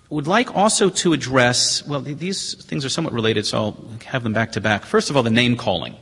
Would 0.10 0.28
like 0.28 0.56
also 0.56 0.90
to 0.90 1.14
address 1.14 1.86
well, 1.86 2.02
these 2.02 2.54
things 2.66 2.86
are 2.86 2.90
somewhat 2.90 3.14
related, 3.14 3.46
so 3.46 3.58
I'll 3.58 3.90
have 4.06 4.24
them 4.24 4.34
back 4.34 4.54
to 4.54 4.62
back. 4.62 4.86
First 4.86 5.10
of 5.10 5.18
all, 5.18 5.24
the 5.24 5.30
name 5.30 5.58
calling. 5.58 5.96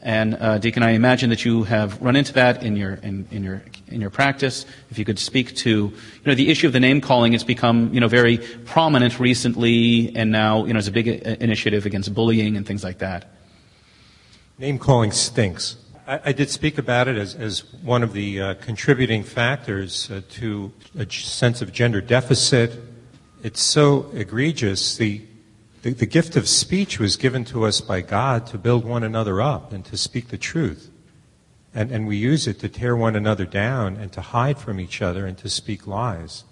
And 0.00 0.34
uh, 0.34 0.58
Deacon, 0.58 0.82
I 0.84 0.92
imagine 0.92 1.30
that 1.30 1.44
you 1.44 1.64
have 1.64 2.00
run 2.00 2.14
into 2.14 2.32
that 2.34 2.62
in 2.62 2.76
your 2.76 2.94
in, 2.94 3.26
in, 3.32 3.42
your 3.42 3.62
in 3.88 4.00
your 4.00 4.10
practice. 4.10 4.64
If 4.90 4.98
you 4.98 5.04
could 5.04 5.18
speak 5.18 5.56
to 5.56 5.70
you 5.70 5.92
know 6.24 6.34
the 6.34 6.50
issue 6.50 6.68
of 6.68 6.72
the 6.72 6.80
name 6.80 7.00
calling, 7.00 7.32
it's 7.32 7.42
become 7.42 7.92
you 7.92 7.98
know 7.98 8.06
very 8.06 8.38
prominent 8.64 9.18
recently, 9.18 10.14
and 10.14 10.30
now 10.30 10.60
you 10.60 10.68
know 10.68 10.74
there's 10.74 10.88
a 10.88 10.92
big 10.92 11.08
uh, 11.08 11.36
initiative 11.40 11.84
against 11.84 12.14
bullying 12.14 12.56
and 12.56 12.64
things 12.64 12.84
like 12.84 12.98
that. 12.98 13.28
Name 14.58 14.78
calling 14.78 15.10
stinks. 15.10 15.76
I, 16.06 16.20
I 16.26 16.32
did 16.32 16.48
speak 16.48 16.78
about 16.78 17.08
it 17.08 17.16
as 17.16 17.34
as 17.34 17.64
one 17.82 18.04
of 18.04 18.12
the 18.12 18.40
uh, 18.40 18.54
contributing 18.54 19.24
factors 19.24 20.08
uh, 20.12 20.22
to 20.30 20.72
a 20.96 21.10
sense 21.10 21.60
of 21.60 21.72
gender 21.72 22.00
deficit. 22.00 22.80
It's 23.42 23.60
so 23.60 24.10
egregious. 24.14 24.96
The 24.96 25.22
the, 25.82 25.92
the 25.92 26.06
gift 26.06 26.36
of 26.36 26.48
speech 26.48 26.98
was 26.98 27.16
given 27.16 27.44
to 27.46 27.64
us 27.64 27.80
by 27.80 28.00
God 28.00 28.46
to 28.48 28.58
build 28.58 28.84
one 28.84 29.04
another 29.04 29.40
up 29.40 29.72
and 29.72 29.84
to 29.86 29.96
speak 29.96 30.28
the 30.28 30.38
truth. 30.38 30.90
And, 31.74 31.90
and 31.90 32.06
we 32.06 32.16
use 32.16 32.46
it 32.46 32.58
to 32.60 32.68
tear 32.68 32.96
one 32.96 33.14
another 33.14 33.44
down 33.44 33.96
and 33.96 34.10
to 34.12 34.20
hide 34.20 34.58
from 34.58 34.80
each 34.80 35.00
other 35.00 35.26
and 35.26 35.38
to 35.38 35.48
speak 35.48 35.86
lies. 35.86 36.44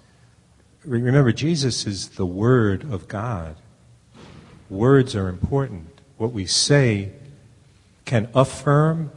Remember, 0.85 1.33
Jesus 1.33 1.87
is 1.87 2.11
the 2.11 2.27
Word 2.27 2.85
of 2.93 3.09
God. 3.09 3.57
Words 4.71 5.17
are 5.17 5.29
important. 5.29 6.01
What 6.17 6.33
we 6.33 6.47
say 6.47 7.13
can 8.05 8.29
affirm 8.35 9.11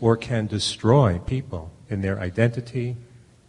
or 0.00 0.16
can 0.16 0.46
destroy 0.46 1.18
people 1.18 1.72
in 1.90 2.02
their 2.02 2.20
identity, 2.20 2.96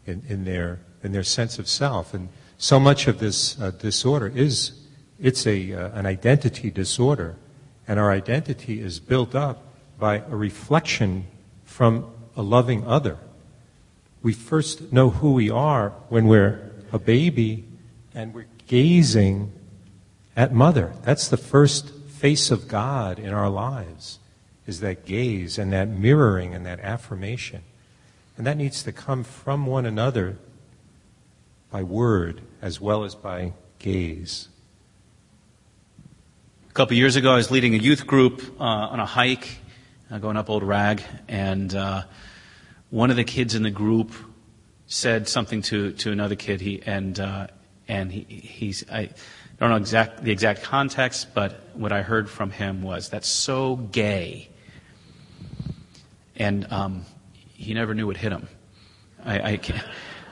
in, 0.08 0.24
in, 0.28 0.46
their, 0.46 0.80
in 1.04 1.12
their 1.12 1.24
sense 1.24 1.60
of 1.60 1.68
self. 1.68 2.14
And 2.14 2.30
so 2.58 2.80
much 2.80 3.08
of 3.08 3.20
this 3.20 3.60
uh, 3.62 3.72
disorder 3.72 4.32
is 4.34 4.79
it's 5.22 5.46
a, 5.46 5.74
uh, 5.74 5.90
an 5.90 6.06
identity 6.06 6.72
disorder, 6.72 7.36
and 7.88 8.00
our 8.00 8.12
identity 8.12 8.82
is 8.82 9.00
built 9.00 9.36
up 9.36 9.66
by 10.00 10.18
a 10.18 10.36
reflection 10.36 11.28
from 11.66 12.10
a 12.36 12.42
loving 12.42 12.86
other. 12.86 13.18
We 14.22 14.34
first 14.34 14.92
know 14.92 15.10
who 15.10 15.34
we 15.34 15.50
are 15.50 15.90
when 16.10 16.28
we're 16.28 16.72
a 16.92 17.00
baby 17.00 17.66
and 18.14 18.34
we're 18.34 18.48
gazing 18.68 19.52
at 20.36 20.54
mother. 20.54 20.94
That's 21.04 21.28
the 21.28 21.38
first 21.38 21.90
face 21.90 22.52
of 22.52 22.68
God 22.68 23.20
in 23.20 23.34
our 23.34 23.50
lives, 23.50 24.20
is 24.68 24.80
that 24.82 25.06
gaze 25.06 25.58
and 25.58 25.72
that 25.74 25.90
mirroring 25.90 26.54
and 26.54 26.66
that 26.66 26.80
affirmation. 26.80 27.64
And 28.38 28.48
that 28.48 28.58
needs 28.58 28.84
to 28.84 28.92
come 28.92 29.24
from 29.24 29.66
one 29.66 29.86
another 29.86 30.38
by 31.72 31.84
word 31.84 32.42
as 32.62 32.80
well 32.80 33.04
as 33.04 33.16
by 33.16 33.54
gaze. 33.80 34.48
A 36.70 36.72
couple 36.72 36.96
years 36.96 37.16
ago, 37.16 37.34
I 37.34 37.36
was 37.36 37.50
leading 37.50 37.74
a 37.74 37.80
youth 37.80 38.06
group 38.06 38.44
uh, 38.60 38.64
on 38.64 39.00
a 39.00 39.06
hike, 39.06 39.58
uh, 40.12 40.20
going 40.20 40.38
up 40.38 40.52
Old 40.52 40.62
Rag, 40.62 41.02
and 41.28 41.74
uh, 41.74 42.04
one 42.92 43.10
of 43.10 43.16
the 43.16 43.24
kids 43.24 43.56
in 43.56 43.64
the 43.64 43.72
group 43.72 44.14
said 44.86 45.28
something 45.28 45.64
to, 45.64 45.94
to 45.94 46.12
another 46.12 46.36
kid. 46.36 46.62
He 46.62 46.80
and 46.86 47.20
uh, 47.20 47.48
and 47.88 48.12
he, 48.12 48.22
he's 48.22 48.88
I 48.88 49.10
don't 49.60 49.72
know 49.72 49.78
exact 49.78 50.24
the 50.24 50.32
exact 50.32 50.62
context, 50.62 51.34
but 51.34 51.60
what 51.74 51.92
I 51.92 52.04
heard 52.04 52.30
from 52.30 52.52
him 52.52 52.84
was 52.84 53.10
that's 53.10 53.28
so 53.28 53.76
gay, 53.76 54.48
and 56.36 56.72
um, 56.72 57.04
he 57.34 57.74
never 57.74 57.96
knew 57.96 58.06
what 58.06 58.16
hit 58.16 58.32
him. 58.32 58.48
I, 59.26 59.40
I, 59.40 59.60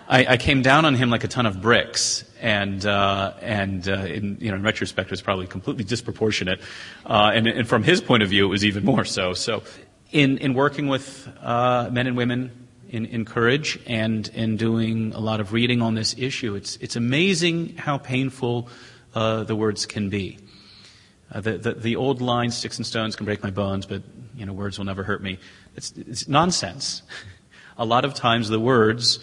I, 0.09 0.25
I 0.25 0.37
came 0.37 0.61
down 0.61 0.85
on 0.85 0.95
him 0.95 1.09
like 1.09 1.23
a 1.23 1.27
ton 1.27 1.45
of 1.45 1.61
bricks, 1.61 2.23
and 2.39 2.85
uh, 2.85 3.33
and 3.41 3.87
uh, 3.87 3.91
in 3.91 4.37
you 4.39 4.49
know 4.49 4.55
in 4.55 4.63
retrospect 4.63 5.07
it 5.07 5.11
was 5.11 5.21
probably 5.21 5.47
completely 5.47 5.83
disproportionate, 5.83 6.61
uh, 7.05 7.31
and, 7.33 7.47
and 7.47 7.67
from 7.67 7.83
his 7.83 7.99
point 7.99 8.23
of 8.23 8.29
view 8.29 8.45
it 8.45 8.49
was 8.49 8.63
even 8.63 8.85
more 8.85 9.03
so. 9.03 9.33
So, 9.33 9.63
in 10.11 10.37
in 10.37 10.53
working 10.53 10.87
with 10.87 11.27
uh, 11.41 11.89
men 11.91 12.07
and 12.07 12.15
women 12.15 12.67
in, 12.89 13.05
in 13.05 13.25
courage 13.25 13.79
and 13.85 14.29
in 14.29 14.55
doing 14.55 15.13
a 15.13 15.19
lot 15.19 15.41
of 15.41 15.51
reading 15.51 15.81
on 15.81 15.95
this 15.95 16.15
issue, 16.17 16.55
it's 16.55 16.77
it's 16.77 16.95
amazing 16.95 17.75
how 17.75 17.97
painful 17.97 18.69
uh, 19.13 19.43
the 19.43 19.55
words 19.55 19.85
can 19.85 20.09
be. 20.09 20.37
Uh, 21.29 21.41
the, 21.41 21.57
the, 21.57 21.73
the 21.73 21.95
old 21.97 22.21
line, 22.21 22.51
"Sticks 22.51 22.77
and 22.77 22.85
stones 22.85 23.17
can 23.17 23.25
break 23.25 23.43
my 23.43 23.51
bones, 23.51 23.85
but 23.85 24.03
you 24.37 24.45
know 24.45 24.53
words 24.53 24.77
will 24.77 24.85
never 24.85 25.03
hurt 25.03 25.21
me." 25.21 25.37
It's, 25.75 25.91
it's 25.97 26.29
nonsense. 26.29 27.01
a 27.77 27.83
lot 27.83 28.05
of 28.05 28.13
times 28.13 28.47
the 28.47 28.59
words 28.59 29.19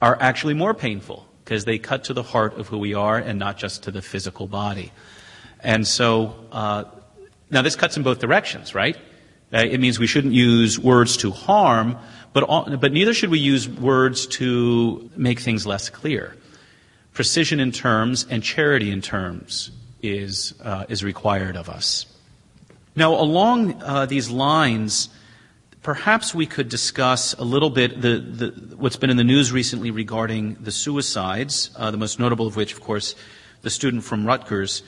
are 0.00 0.16
actually 0.20 0.54
more 0.54 0.74
painful 0.74 1.26
because 1.44 1.64
they 1.64 1.78
cut 1.78 2.04
to 2.04 2.14
the 2.14 2.22
heart 2.22 2.58
of 2.58 2.68
who 2.68 2.78
we 2.78 2.94
are 2.94 3.16
and 3.16 3.38
not 3.38 3.56
just 3.56 3.84
to 3.84 3.90
the 3.90 4.02
physical 4.02 4.46
body. 4.46 4.92
And 5.60 5.86
so, 5.86 6.34
uh, 6.52 6.84
now 7.50 7.62
this 7.62 7.74
cuts 7.74 7.96
in 7.96 8.02
both 8.02 8.18
directions, 8.18 8.74
right? 8.74 8.96
Uh, 9.52 9.58
it 9.58 9.80
means 9.80 9.98
we 9.98 10.06
shouldn't 10.06 10.34
use 10.34 10.78
words 10.78 11.16
to 11.18 11.30
harm, 11.30 11.96
but, 12.32 12.42
all, 12.42 12.76
but 12.76 12.92
neither 12.92 13.14
should 13.14 13.30
we 13.30 13.38
use 13.38 13.68
words 13.68 14.26
to 14.26 15.10
make 15.16 15.40
things 15.40 15.66
less 15.66 15.88
clear. 15.88 16.36
Precision 17.14 17.58
in 17.58 17.72
terms 17.72 18.26
and 18.28 18.42
charity 18.42 18.90
in 18.90 19.00
terms 19.00 19.70
is, 20.02 20.54
uh, 20.62 20.84
is 20.88 21.02
required 21.02 21.56
of 21.56 21.68
us. 21.68 22.06
Now, 22.94 23.14
along 23.14 23.82
uh, 23.82 24.06
these 24.06 24.28
lines, 24.28 25.08
perhaps 25.82 26.34
we 26.34 26.46
could 26.46 26.68
discuss 26.68 27.34
a 27.34 27.44
little 27.44 27.70
bit 27.70 28.00
the, 28.00 28.18
the, 28.18 28.76
what's 28.76 28.96
been 28.96 29.10
in 29.10 29.16
the 29.16 29.24
news 29.24 29.52
recently 29.52 29.90
regarding 29.90 30.54
the 30.60 30.72
suicides, 30.72 31.70
uh, 31.76 31.90
the 31.90 31.96
most 31.96 32.18
notable 32.18 32.46
of 32.46 32.56
which, 32.56 32.72
of 32.72 32.80
course, 32.80 33.14
the 33.62 33.70
student 33.70 34.04
from 34.04 34.26
Rutgers. 34.26 34.82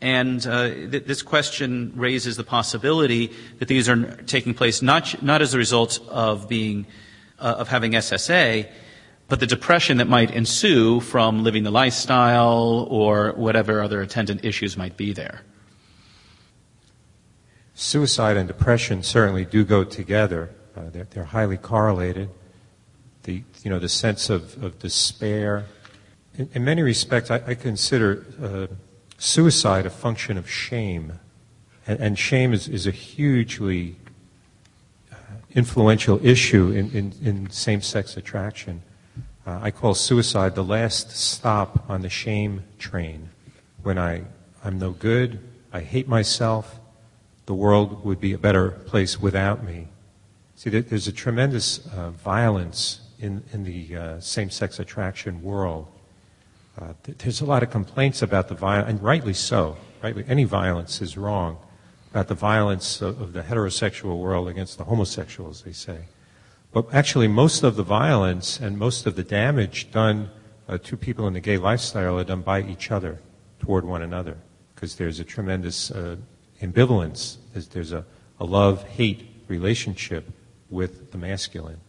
And 0.00 0.44
uh, 0.46 0.68
th- 0.68 1.04
this 1.04 1.22
question 1.22 1.92
raises 1.94 2.36
the 2.36 2.44
possibility 2.44 3.32
that 3.58 3.68
these 3.68 3.88
are 3.88 4.16
taking 4.24 4.54
place 4.54 4.82
not, 4.82 5.22
not 5.22 5.42
as 5.42 5.54
a 5.54 5.58
result 5.58 6.00
of 6.08 6.48
being 6.48 6.86
uh, 7.38 7.56
of 7.58 7.68
having 7.68 7.92
SSA, 7.92 8.68
but 9.28 9.40
the 9.40 9.46
depression 9.46 9.98
that 9.98 10.08
might 10.08 10.30
ensue 10.30 11.00
from 11.00 11.42
living 11.42 11.64
the 11.64 11.70
lifestyle 11.70 12.86
or 12.88 13.32
whatever 13.32 13.82
other 13.82 14.00
attendant 14.00 14.44
issues 14.44 14.76
might 14.76 14.96
be 14.96 15.12
there. 15.12 15.42
Suicide 17.82 18.36
and 18.36 18.46
depression 18.46 19.02
certainly 19.02 19.44
do 19.44 19.64
go 19.64 19.82
together. 19.82 20.50
Uh, 20.76 20.82
they're, 20.92 21.08
they're, 21.10 21.24
highly 21.24 21.56
correlated. 21.56 22.30
The, 23.24 23.42
you 23.64 23.70
know, 23.70 23.80
the 23.80 23.88
sense 23.88 24.30
of, 24.30 24.62
of 24.62 24.78
despair. 24.78 25.64
In, 26.38 26.48
in 26.54 26.64
many 26.64 26.82
respects, 26.82 27.28
I, 27.28 27.42
I 27.44 27.54
consider 27.56 28.24
uh, 28.40 28.66
suicide 29.18 29.84
a 29.84 29.90
function 29.90 30.38
of 30.38 30.48
shame. 30.48 31.18
And, 31.84 31.98
and 31.98 32.16
shame 32.16 32.52
is, 32.52 32.68
is 32.68 32.86
a 32.86 32.92
hugely 32.92 33.96
uh, 35.10 35.16
influential 35.50 36.24
issue 36.24 36.70
in, 36.70 36.88
in, 36.92 37.12
in 37.20 37.50
same 37.50 37.82
sex 37.82 38.16
attraction. 38.16 38.82
Uh, 39.44 39.58
I 39.60 39.72
call 39.72 39.94
suicide 39.94 40.54
the 40.54 40.62
last 40.62 41.10
stop 41.10 41.90
on 41.90 42.02
the 42.02 42.08
shame 42.08 42.62
train. 42.78 43.30
When 43.82 43.98
I, 43.98 44.22
I'm 44.64 44.78
no 44.78 44.92
good, 44.92 45.40
I 45.72 45.80
hate 45.80 46.06
myself, 46.06 46.78
the 47.52 47.56
world 47.56 48.02
would 48.02 48.18
be 48.18 48.32
a 48.32 48.38
better 48.38 48.70
place 48.70 49.20
without 49.20 49.62
me. 49.62 49.86
See, 50.56 50.70
there's 50.70 51.06
a 51.06 51.12
tremendous 51.12 51.86
uh, 51.88 52.08
violence 52.08 53.02
in, 53.18 53.44
in 53.52 53.64
the 53.64 53.94
uh, 53.94 54.20
same 54.20 54.48
sex 54.48 54.78
attraction 54.78 55.42
world. 55.42 55.86
Uh, 56.80 56.94
there's 57.02 57.42
a 57.42 57.44
lot 57.44 57.62
of 57.62 57.68
complaints 57.70 58.22
about 58.22 58.48
the 58.48 58.54
violence, 58.54 58.88
and 58.88 59.02
rightly 59.02 59.34
so. 59.34 59.76
Rightly, 60.02 60.24
any 60.26 60.44
violence 60.44 61.02
is 61.02 61.18
wrong 61.18 61.58
about 62.10 62.28
the 62.28 62.34
violence 62.34 63.02
of, 63.02 63.20
of 63.20 63.34
the 63.34 63.42
heterosexual 63.42 64.18
world 64.18 64.48
against 64.48 64.78
the 64.78 64.84
homosexuals, 64.84 65.60
they 65.60 65.72
say. 65.72 66.06
But 66.72 66.86
actually, 66.94 67.28
most 67.28 67.62
of 67.64 67.76
the 67.76 67.82
violence 67.82 68.60
and 68.60 68.78
most 68.78 69.04
of 69.04 69.14
the 69.14 69.24
damage 69.24 69.90
done 69.90 70.30
uh, 70.70 70.78
to 70.84 70.96
people 70.96 71.26
in 71.26 71.34
the 71.34 71.40
gay 71.40 71.58
lifestyle 71.58 72.18
are 72.18 72.24
done 72.24 72.40
by 72.40 72.62
each 72.62 72.90
other 72.90 73.20
toward 73.60 73.84
one 73.84 74.00
another 74.00 74.38
because 74.74 74.96
there's 74.96 75.20
a 75.20 75.24
tremendous 75.24 75.90
uh, 75.90 76.16
ambivalence. 76.62 77.36
There's, 77.52 77.68
there's 77.68 77.92
a, 77.92 78.04
a 78.40 78.44
love 78.44 78.84
hate 78.84 79.28
relationship 79.48 80.30
with 80.70 81.12
the 81.12 81.18
masculine. 81.18 81.80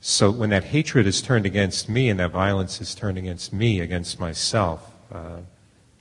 So 0.00 0.30
when 0.30 0.50
that 0.50 0.64
hatred 0.64 1.06
is 1.06 1.22
turned 1.22 1.46
against 1.46 1.88
me 1.88 2.10
and 2.10 2.20
that 2.20 2.30
violence 2.30 2.80
is 2.80 2.94
turned 2.94 3.16
against 3.16 3.52
me, 3.52 3.80
against 3.80 4.20
myself, 4.20 4.92
uh, 5.10 5.38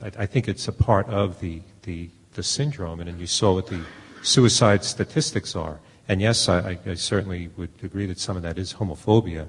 I, 0.01 0.11
I, 0.19 0.25
think 0.25 0.49
it's 0.49 0.67
a 0.67 0.73
part 0.73 1.07
of 1.07 1.39
the, 1.39 1.61
the, 1.83 2.09
the 2.33 2.43
syndrome. 2.43 2.99
And, 2.99 3.09
and 3.09 3.19
you 3.19 3.27
saw 3.27 3.53
what 3.53 3.67
the 3.67 3.79
suicide 4.21 4.83
statistics 4.83 5.55
are. 5.55 5.79
And 6.09 6.19
yes, 6.19 6.49
I, 6.49 6.77
I, 6.85 6.95
certainly 6.95 7.49
would 7.55 7.69
agree 7.81 8.05
that 8.07 8.19
some 8.19 8.35
of 8.35 8.43
that 8.43 8.57
is 8.57 8.73
homophobia. 8.73 9.47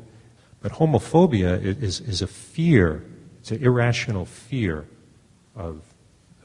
But 0.61 0.73
homophobia 0.73 1.61
is, 1.61 2.01
is 2.01 2.23
a 2.23 2.27
fear, 2.27 3.05
it's 3.41 3.51
an 3.51 3.63
irrational 3.63 4.25
fear 4.25 4.87
of 5.57 5.83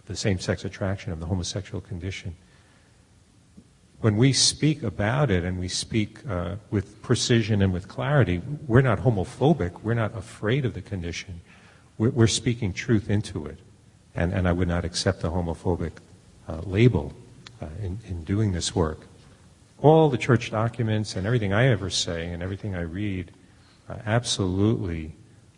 the 0.09 0.15
same 0.15 0.39
sex 0.39 0.65
attraction, 0.65 1.13
of 1.13 1.19
the 1.19 1.27
homosexual 1.27 1.79
condition. 1.79 2.35
When 4.01 4.17
we 4.17 4.33
speak 4.33 4.81
about 4.81 5.29
it 5.29 5.43
and 5.43 5.59
we 5.59 5.67
speak 5.67 6.27
uh, 6.27 6.55
with 6.71 6.99
precision 7.03 7.61
and 7.61 7.71
with 7.71 7.87
clarity, 7.87 8.41
we're 8.65 8.81
not 8.81 8.99
homophobic. 8.99 9.83
We're 9.83 9.93
not 9.93 10.17
afraid 10.17 10.65
of 10.65 10.73
the 10.73 10.81
condition. 10.81 11.41
We're, 11.99 12.09
we're 12.09 12.27
speaking 12.27 12.73
truth 12.73 13.07
into 13.09 13.45
it. 13.45 13.59
And, 14.15 14.33
and 14.33 14.47
I 14.47 14.51
would 14.51 14.67
not 14.67 14.83
accept 14.83 15.23
a 15.23 15.27
homophobic 15.27 15.91
uh, 16.47 16.61
label 16.65 17.13
uh, 17.61 17.67
in, 17.83 17.99
in 18.07 18.23
doing 18.23 18.51
this 18.51 18.73
work. 18.73 19.01
All 19.79 20.09
the 20.09 20.17
church 20.17 20.49
documents 20.49 21.15
and 21.15 21.27
everything 21.27 21.53
I 21.53 21.67
ever 21.67 21.91
say 21.91 22.29
and 22.29 22.41
everything 22.41 22.73
I 22.73 22.81
read 22.81 23.29
uh, 23.87 23.97
absolutely 24.07 25.13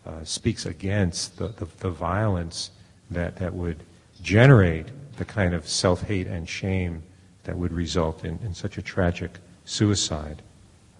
uh, 0.05 0.25
speaks 0.25 0.65
against 0.65 1.37
the, 1.37 1.47
the, 1.47 1.67
the 1.79 1.89
violence 1.89 2.71
that, 3.09 3.37
that 3.37 3.53
would 3.53 3.83
generate 4.21 4.87
the 5.17 5.25
kind 5.25 5.53
of 5.53 5.67
self 5.67 6.03
hate 6.03 6.27
and 6.27 6.47
shame 6.47 7.03
that 7.43 7.57
would 7.57 7.73
result 7.73 8.23
in, 8.23 8.39
in 8.43 8.53
such 8.53 8.77
a 8.77 8.81
tragic 8.81 9.31
suicide. 9.65 10.41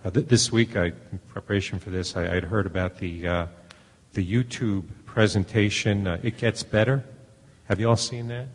Uh, 0.03 0.09
th- 0.09 0.27
this 0.27 0.51
week, 0.51 0.75
I, 0.75 0.85
in 0.85 1.19
preparation 1.29 1.79
for 1.79 1.91
this, 1.91 2.15
I, 2.15 2.33
would 2.33 2.45
heard 2.45 2.65
about 2.65 2.97
the, 2.97 3.27
uh, 3.27 3.45
the 4.13 4.25
YouTube 4.25 4.85
presentation, 5.05 6.07
uh, 6.07 6.19
It 6.23 6.37
Gets 6.37 6.63
Better. 6.63 7.03
Have 7.65 7.79
you 7.79 7.89
all 7.89 7.95
seen 7.95 8.27
that? 8.29 8.47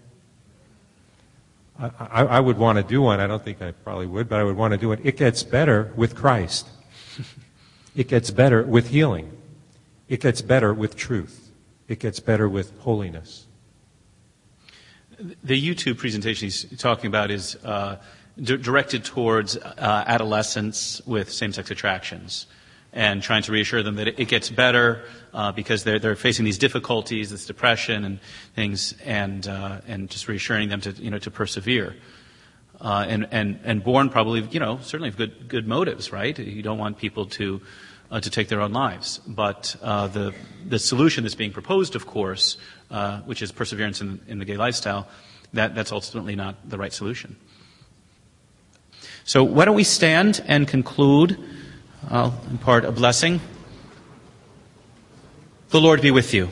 I, 1.78 1.90
I, 1.98 2.24
I 2.24 2.40
would 2.40 2.58
want 2.58 2.78
to 2.78 2.82
do 2.82 3.02
one. 3.02 3.20
I 3.20 3.26
don't 3.26 3.44
think 3.44 3.62
I 3.62 3.70
probably 3.70 4.06
would, 4.06 4.28
but 4.28 4.40
I 4.40 4.44
would 4.44 4.56
want 4.56 4.72
to 4.72 4.78
do 4.78 4.92
it. 4.92 5.00
It 5.04 5.16
gets 5.16 5.42
better 5.42 5.92
with 5.96 6.14
Christ. 6.14 6.68
it 7.96 8.08
gets 8.08 8.30
better 8.30 8.62
with 8.62 8.88
healing. 8.88 9.30
It 10.08 10.20
gets 10.20 10.42
better 10.42 10.72
with 10.72 10.96
truth. 10.96 11.50
It 11.88 12.00
gets 12.00 12.20
better 12.20 12.48
with 12.48 12.76
holiness. 12.80 13.45
The 15.18 15.60
YouTube 15.60 15.98
presentation 15.98 16.46
he's 16.46 16.78
talking 16.78 17.06
about 17.06 17.30
is 17.30 17.56
uh, 17.64 17.96
d- 18.40 18.58
directed 18.58 19.04
towards 19.04 19.56
uh, 19.56 20.04
adolescents 20.06 21.00
with 21.06 21.32
same-sex 21.32 21.70
attractions 21.70 22.46
and 22.92 23.22
trying 23.22 23.42
to 23.42 23.52
reassure 23.52 23.82
them 23.82 23.96
that 23.96 24.08
it, 24.08 24.28
gets 24.28 24.50
better 24.50 25.04
uh, 25.34 25.52
because 25.52 25.84
they're, 25.84 25.98
they're 25.98 26.16
facing 26.16 26.44
these 26.44 26.58
difficulties, 26.58 27.30
this 27.30 27.46
depression 27.46 28.04
and 28.04 28.18
things, 28.54 28.94
and, 29.04 29.46
uh, 29.46 29.80
and 29.86 30.08
just 30.08 30.28
reassuring 30.28 30.68
them 30.68 30.80
to, 30.80 30.90
you 30.92 31.10
know, 31.10 31.18
to 31.18 31.30
persevere. 31.30 31.94
Uh, 32.80 33.04
and, 33.08 33.26
and, 33.30 33.58
and 33.64 33.84
born 33.84 34.08
probably, 34.08 34.42
you 34.50 34.60
know, 34.60 34.78
certainly 34.82 35.08
of 35.08 35.16
good, 35.16 35.48
good 35.48 35.66
motives, 35.66 36.12
right? 36.12 36.38
You 36.38 36.62
don't 36.62 36.78
want 36.78 36.98
people 36.98 37.26
to, 37.26 37.60
uh, 38.10 38.20
to 38.20 38.30
take 38.30 38.48
their 38.48 38.60
own 38.60 38.72
lives. 38.72 39.20
But 39.26 39.76
uh, 39.82 40.08
the, 40.08 40.34
the 40.66 40.78
solution 40.78 41.24
that's 41.24 41.34
being 41.34 41.52
proposed, 41.52 41.96
of 41.96 42.06
course, 42.06 42.56
uh, 42.90 43.20
which 43.20 43.42
is 43.42 43.52
perseverance 43.52 44.00
in, 44.00 44.20
in 44.28 44.38
the 44.38 44.44
gay 44.44 44.56
lifestyle, 44.56 45.08
that, 45.52 45.74
that's 45.74 45.92
ultimately 45.92 46.36
not 46.36 46.68
the 46.68 46.78
right 46.78 46.92
solution. 46.92 47.36
So 49.24 49.42
why 49.42 49.64
don't 49.64 49.74
we 49.74 49.84
stand 49.84 50.42
and 50.46 50.68
conclude, 50.68 51.38
I'll 52.08 52.38
impart 52.50 52.84
a 52.84 52.92
blessing. 52.92 53.40
The 55.70 55.80
Lord 55.80 56.00
be 56.00 56.12
with 56.12 56.32
you. 56.32 56.50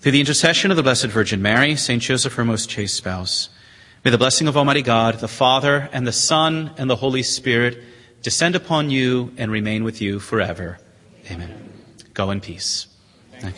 Through 0.00 0.12
the 0.12 0.20
intercession 0.20 0.70
of 0.70 0.76
the 0.76 0.82
Blessed 0.82 1.06
Virgin 1.06 1.42
Mary, 1.42 1.76
St. 1.76 2.02
Joseph, 2.02 2.34
her 2.34 2.44
most 2.44 2.70
chaste 2.70 2.96
spouse, 2.96 3.50
may 4.04 4.10
the 4.10 4.18
blessing 4.18 4.48
of 4.48 4.56
Almighty 4.56 4.82
God, 4.82 5.20
the 5.20 5.28
Father, 5.28 5.88
and 5.92 6.06
the 6.06 6.12
Son, 6.12 6.70
and 6.78 6.88
the 6.88 6.96
Holy 6.96 7.22
Spirit 7.22 7.84
descend 8.22 8.54
upon 8.54 8.90
you 8.90 9.32
and 9.36 9.50
remain 9.50 9.84
with 9.84 10.00
you 10.00 10.18
forever. 10.18 10.78
Amen. 11.30 11.70
Go 12.14 12.30
in 12.30 12.40
peace. 12.40 12.86
Thank. 13.38 13.56